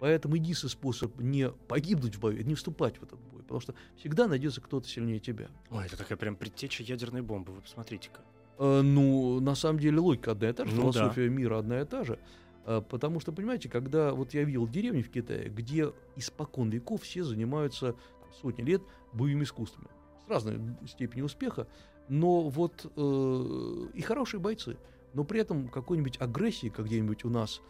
Поэтому 0.00 0.34
единственный 0.36 0.70
способ 0.70 1.20
не 1.20 1.50
погибнуть 1.68 2.16
в 2.16 2.20
бою, 2.20 2.40
это 2.40 2.48
не 2.48 2.54
вступать 2.54 2.96
в 2.96 3.02
этот 3.02 3.20
бой, 3.20 3.42
потому 3.42 3.60
что 3.60 3.74
всегда 3.96 4.26
найдется 4.26 4.62
кто-то 4.62 4.88
сильнее 4.88 5.20
тебя. 5.20 5.48
Ой, 5.70 5.84
это 5.84 5.98
такая 5.98 6.16
прям 6.16 6.36
предтеча 6.36 6.82
ядерной 6.82 7.20
бомбы, 7.20 7.52
вы 7.52 7.60
посмотрите-ка. 7.60 8.22
Э, 8.58 8.80
ну, 8.80 9.40
на 9.40 9.54
самом 9.54 9.78
деле 9.78 10.00
логика 10.00 10.32
одна 10.32 10.48
и 10.48 10.52
та 10.54 10.64
же, 10.64 10.74
ну, 10.74 10.80
философия 10.80 11.28
да. 11.28 11.34
мира 11.34 11.58
одна 11.58 11.82
и 11.82 11.84
та 11.84 12.04
же. 12.04 12.18
Э, 12.64 12.80
потому 12.80 13.20
что, 13.20 13.30
понимаете, 13.30 13.68
когда 13.68 14.14
вот 14.14 14.32
я 14.32 14.42
видел 14.42 14.66
деревни 14.66 15.02
в 15.02 15.10
Китае, 15.10 15.50
где 15.50 15.92
испокон 16.16 16.70
веков 16.70 17.02
все 17.02 17.22
занимаются 17.22 17.92
там, 17.92 18.32
сотни 18.40 18.62
лет 18.62 18.80
боевыми 19.12 19.44
искусствами 19.44 19.88
с 20.24 20.30
разной 20.30 20.58
степенью 20.88 21.26
успеха, 21.26 21.68
но 22.08 22.48
вот 22.48 22.90
э, 22.96 23.86
и 23.92 24.00
хорошие 24.00 24.40
бойцы, 24.40 24.78
но 25.12 25.24
при 25.24 25.40
этом 25.40 25.68
какой-нибудь 25.68 26.18
агрессии, 26.22 26.70
как 26.70 26.86
где-нибудь 26.86 27.26
у 27.26 27.28
нас 27.28 27.60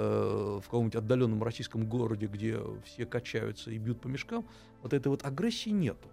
Э, 0.00 0.60
в 0.62 0.64
каком-нибудь 0.66 0.94
отдаленном 0.94 1.42
российском 1.42 1.84
городе, 1.88 2.26
где 2.26 2.60
все 2.84 3.04
качаются 3.04 3.72
и 3.72 3.78
бьют 3.78 4.00
по 4.00 4.06
мешкам, 4.06 4.46
вот 4.80 4.92
этой 4.92 5.08
вот 5.08 5.24
агрессии 5.24 5.70
нету. 5.70 6.08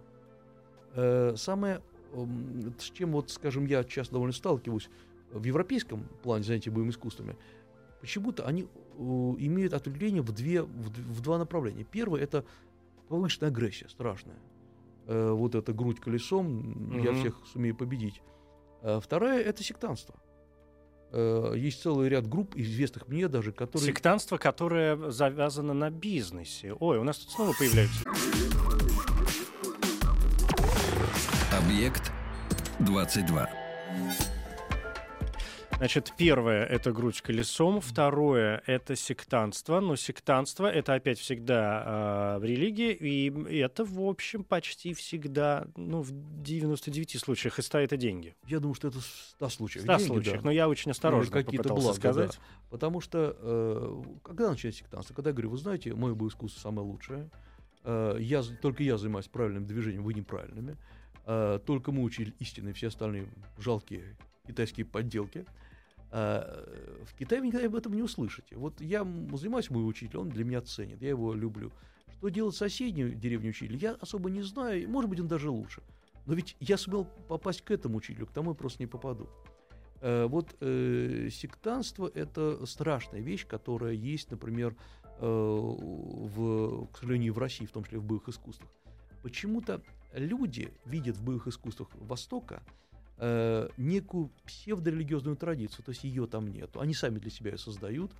Э, 0.94 1.34
самое, 1.36 1.80
эм, 2.12 2.74
с 2.80 2.90
чем 2.90 3.12
вот, 3.12 3.30
скажем, 3.30 3.64
я 3.66 3.84
часто 3.84 4.14
довольно 4.14 4.32
сталкиваюсь 4.32 4.90
в 5.30 5.44
европейском 5.44 6.02
плане 6.24 6.42
занятий 6.42 6.68
боевыми 6.68 6.90
искусствами, 6.90 7.36
почему-то 8.00 8.44
они 8.44 8.64
э, 8.64 8.66
имеют 8.98 9.72
ответвление 9.72 10.22
в, 10.22 10.32
две, 10.32 10.62
в, 10.62 10.88
в 10.88 11.20
два 11.20 11.38
направления. 11.38 11.84
Первое– 11.84 12.20
это 12.22 12.44
повышенная 13.06 13.52
агрессия, 13.52 13.88
страшная. 13.88 14.38
Вот 15.06 15.54
эта 15.54 15.72
грудь 15.72 16.00
колесом, 16.00 16.88
угу. 16.88 16.98
я 16.98 17.14
всех 17.14 17.40
сумею 17.52 17.76
победить. 17.76 18.20
Вторая– 18.82 19.40
это 19.44 19.62
сектанство. 19.62 20.16
Э, 21.12 21.54
есть 21.56 21.82
целый 21.82 22.08
ряд 22.08 22.28
групп, 22.28 22.54
известных 22.56 23.08
мне 23.08 23.28
даже, 23.28 23.52
которые... 23.52 23.86
Сектантство, 23.86 24.36
которое 24.38 25.10
завязано 25.10 25.72
на 25.74 25.90
бизнесе. 25.90 26.74
Ой, 26.78 26.98
у 26.98 27.04
нас 27.04 27.18
тут 27.18 27.30
снова 27.30 27.52
появляются... 27.58 28.04
Объект 31.52 32.12
22. 32.80 33.48
Значит, 35.78 36.14
первое— 36.16 36.64
это 36.66 36.90
грудь 36.90 37.20
колесом, 37.20 37.82
второе— 37.82 38.62
это 38.66 38.96
сектантство, 38.96 39.80
но 39.80 39.94
сектантство— 39.94 40.66
это 40.72 40.94
опять 40.94 41.18
всегда 41.18 42.36
э, 42.36 42.38
в 42.38 42.44
религии, 42.44 42.92
и 42.94 43.58
это, 43.58 43.84
в 43.84 44.00
общем, 44.00 44.42
почти 44.42 44.94
всегда, 44.94 45.66
ну, 45.76 46.00
в 46.00 46.12
99 46.42 47.20
случаях, 47.20 47.58
и 47.58 47.62
100— 47.62 47.78
это 47.80 47.98
деньги. 47.98 48.34
Я 48.46 48.60
думаю, 48.60 48.74
что 48.74 48.88
это 48.88 49.00
100 49.00 49.48
случаев. 49.50 49.82
100 49.82 49.96
деньги, 49.96 50.06
случаев, 50.06 50.36
да. 50.36 50.44
но 50.44 50.50
я 50.50 50.66
очень 50.66 50.92
осторожно 50.92 51.30
какие-то 51.30 51.74
блага, 51.74 51.92
сказать. 51.92 52.32
Да. 52.32 52.68
Потому 52.70 53.02
что, 53.02 53.36
э, 53.38 54.02
когда 54.22 54.48
начинается 54.48 54.82
сектантство? 54.82 55.12
Когда 55.12 55.30
я 55.30 55.34
говорю, 55.34 55.50
вы 55.50 55.58
знаете, 55.58 55.94
мое 55.94 56.14
бы 56.14 56.28
искусство 56.28 56.58
самое 56.58 56.88
лучшее, 56.88 57.28
э, 57.84 58.16
я, 58.20 58.42
только 58.62 58.82
я 58.82 58.96
занимаюсь 58.96 59.28
правильным 59.28 59.66
движением, 59.66 60.04
вы 60.04 60.14
неправильными, 60.14 60.78
э, 61.26 61.60
только 61.66 61.92
мы 61.92 62.02
учили 62.02 62.32
истины, 62.38 62.72
все 62.72 62.86
остальные 62.86 63.28
жалкие 63.58 64.16
китайские 64.46 64.86
подделки— 64.86 65.44
а, 66.18 66.64
в 67.04 67.14
Китае 67.14 67.42
вы 67.42 67.48
никогда 67.48 67.66
об 67.66 67.74
этом 67.74 67.92
не 67.92 68.02
услышите. 68.02 68.56
Вот 68.56 68.80
я 68.80 69.04
занимаюсь 69.34 69.68
мой 69.68 69.86
учитель, 69.86 70.16
он 70.16 70.30
для 70.30 70.44
меня 70.44 70.62
ценит, 70.62 71.02
я 71.02 71.10
его 71.10 71.34
люблю. 71.34 71.70
Что 72.16 72.30
делать 72.30 72.56
соседнюю 72.56 73.14
деревню 73.14 73.50
учителя, 73.50 73.76
я 73.78 73.90
особо 74.00 74.30
не 74.30 74.40
знаю, 74.40 74.88
может 74.88 75.10
быть, 75.10 75.20
он 75.20 75.28
даже 75.28 75.50
лучше. 75.50 75.82
Но 76.24 76.32
ведь 76.32 76.56
я 76.58 76.78
сумел 76.78 77.04
попасть 77.28 77.60
к 77.60 77.70
этому 77.70 77.98
учителю, 77.98 78.26
к 78.26 78.32
тому 78.32 78.52
я 78.52 78.54
просто 78.54 78.82
не 78.82 78.86
попаду. 78.86 79.28
Э, 80.00 80.24
вот 80.24 80.56
э, 80.60 81.28
сектанство– 81.30 82.10
это 82.14 82.64
страшная 82.64 83.20
вещь, 83.20 83.46
которая 83.46 83.92
есть, 83.92 84.30
например, 84.30 84.74
э, 85.20 85.26
в, 85.26 86.86
к 86.92 86.96
сожалению, 86.96 87.34
в 87.34 87.38
России, 87.38 87.66
в 87.66 87.72
том 87.72 87.84
числе 87.84 87.98
в 87.98 88.04
боевых 88.04 88.30
искусствах. 88.30 88.70
Почему-то 89.22 89.82
люди 90.14 90.72
видят 90.86 91.18
в 91.18 91.22
боевых 91.22 91.46
искусствах 91.48 91.90
Востока– 91.96 92.62
э, 93.18 93.68
некую 93.76 94.30
псевдорелигиозную 94.44 95.36
традицию, 95.36 95.84
то 95.84 95.90
есть 95.90 96.04
ее 96.04 96.26
там 96.26 96.48
нет. 96.48 96.70
Они 96.76 96.94
сами 96.94 97.18
для 97.18 97.30
себя 97.30 97.52
ее 97.52 97.58
создают. 97.58 98.12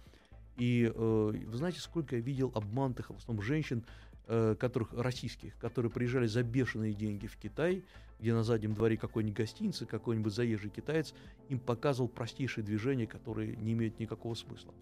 И 0.57 0.91
э, 0.93 1.33
вы 1.47 1.57
знаете, 1.57 1.81
сколько 1.81 2.17
я 2.17 2.23
видел 2.23 2.51
обманутых, 2.55 3.11
в 3.11 3.17
основном 3.17 3.45
женщин, 3.45 3.85
э, 4.27 4.57
которых 4.59 4.93
российских, 4.95 5.57
которые 5.59 5.93
приезжали 5.93 6.27
за 6.27 6.43
бешеные 6.43 6.95
деньги 6.95 7.27
в 7.27 7.37
Китай, 7.37 7.83
где 8.19 8.33
на 8.33 8.43
заднем 8.43 8.75
дворе 8.75 8.97
какой-нибудь 8.97 9.37
гостиницы, 9.37 9.87
какой-нибудь 9.87 10.33
заезжий 10.33 10.71
китаец 10.71 11.15
им 11.49 11.59
показывал 11.59 12.09
простейшие 12.09 12.65
движения, 12.65 13.07
которые 13.07 13.57
не 13.57 13.73
имеют 13.73 13.99
никакого 13.99 14.35
смысла. 14.35 14.73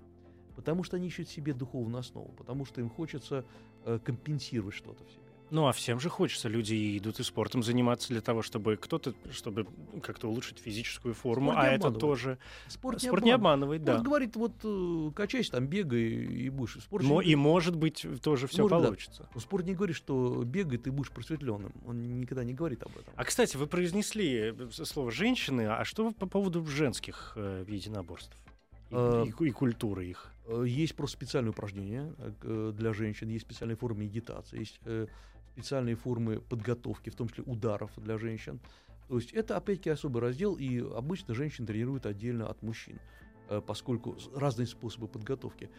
Потому 0.55 0.85
что 0.85 0.97
они 0.97 1.09
ищут 1.09 1.29
себе 1.29 1.53
духовную 1.53 1.99
основу, 1.99 2.33
потому 2.33 2.65
что 2.65 2.81
им 2.81 2.89
хочется 2.89 3.45
э, 3.85 3.99
компенсировать 4.05 4.75
что-то 4.75 5.05
в 5.05 5.11
себе. 5.11 5.24
Ну, 5.51 5.67
а 5.67 5.73
всем 5.73 6.01
же 6.01 6.09
хочется. 6.09 6.49
Люди 6.49 6.99
идут 6.99 7.21
и 7.21 7.23
спортом 7.23 7.63
заниматься 7.63 8.09
для 8.09 8.21
того, 8.21 8.43
чтобы 8.43 8.77
кто-то, 8.77 9.15
чтобы 9.31 9.67
как-то 10.03 10.29
улучшить 10.29 10.59
физическую 10.59 11.15
форму, 11.15 11.53
а 11.55 11.67
это 11.67 11.91
тоже... 11.91 12.39
Спорт, 12.69 13.03
спорт 13.03 13.23
не 13.23 13.31
обманывает, 13.31 13.83
спорт 13.83 13.99
да. 13.99 14.05
говорит, 14.05 14.37
вот 14.37 14.53
э, 14.65 15.11
качайся 15.15 15.53
там, 15.53 15.67
бегай 15.67 16.01
и 16.01 16.49
будешь. 16.49 16.79
Спорт 16.81 17.05
Но, 17.05 17.21
и 17.21 17.35
может 17.35 17.77
быть 17.77 18.07
тоже 18.23 18.47
все 18.47 18.63
может, 18.63 18.79
получится. 18.79 19.29
Да. 19.35 19.41
Спорт 19.41 19.67
не 19.67 19.75
говорит, 19.75 19.97
что 19.97 20.43
бегай, 20.45 20.79
ты 20.79 20.91
будешь 20.91 21.11
просветленным. 21.11 21.73
Он 21.87 22.19
никогда 22.21 22.45
не 22.45 22.55
говорит 22.55 22.83
об 22.83 22.93
этом. 22.97 23.13
А, 23.15 23.25
кстати, 23.25 23.57
вы 23.57 23.67
произнесли 23.67 24.55
слово 24.71 25.11
«женщины», 25.11 25.67
а 25.69 25.85
что 25.85 26.11
по 26.11 26.27
поводу 26.27 26.65
женских 26.67 27.33
э, 27.37 27.65
единоборств? 27.69 28.35
И, 28.91 28.95
а, 28.97 29.25
и, 29.25 29.45
и 29.45 29.51
культуры 29.51 30.07
их. 30.07 30.33
Э, 30.47 30.65
есть 30.67 30.95
просто 30.95 31.17
специальные 31.17 31.51
упражнения 31.51 32.13
э, 32.43 32.73
для 32.75 32.93
женщин, 32.93 33.29
есть 33.29 33.45
специальные 33.45 33.77
формы 33.77 34.05
медитации, 34.05 34.59
есть 34.59 34.81
специальные 35.55 35.95
формы 35.95 36.41
подготовки, 36.41 37.11
в 37.11 37.15
том 37.15 37.29
числе 37.29 37.45
ударов 37.45 37.91
для 37.97 38.19
женщин. 38.19 38.61
То 39.09 39.17
есть 39.17 39.33
это, 39.33 39.57
опять-таки, 39.57 39.91
особый 39.91 40.21
раздел, 40.21 40.57
и 40.57 40.81
обычно 40.81 41.35
женщин 41.35 41.67
тренируют 41.67 42.07
отдельно 42.07 42.49
от 42.49 42.63
мужчин, 42.63 42.99
э, 43.49 43.61
поскольку 43.65 44.17
разные 44.35 44.67
способы 44.67 45.07
подготовки. 45.07 45.71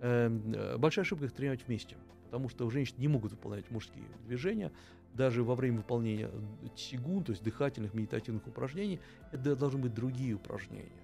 Эм, 0.00 0.52
э, 0.52 0.76
большая 0.76 1.04
ошибка 1.04 1.24
их 1.24 1.32
тренировать 1.32 1.66
вместе, 1.66 1.96
потому 2.26 2.48
что 2.48 2.70
женщины 2.70 3.00
не 3.00 3.08
могут 3.08 3.32
выполнять 3.32 3.70
мужские 3.70 4.04
движения, 4.24 4.70
даже 5.14 5.42
во 5.42 5.54
время 5.54 5.78
выполнения 5.78 6.30
тигун, 6.76 7.24
то 7.24 7.32
есть 7.32 7.42
дыхательных 7.42 7.94
медитативных 7.94 8.46
упражнений, 8.46 9.00
это 9.32 9.56
должны 9.56 9.80
быть 9.80 9.94
другие 9.94 10.34
упражнения. 10.34 11.03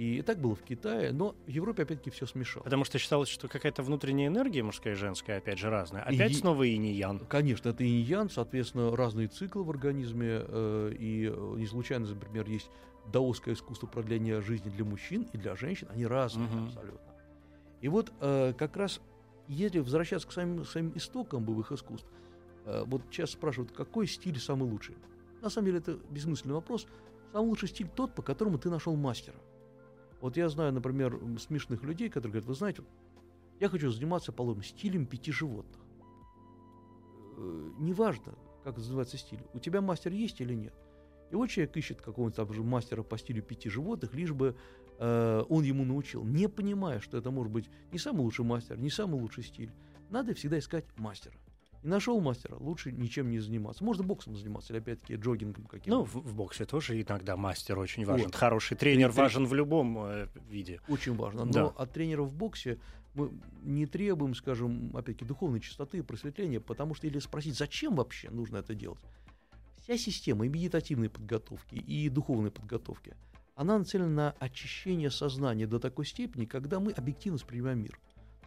И 0.00 0.22
так 0.22 0.38
было 0.38 0.54
в 0.54 0.62
Китае, 0.62 1.12
но 1.12 1.34
в 1.46 1.50
Европе 1.50 1.82
опять-таки 1.82 2.08
все 2.08 2.24
смешалось. 2.24 2.64
Потому 2.64 2.84
что 2.84 2.98
считалось, 2.98 3.28
что 3.28 3.48
какая-то 3.48 3.82
внутренняя 3.82 4.28
энергия 4.28 4.62
мужская 4.62 4.94
и 4.94 4.96
женская, 4.96 5.36
опять 5.36 5.58
же, 5.58 5.68
разная. 5.68 6.04
Опять 6.04 6.30
и, 6.30 6.34
снова 6.36 6.62
инь 6.62 6.86
и 6.86 6.92
ян. 6.92 7.18
Конечно, 7.18 7.68
это 7.68 7.84
инь 7.84 7.96
и 7.96 8.00
ян, 8.00 8.30
соответственно, 8.30 8.96
разные 8.96 9.28
циклы 9.28 9.62
в 9.62 9.68
организме. 9.68 10.42
Э, 10.48 10.94
и 10.98 11.26
э, 11.30 11.54
не 11.58 11.66
случайно, 11.66 12.06
например, 12.06 12.48
есть 12.48 12.70
даосское 13.12 13.52
искусство 13.52 13.88
продления 13.88 14.40
жизни 14.40 14.70
для 14.70 14.86
мужчин 14.86 15.28
и 15.34 15.36
для 15.36 15.54
женщин. 15.54 15.86
Они 15.90 16.06
разные 16.06 16.48
угу. 16.48 16.68
абсолютно. 16.68 17.12
И 17.82 17.88
вот 17.88 18.10
э, 18.22 18.54
как 18.56 18.78
раз, 18.78 19.02
если 19.48 19.80
возвращаться 19.80 20.26
к 20.26 20.32
самим, 20.32 20.64
самим 20.64 20.92
истокам 20.94 21.44
боевых 21.44 21.72
искусств, 21.72 22.08
э, 22.64 22.84
вот 22.86 23.02
сейчас 23.10 23.32
спрашивают, 23.32 23.72
какой 23.72 24.06
стиль 24.06 24.40
самый 24.40 24.66
лучший? 24.66 24.96
На 25.42 25.50
самом 25.50 25.66
деле 25.66 25.78
это 25.80 25.98
бессмысленный 26.08 26.54
вопрос. 26.54 26.86
Самый 27.32 27.48
лучший 27.48 27.68
стиль 27.68 27.88
тот, 27.94 28.14
по 28.14 28.22
которому 28.22 28.56
ты 28.56 28.70
нашел 28.70 28.96
мастера. 28.96 29.36
Вот 30.20 30.36
я 30.36 30.48
знаю, 30.48 30.72
например, 30.72 31.18
смешных 31.38 31.82
людей, 31.82 32.08
которые 32.08 32.32
говорят, 32.32 32.48
вы 32.48 32.54
знаете, 32.54 32.82
я 33.58 33.68
хочу 33.68 33.90
заниматься, 33.90 34.32
положим, 34.32 34.62
стилем 34.62 35.06
пяти 35.06 35.32
животных. 35.32 35.80
Э, 37.36 37.70
неважно, 37.78 38.34
как 38.64 38.76
называется 38.76 39.16
стиль. 39.16 39.42
У 39.54 39.58
тебя 39.58 39.80
мастер 39.80 40.12
есть 40.12 40.40
или 40.40 40.54
нет? 40.54 40.74
И 41.30 41.36
вот 41.36 41.48
человек 41.48 41.76
ищет 41.76 42.02
какого-нибудь 42.02 42.36
там 42.36 42.52
же 42.52 42.62
мастера 42.62 43.02
по 43.02 43.16
стилю 43.16 43.42
пяти 43.42 43.68
животных, 43.68 44.14
лишь 44.14 44.32
бы 44.32 44.56
э, 44.98 45.44
он 45.48 45.62
ему 45.62 45.84
научил, 45.84 46.24
не 46.24 46.48
понимая, 46.48 47.00
что 47.00 47.16
это 47.18 47.30
может 47.30 47.52
быть 47.52 47.70
не 47.92 47.98
самый 47.98 48.22
лучший 48.22 48.44
мастер, 48.44 48.78
не 48.78 48.90
самый 48.90 49.20
лучший 49.20 49.44
стиль. 49.44 49.72
Надо 50.10 50.34
всегда 50.34 50.58
искать 50.58 50.84
мастера. 50.96 51.34
Не 51.82 51.88
нашел 51.88 52.20
мастера, 52.20 52.56
лучше 52.56 52.92
ничем 52.92 53.30
не 53.30 53.38
заниматься. 53.38 53.82
Можно 53.82 54.04
боксом 54.04 54.36
заниматься, 54.36 54.72
или 54.72 54.80
опять-таки 54.80 55.14
джогингом 55.14 55.64
каким-то. 55.64 56.00
Ну, 56.00 56.04
в, 56.04 56.14
в 56.14 56.34
боксе 56.34 56.66
тоже 56.66 57.00
иногда 57.00 57.36
мастер 57.36 57.78
очень 57.78 58.04
важен. 58.04 58.26
Вот. 58.26 58.34
Хороший 58.34 58.76
тренер 58.76 59.10
важен 59.10 59.46
в 59.46 59.54
любом 59.54 59.98
э, 59.98 60.28
виде. 60.48 60.80
Очень 60.88 61.16
важно. 61.16 61.44
Но 61.46 61.52
Да. 61.52 61.66
от 61.68 61.92
тренера 61.92 62.22
в 62.22 62.34
боксе 62.34 62.78
мы 63.14 63.30
не 63.62 63.86
требуем, 63.86 64.34
скажем, 64.34 64.94
опять-таки, 64.94 65.24
духовной 65.24 65.60
чистоты 65.60 65.98
и 65.98 66.02
просветления, 66.02 66.60
потому 66.60 66.94
что 66.94 67.06
или 67.06 67.18
спросить, 67.18 67.56
зачем 67.56 67.96
вообще 67.96 68.30
нужно 68.30 68.58
это 68.58 68.74
делать? 68.74 69.00
Вся 69.82 69.96
система 69.96 70.44
и 70.44 70.48
медитативной 70.48 71.08
подготовки, 71.08 71.76
и 71.76 72.08
духовной 72.10 72.50
подготовки, 72.50 73.16
она 73.54 73.78
нацелена 73.78 74.08
на 74.08 74.30
очищение 74.38 75.10
сознания 75.10 75.66
до 75.66 75.78
такой 75.78 76.04
степени, 76.04 76.44
когда 76.44 76.78
мы 76.78 76.92
объективно 76.92 77.38
воспринимаем 77.38 77.82
мир. 77.82 77.98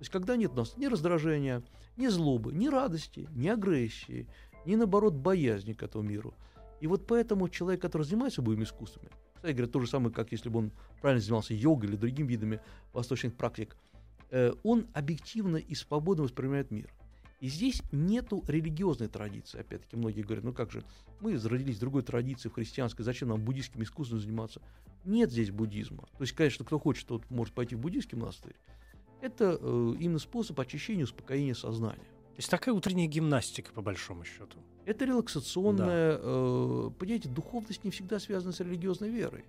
Есть, 0.04 0.12
когда 0.12 0.36
нет 0.36 0.52
у 0.52 0.56
нас 0.56 0.76
ни 0.76 0.86
раздражения, 0.88 1.64
ни 1.96 2.08
злобы, 2.08 2.52
ни 2.52 2.68
радости, 2.68 3.30
ни 3.34 3.48
агрессии, 3.48 4.28
ни, 4.66 4.76
наоборот, 4.76 5.14
боязни 5.14 5.72
к 5.72 5.82
этому 5.82 6.04
миру. 6.04 6.34
И 6.82 6.88
вот 6.88 7.08
поэтому 7.08 7.48
человек, 7.48 7.82
который 7.82 8.04
занимается 8.04 8.42
боевыми 8.42 8.66
искусствами, 8.66 9.08
кстати 9.34 9.54
говоря, 9.54 9.72
то 9.72 9.80
же 9.80 9.88
самое, 9.88 10.14
как 10.14 10.34
если 10.34 10.50
бы 10.50 10.60
он 10.60 10.72
правильно 11.00 11.22
занимался 11.22 11.54
йогой 11.54 11.88
или 11.88 11.96
другими 11.96 12.28
видами 12.28 12.60
восточных 12.92 13.34
практик, 13.34 13.78
э, 14.30 14.52
он 14.64 14.88
объективно 14.94 15.56
и 15.56 15.74
свободно 15.74 16.26
воспринимает 16.26 16.70
мир. 16.70 16.94
И 17.40 17.48
здесь 17.48 17.82
нету 17.94 18.44
религиозной 18.46 19.08
традиции. 19.08 19.62
Опять-таки, 19.62 19.96
многие 19.96 20.24
говорят, 20.24 20.44
ну 20.44 20.52
как 20.52 20.70
же, 20.70 20.84
мы 21.22 21.38
родились 21.38 21.78
в 21.78 21.80
другой 21.80 22.02
традиции, 22.02 22.50
в 22.50 22.54
христианской, 22.54 23.06
зачем 23.06 23.30
нам 23.30 23.42
буддийским 23.42 23.82
искусством 23.82 24.20
заниматься? 24.20 24.62
Нет 25.06 25.32
здесь 25.32 25.52
буддизма. 25.52 26.10
То 26.18 26.24
есть, 26.24 26.34
конечно, 26.34 26.66
кто 26.66 26.78
хочет, 26.78 27.08
тот 27.08 27.30
может 27.30 27.54
пойти 27.54 27.76
в 27.76 27.80
буддийский 27.80 28.18
монастырь. 28.18 28.56
Это 29.24 29.58
э, 29.60 29.94
именно 30.00 30.20
способ 30.20 30.60
очищения, 30.60 31.06
успокоения 31.06 31.54
сознания. 31.54 32.04
То 32.34 32.38
есть 32.40 32.50
такая 32.50 32.76
утренняя 32.76 33.08
гимнастика, 33.08 33.72
по 33.74 33.82
большому 33.82 34.26
счету. 34.26 34.58
Это 34.86 35.06
релаксационная, 35.06 36.18
э, 36.22 36.90
понимаете, 37.00 37.30
духовность 37.30 37.84
не 37.86 37.92
всегда 37.92 38.20
связана 38.20 38.52
с 38.52 38.60
религиозной 38.60 39.10
верой. 39.10 39.46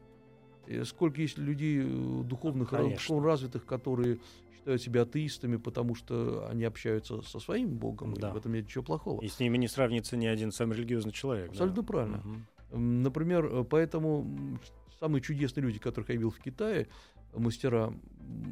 И 0.69 0.85
сколько 0.85 1.21
есть 1.21 1.39
людей 1.39 1.81
э, 1.83 2.23
духовных, 2.25 2.71
духовно 2.71 3.25
развитых, 3.27 3.67
которые 3.67 4.19
считают 4.57 4.81
себя 4.81 5.03
атеистами, 5.03 5.57
потому 5.57 5.95
что 5.97 6.47
они 6.49 6.63
общаются 6.65 7.21
со 7.23 7.41
своим 7.41 7.71
Богом, 7.77 8.15
Да. 8.15 8.31
и 8.31 8.33
в 8.33 8.37
этом 8.37 8.53
нет 8.53 8.65
ничего 8.67 8.85
плохого. 8.85 9.21
И 9.23 9.29
с 9.29 9.41
ними 9.41 9.59
не 9.59 9.67
сравнится 9.69 10.17
ни 10.17 10.27
один 10.27 10.53
самый 10.53 10.77
религиозный 10.77 11.13
человек. 11.13 11.47
да. 11.47 11.53
Абсолютно 11.53 11.83
правильно. 11.83 12.17
Мгм. 12.19 12.47
М, 12.71 13.03
Например, 13.03 13.45
э, 13.47 13.65
поэтому 13.65 14.59
самые 15.01 15.21
чудесные 15.21 15.65
люди, 15.65 15.79
которых 15.81 16.09
я 16.11 16.15
видел 16.15 16.31
в 16.31 16.39
Китае, 16.39 16.83
э, 16.83 17.14
мастера, 17.35 17.93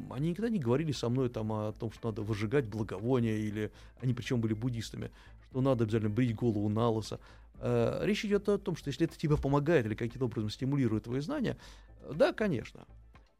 они 0.09 0.29
никогда 0.29 0.49
не 0.49 0.59
говорили 0.59 0.91
со 0.91 1.09
мной 1.09 1.29
там 1.29 1.51
о 1.51 1.71
том, 1.73 1.91
что 1.91 2.09
надо 2.09 2.21
выжигать 2.21 2.65
благовония, 2.65 3.37
или 3.37 3.71
они 3.99 4.13
причем 4.13 4.41
были 4.41 4.53
буддистами, 4.53 5.11
что 5.49 5.61
надо 5.61 5.83
обязательно 5.83 6.13
брить 6.13 6.35
голову 6.35 6.69
на 6.69 6.89
лысо. 6.89 7.19
Э, 7.59 8.01
Речь 8.03 8.25
идет 8.25 8.49
о 8.49 8.57
том, 8.57 8.75
что 8.75 8.89
если 8.89 9.05
это 9.05 9.17
тебе 9.17 9.37
помогает 9.37 9.85
или 9.85 9.95
каким-то 9.95 10.25
образом 10.25 10.49
стимулирует 10.49 11.05
твои 11.05 11.19
знания, 11.19 11.57
да, 12.13 12.33
конечно. 12.33 12.85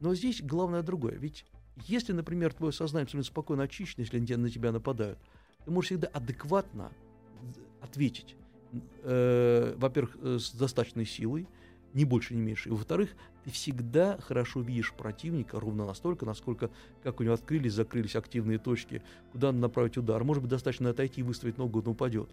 Но 0.00 0.14
здесь 0.14 0.42
главное 0.42 0.82
другое. 0.82 1.16
Ведь 1.16 1.44
если, 1.86 2.12
например, 2.12 2.52
твое 2.52 2.72
сознание 2.72 3.04
абсолютно 3.04 3.30
спокойно 3.30 3.64
очищено, 3.64 4.02
если 4.02 4.18
на 4.36 4.50
тебя 4.50 4.72
нападают, 4.72 5.18
ты 5.64 5.70
можешь 5.70 5.90
всегда 5.90 6.08
адекватно 6.08 6.92
ответить. 7.80 8.36
Э, 9.02 9.74
во-первых, 9.76 10.16
э, 10.20 10.38
с 10.38 10.52
достаточной 10.52 11.06
силой, 11.06 11.46
ни 11.94 12.04
больше, 12.04 12.34
ни 12.34 12.40
меньше. 12.40 12.68
И 12.68 12.72
во-вторых, 12.72 13.10
ты 13.44 13.50
всегда 13.50 14.18
хорошо 14.20 14.60
видишь 14.60 14.92
противника 14.92 15.58
ровно 15.58 15.86
настолько, 15.86 16.26
насколько, 16.26 16.70
как 17.02 17.20
у 17.20 17.22
него 17.22 17.34
открылись, 17.34 17.72
закрылись 17.72 18.16
активные 18.16 18.58
точки, 18.58 19.02
куда 19.32 19.48
надо 19.48 19.58
направить 19.58 19.96
удар. 19.96 20.22
Может 20.24 20.42
быть, 20.42 20.50
достаточно 20.50 20.90
отойти 20.90 21.20
и 21.20 21.24
выставить 21.24 21.56
ногу, 21.56 21.80
он 21.80 21.88
упадет. 21.88 22.30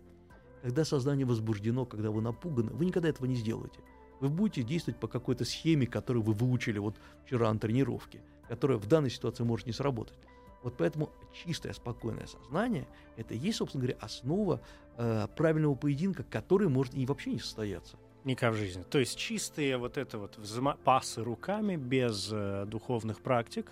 Когда 0.62 0.84
сознание 0.84 1.26
возбуждено, 1.26 1.86
когда 1.86 2.12
вы 2.12 2.22
напуганы, 2.22 2.72
вы 2.72 2.86
никогда 2.86 3.10
этого 3.10 3.26
не 3.26 3.36
сделаете. 3.36 3.80
Вы 4.20 4.30
будете 4.30 4.64
действовать 4.64 5.00
по 5.00 5.08
какой-то 5.08 5.46
схеме, 5.46 5.88
которую 5.88 6.24
вы 6.24 6.34
выучили 6.34 6.78
вот 6.78 6.96
вчера 7.26 7.52
на 7.52 7.60
тренировке, 7.60 8.22
которая 8.48 8.78
в 8.78 8.88
данной 8.88 9.10
ситуации 9.10 9.44
может 9.44 9.66
не 9.66 9.74
сработать. 9.74 10.18
Вот 10.62 10.76
поэтому 10.78 11.10
чистое, 11.34 11.74
спокойное 11.74 12.28
сознание– 12.28 12.88
это 13.18 13.34
и 13.34 13.38
есть, 13.38 13.58
собственно 13.58 13.84
говоря, 13.84 13.98
основа 14.00 14.62
э, 14.98 15.28
правильного 15.36 15.74
поединка, 15.74 16.24
который 16.24 16.70
может 16.70 16.94
и 16.94 17.04
вообще 17.08 17.32
не 17.32 17.40
состояться. 17.40 17.98
Никак 18.24 18.54
в 18.54 18.58
жизни. 18.58 18.84
То 18.84 19.00
есть 19.00 19.18
чистые 19.18 19.78
вот 19.78 19.98
это 19.98 20.18
вот 20.20 20.38
взма- 20.38 20.78
пасы 20.84 21.24
руками 21.24 21.76
без 21.76 22.30
э, 22.32 22.66
духовных 22.68 23.22
практик 23.22 23.72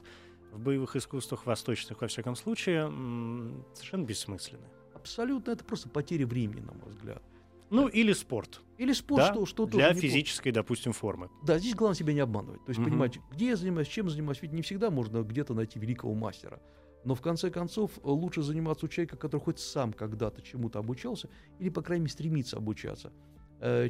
в 0.52 0.60
боевых 0.60 0.96
искусствах 0.96 1.46
восточных, 1.46 2.02
во 2.02 2.08
всяком 2.08 2.36
случае, 2.36 2.82
м, 2.88 3.64
совершенно 3.74 4.06
бессмысленны. 4.06 4.66
Абсолютно 4.96 5.52
это 5.52 5.64
просто 5.64 5.88
потеря 5.90 6.26
времени, 6.26 6.62
на 6.62 6.74
мой 6.74 6.90
взгляд. 6.90 7.22
Ну, 7.70 7.88
или 7.88 8.14
спорт. 8.14 8.62
Или 8.80 8.94
спорт, 8.94 9.22
да, 9.28 9.32
что, 9.32 9.46
что 9.46 9.66
для 9.68 9.94
физической, 9.94 10.50
допустим, 10.52 10.92
формы. 10.92 11.30
Да, 11.44 11.60
здесь 11.60 11.76
главное 11.76 11.96
себя 11.96 12.14
не 12.14 12.20
обманывать. 12.22 12.66
То 12.66 12.70
есть 12.72 12.80
Мгм. 12.80 12.90
понимать, 12.90 13.20
где 13.32 13.50
я 13.50 13.56
занимаюсь, 13.56 13.88
чем 13.88 14.10
занимаюсь. 14.10 14.42
Ведь 14.42 14.52
не 14.54 14.64
всегда 14.64 14.90
можно 14.90 15.22
где-то 15.22 15.54
найти 15.54 15.78
великого 15.78 16.16
мастера. 16.16 16.60
Но 17.06 17.14
в 17.14 17.22
конце 17.22 17.52
концов 17.52 17.92
э, 17.98 18.02
лучше 18.04 18.42
заниматься 18.42 18.88
у 18.88 18.90
человека, 18.90 19.18
который 19.18 19.42
хоть 19.42 19.60
сам 19.60 19.94
когда-то 19.94 20.42
чему-то 20.42 20.80
обучался, 20.80 21.30
или, 21.60 21.70
по 21.70 21.84
крайней 21.84 22.06
мере, 22.06 22.14
стремится 22.14 22.58
обучаться, 22.58 23.14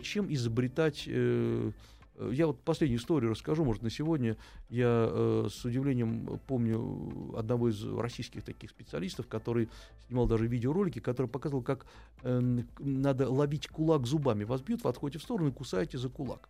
чем 0.04 0.34
изобретать... 0.34 1.04
э, 1.08 1.72
э, 2.16 2.32
Я 2.34 2.48
вот 2.48 2.60
последнюю 2.62 3.00
историю 3.00 3.32
расскажу, 3.32 3.64
может, 3.66 3.84
на 3.84 3.90
сегодня. 3.90 4.36
Я 4.70 5.08
э, 5.10 5.48
с 5.50 5.66
удивлением 5.66 6.40
помню 6.48 7.36
одного 7.38 7.70
из 7.70 7.84
российских 7.84 8.44
таких 8.44 8.70
специалистов, 8.70 9.28
который 9.28 9.70
снимал 10.08 10.28
даже 10.28 10.48
видеоролики, 10.48 11.00
который 11.00 11.28
показывал, 11.28 11.62
как 11.64 11.86
э, 12.24 12.62
надо 12.80 13.30
ловить 13.30 13.68
кулак 13.68 14.06
зубами. 14.08 14.44
Вас 14.44 14.62
бьют, 14.62 14.84
вы 14.84 14.90
отходите 14.90 15.20
в 15.20 15.24
сторону 15.24 15.50
и 15.50 15.54
кусаете 15.54 15.98
за 15.98 16.10
кулак. 16.10 16.50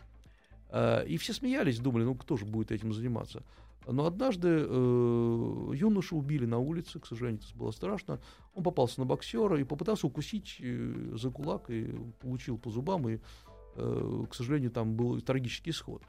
Э, 0.69 1.05
И 1.07 1.17
все 1.17 1.33
смеялись, 1.33 1.79
думали, 1.79 2.03
ну 2.03 2.15
кто 2.15 2.37
же 2.37 2.45
будет 2.45 2.71
этим 2.71 2.93
заниматься. 2.93 3.43
Но 3.91 4.05
однажды 4.05 4.47
э, 4.49 5.71
юношу 5.73 6.17
убили 6.17 6.45
на 6.45 6.59
улице, 6.59 6.99
к 6.99 7.07
сожалению, 7.07 7.41
это 7.43 7.57
было 7.57 7.71
страшно. 7.71 8.19
Он 8.53 8.63
попался 8.63 8.99
на 8.99 9.05
боксера 9.05 9.59
и 9.59 9.63
попытался 9.63 10.05
укусить 10.05 10.57
э, 10.59 11.15
за 11.15 11.31
кулак 11.31 11.69
и 11.69 11.95
получил 12.19 12.57
по 12.57 12.69
зубам, 12.69 13.09
и, 13.09 13.19
э, 13.75 14.25
к 14.29 14.35
сожалению, 14.35 14.71
там 14.71 14.95
был 14.95 15.19
трагический 15.21 15.71
исход. 15.71 16.03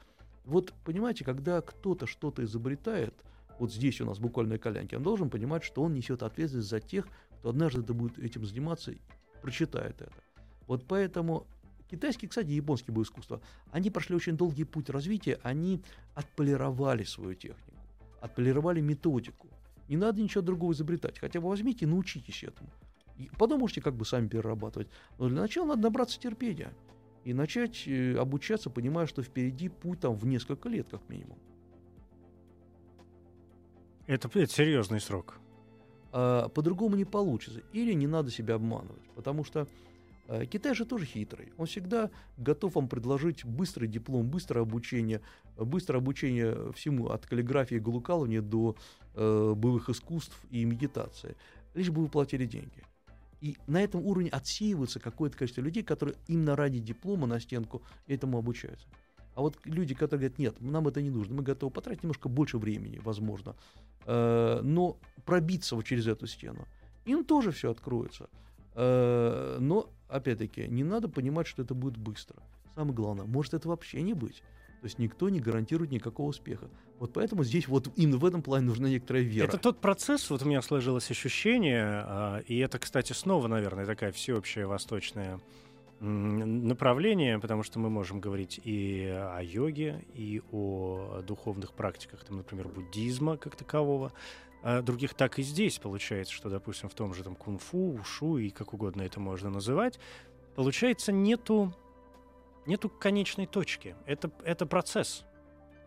Вот, 0.45 0.73
понимаете, 0.85 1.23
когда 1.23 1.61
кто-то 1.61 2.05
что-то 2.05 2.43
изобретает, 2.43 3.15
вот 3.57 3.71
здесь 3.73 3.99
у 4.01 4.05
нас 4.05 4.19
буквально 4.19 4.57
колянки, 4.57 4.95
он 4.95 5.03
должен 5.03 5.29
понимать, 5.29 5.63
что 5.63 5.83
он 5.83 5.93
несет 5.93 6.23
ответственность 6.23 6.69
за 6.69 6.79
тех, 6.79 7.07
кто 7.39 7.49
однажды 7.49 7.81
это 7.81 7.93
будет 7.93 8.19
этим 8.19 8.45
заниматься, 8.45 8.91
и 8.91 8.97
прочитает 9.41 10.01
это. 10.01 10.13
Вот 10.67 10.85
поэтому 10.87 11.47
китайские, 11.89 12.29
кстати, 12.29 12.47
и 12.47 12.55
японские 12.55 12.93
боеискусства, 12.93 13.41
они 13.71 13.89
прошли 13.91 14.15
очень 14.15 14.37
долгий 14.37 14.63
путь 14.63 14.89
развития, 14.89 15.39
они 15.43 15.83
отполировали 16.15 17.03
свою 17.03 17.35
технику, 17.35 17.70
отполировали 18.21 18.79
методику. 18.79 19.49
Не 19.89 19.97
надо 19.97 20.21
ничего 20.21 20.41
другого 20.41 20.71
изобретать. 20.71 21.19
Хотя 21.19 21.41
бы 21.41 21.49
возьмите 21.49 21.85
и 21.85 21.87
научитесь 21.87 22.43
этому. 22.43 22.69
И 23.17 23.29
потом 23.37 23.59
можете 23.59 23.81
как 23.81 23.95
бы 23.95 24.05
сами 24.05 24.27
перерабатывать. 24.27 24.87
Но 25.19 25.27
для 25.27 25.41
начала 25.41 25.67
надо 25.67 25.81
набраться 25.81 26.19
терпения 26.19 26.73
и 27.25 27.33
начать 27.33 27.87
э, 27.87 28.15
обучаться, 28.17 28.69
понимая, 28.69 29.05
что 29.05 29.21
впереди 29.21 29.67
путь 29.67 29.99
там 29.99 30.15
в 30.15 30.25
несколько 30.25 30.69
лет 30.69 30.87
как 30.89 31.07
минимум. 31.09 31.37
Это, 34.07 34.27
это 34.27 34.51
серьезный 34.51 34.99
срок. 34.99 35.39
А, 36.11 36.49
по-другому 36.49 36.95
не 36.95 37.05
получится. 37.05 37.61
Или 37.73 37.93
не 37.93 38.07
надо 38.07 38.31
себя 38.31 38.55
обманывать. 38.55 39.03
Потому 39.15 39.43
что 39.43 39.67
Китай 40.49 40.73
же 40.73 40.85
тоже 40.85 41.05
хитрый. 41.05 41.51
Он 41.57 41.65
всегда 41.65 42.09
готов 42.37 42.75
вам 42.75 42.87
предложить 42.87 43.43
быстрый 43.45 43.87
диплом, 43.87 44.27
быстрое 44.27 44.63
обучение, 44.63 45.21
быстрое 45.57 46.01
обучение 46.01 46.71
всему, 46.73 47.07
от 47.09 47.25
каллиграфии 47.25 47.75
и 47.75 47.79
галукалывания 47.79 48.41
до 48.41 48.75
э, 49.15 49.53
боевых 49.55 49.89
искусств 49.89 50.39
и 50.49 50.63
медитации. 50.63 51.35
Лишь 51.73 51.89
бы 51.89 52.01
вы 52.01 52.07
платили 52.07 52.45
деньги. 52.45 52.83
И 53.41 53.57
на 53.67 53.81
этом 53.81 54.05
уровне 54.05 54.29
отсеивается 54.29 54.99
какое-то 54.99 55.37
количество 55.37 55.61
людей, 55.61 55.83
которые 55.83 56.15
именно 56.27 56.55
ради 56.55 56.79
диплома 56.79 57.27
на 57.27 57.39
стенку 57.39 57.81
этому 58.07 58.37
обучаются. 58.37 58.87
А 59.35 59.41
вот 59.41 59.57
люди, 59.63 59.95
которые 59.95 60.29
говорят, 60.29 60.39
нет, 60.39 60.61
нам 60.61 60.87
это 60.87 61.01
не 61.01 61.09
нужно, 61.09 61.35
мы 61.35 61.43
готовы 61.43 61.71
потратить 61.71 62.03
немножко 62.03 62.29
больше 62.29 62.57
времени, 62.57 62.99
возможно, 63.03 63.55
э, 64.05 64.59
но 64.61 64.97
пробиться 65.25 65.75
вот 65.75 65.85
через 65.85 66.07
эту 66.07 66.27
стену, 66.27 66.67
им 67.05 67.23
тоже 67.23 67.51
все 67.51 67.71
откроется. 67.71 68.29
Э, 68.75 69.57
но, 69.59 69.89
опять-таки, 70.11 70.67
не 70.67 70.83
надо 70.83 71.07
понимать, 71.07 71.47
что 71.47 71.61
это 71.61 71.73
будет 71.73 71.97
быстро. 71.97 72.37
Самое 72.75 72.93
главное, 72.93 73.25
может 73.25 73.53
это 73.53 73.67
вообще 73.67 74.01
не 74.01 74.13
быть. 74.13 74.43
То 74.81 74.85
есть 74.85 74.97
никто 74.97 75.29
не 75.29 75.39
гарантирует 75.39 75.91
никакого 75.91 76.29
успеха. 76.29 76.67
Вот 76.97 77.13
поэтому 77.13 77.43
здесь 77.43 77.67
вот 77.67 77.91
именно 77.95 78.17
в 78.17 78.25
этом 78.25 78.41
плане 78.41 78.65
нужна 78.65 78.89
некоторая 78.89 79.23
вера. 79.23 79.47
Это 79.47 79.57
тот 79.57 79.79
процесс, 79.79 80.29
вот 80.29 80.41
у 80.41 80.45
меня 80.45 80.61
сложилось 80.61 81.09
ощущение, 81.11 81.83
а, 81.83 82.39
и 82.47 82.57
это, 82.57 82.79
кстати, 82.79 83.13
снова, 83.13 83.47
наверное, 83.47 83.85
такая 83.85 84.11
всеобщая 84.11 84.65
восточная 84.65 85.39
направление, 85.99 87.37
потому 87.37 87.61
что 87.61 87.77
мы 87.77 87.91
можем 87.91 88.19
говорить 88.19 88.59
и 88.63 89.05
о 89.05 89.39
йоге, 89.43 90.03
и 90.15 90.41
о 90.51 91.21
духовных 91.27 91.73
практиках, 91.73 92.23
там, 92.23 92.37
например, 92.37 92.67
буддизма 92.67 93.37
как 93.37 93.55
такового, 93.55 94.11
а 94.63 94.81
других 94.81 95.13
так 95.13 95.39
и 95.39 95.43
здесь 95.43 95.79
получается, 95.79 96.33
что, 96.33 96.49
допустим, 96.49 96.89
в 96.89 96.93
том 96.93 97.13
же 97.13 97.23
там 97.23 97.35
кунг-фу, 97.35 97.97
ушу 97.99 98.37
и 98.37 98.49
как 98.49 98.73
угодно 98.73 99.01
это 99.01 99.19
можно 99.19 99.49
называть, 99.49 99.99
получается 100.55 101.11
нету 101.11 101.73
нету 102.65 102.89
конечной 102.89 103.47
точки. 103.47 103.95
Это 104.05 104.31
это 104.43 104.65
процесс. 104.65 105.25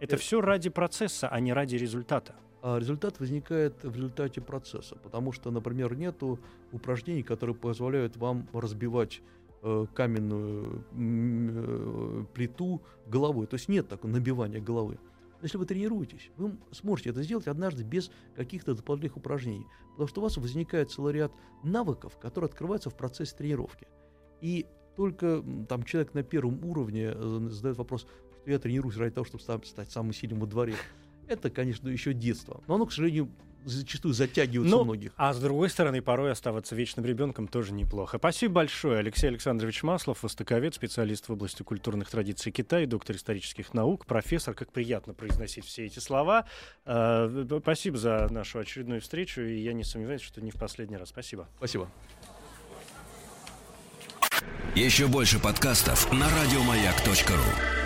Это, 0.01 0.15
это 0.15 0.17
все 0.17 0.41
ради 0.41 0.71
процесса, 0.71 1.29
а 1.29 1.39
не 1.41 1.53
ради 1.53 1.77
результата. 1.77 2.35
А 2.63 2.79
результат 2.79 3.21
возникает 3.21 3.85
в 3.85 3.95
результате 3.95 4.41
процесса, 4.41 4.97
потому 4.97 5.33
что, 5.33 5.51
например, 5.51 5.95
нету 5.95 6.41
упражнений, 6.73 7.23
которые 7.23 7.55
позволяют 7.55 8.17
вам 8.17 8.49
разбивать 8.53 9.21
э, 9.63 9.87
каменную 9.95 10.85
э, 10.93 12.25
плиту 12.33 12.83
головой. 13.07 13.47
То 13.47 13.55
есть 13.55 13.69
нет 13.69 13.89
такого 13.89 14.11
набивания 14.11 14.61
головы. 14.61 14.99
Если 15.45 15.59
вы 15.59 15.67
тренируетесь, 15.67 16.31
вы 16.39 16.57
сможете 16.73 17.11
это 17.11 17.23
сделать 17.23 17.47
однажды 17.47 17.85
без 17.85 18.11
каких-то 18.35 18.75
дополнительных 18.75 19.19
упражнений, 19.19 19.67
потому 19.91 20.09
что 20.09 20.21
у 20.23 20.25
вас 20.25 20.39
возникает 20.39 20.91
целый 20.91 21.13
ряд 21.13 21.33
навыков, 21.63 22.19
которые 22.19 22.49
открываются 22.49 22.89
в 22.89 22.97
процессе 22.97 23.37
тренировки. 23.37 23.87
И 24.41 24.65
только 24.97 25.45
там 25.69 25.83
человек 25.83 26.15
на 26.15 26.23
первом 26.23 26.65
уровне 26.65 27.13
э, 27.15 27.49
задает 27.51 27.77
вопрос, 27.77 28.07
что 28.41 28.51
я 28.51 28.59
тренируюсь 28.59 28.97
ради 28.97 29.15
того, 29.15 29.27
чтобы 29.27 29.45
стать 29.67 29.91
самым 29.91 30.15
сильным 30.15 30.41
во 30.41 30.47
дворе. 30.47 30.77
Это, 31.29 31.51
конечно, 31.51 31.91
еще 31.91 32.15
детство. 32.15 32.63
Но 32.67 32.77
оно, 32.77 32.87
к 32.87 32.93
сожалению, 32.93 33.31
зачастую 33.65 34.15
затягиваются 34.15 34.77
ну, 34.77 34.85
многих. 34.85 35.13
А 35.17 35.33
с 35.33 35.41
другой 35.41 35.71
стороны, 35.71 36.03
порой 36.03 36.33
оставаться 36.33 36.75
вечным 36.75 37.05
ребенком 37.05 37.49
тоже 37.49 37.73
неплохо. 37.73 38.19
Спасибо 38.19 38.55
большое. 38.55 38.99
Алексей 38.99 39.29
Александрович 39.29 39.83
Маслов, 39.83 40.23
востоковед, 40.23 40.75
специалист 40.75 41.29
в 41.29 41.33
области 41.33 41.63
культурных 41.63 42.11
традиций 42.11 42.53
Китая, 42.53 42.87
доктор 42.87 43.17
исторических 43.17 43.75
наук, 43.75 44.07
профессор. 44.07 44.55
Как 44.55 44.73
приятно 44.73 45.15
произносить 45.15 45.65
все 45.65 45.87
эти 45.87 45.99
слова. 45.99 46.47
А, 46.85 47.29
спасибо 47.63 47.99
за 47.99 48.29
нашу 48.31 48.59
очередную 48.59 49.01
встречу, 49.01 49.41
и 49.43 49.61
я 49.61 49.73
не 49.73 49.85
сомневаюсь, 49.85 50.23
что 50.23 50.41
не 50.41 50.51
в 50.51 50.57
последний 50.57 50.97
раз. 50.97 51.09
Спасибо. 51.09 51.49
Спасибо. 51.57 51.91
Еще 54.75 55.07
больше 55.07 55.39
подкастов 55.39 56.13
на 56.13 56.29
радиомаяк.ру 56.29 57.84